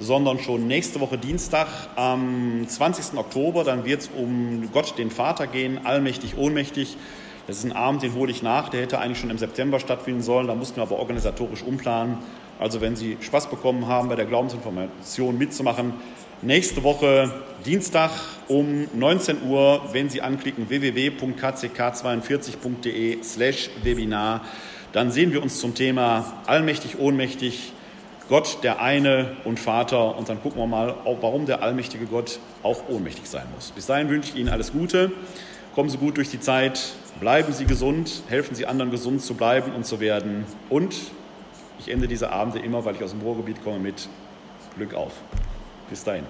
sondern 0.00 0.40
schon 0.40 0.66
nächste 0.66 0.98
Woche 1.00 1.16
Dienstag 1.16 1.68
am 1.94 2.66
20. 2.66 3.16
Oktober. 3.16 3.62
Dann 3.62 3.84
wird 3.84 4.00
es 4.00 4.10
um 4.16 4.68
Gott, 4.72 4.98
den 4.98 5.12
Vater 5.12 5.46
gehen, 5.46 5.78
allmächtig, 5.84 6.36
ohnmächtig. 6.36 6.96
Das 7.46 7.58
ist 7.58 7.64
ein 7.64 7.70
Abend, 7.72 8.02
den 8.02 8.14
hole 8.14 8.32
ich 8.32 8.42
nach. 8.42 8.68
Der 8.68 8.82
hätte 8.82 8.98
eigentlich 8.98 9.18
schon 9.18 9.30
im 9.30 9.38
September 9.38 9.78
stattfinden 9.78 10.22
sollen. 10.22 10.48
Da 10.48 10.56
mussten 10.56 10.74
wir 10.76 10.82
aber 10.82 10.98
organisatorisch 10.98 11.62
umplanen. 11.62 12.18
Also 12.58 12.80
wenn 12.80 12.96
Sie 12.96 13.16
Spaß 13.20 13.48
bekommen 13.48 13.86
haben, 13.86 14.08
bei 14.08 14.16
der 14.16 14.26
Glaubensinformation 14.26 15.38
mitzumachen, 15.38 15.92
nächste 16.42 16.82
Woche 16.82 17.32
Dienstag 17.64 18.10
um 18.48 18.88
19 18.94 19.44
Uhr, 19.48 19.82
wenn 19.92 20.10
Sie 20.10 20.20
anklicken 20.20 20.68
www.kck42.de 20.68 23.22
slash 23.22 23.70
Webinar, 23.82 24.42
dann 24.92 25.10
sehen 25.10 25.32
wir 25.32 25.42
uns 25.42 25.60
zum 25.60 25.74
Thema 25.74 26.34
Allmächtig, 26.46 26.98
Ohnmächtig, 26.98 27.72
Gott 28.28 28.58
der 28.62 28.80
eine 28.80 29.36
und 29.44 29.58
Vater 29.58 30.16
und 30.16 30.28
dann 30.28 30.40
gucken 30.40 30.60
wir 30.60 30.66
mal, 30.66 30.94
warum 31.04 31.46
der 31.46 31.62
allmächtige 31.62 32.06
Gott 32.06 32.38
auch 32.62 32.88
ohnmächtig 32.88 33.26
sein 33.26 33.46
muss. 33.54 33.72
Bis 33.72 33.86
dahin 33.86 34.08
wünsche 34.08 34.30
ich 34.30 34.36
Ihnen 34.36 34.48
alles 34.48 34.72
Gute, 34.72 35.10
kommen 35.74 35.90
Sie 35.90 35.98
gut 35.98 36.16
durch 36.16 36.30
die 36.30 36.38
Zeit, 36.38 36.92
bleiben 37.18 37.52
Sie 37.52 37.64
gesund, 37.64 38.22
helfen 38.28 38.54
Sie 38.54 38.66
anderen 38.66 38.92
gesund 38.92 39.20
zu 39.20 39.34
bleiben 39.34 39.72
und 39.72 39.84
zu 39.84 39.98
werden 39.98 40.44
und 40.68 40.94
ich 41.80 41.90
ende 41.90 42.06
diese 42.06 42.30
Abende 42.30 42.60
immer, 42.60 42.84
weil 42.84 42.94
ich 42.94 43.02
aus 43.02 43.10
dem 43.10 43.20
Ruhrgebiet 43.22 43.64
komme, 43.64 43.80
mit 43.80 44.08
Glück 44.76 44.94
auf. 44.94 45.12
Bis 45.88 46.04
dahin. 46.04 46.24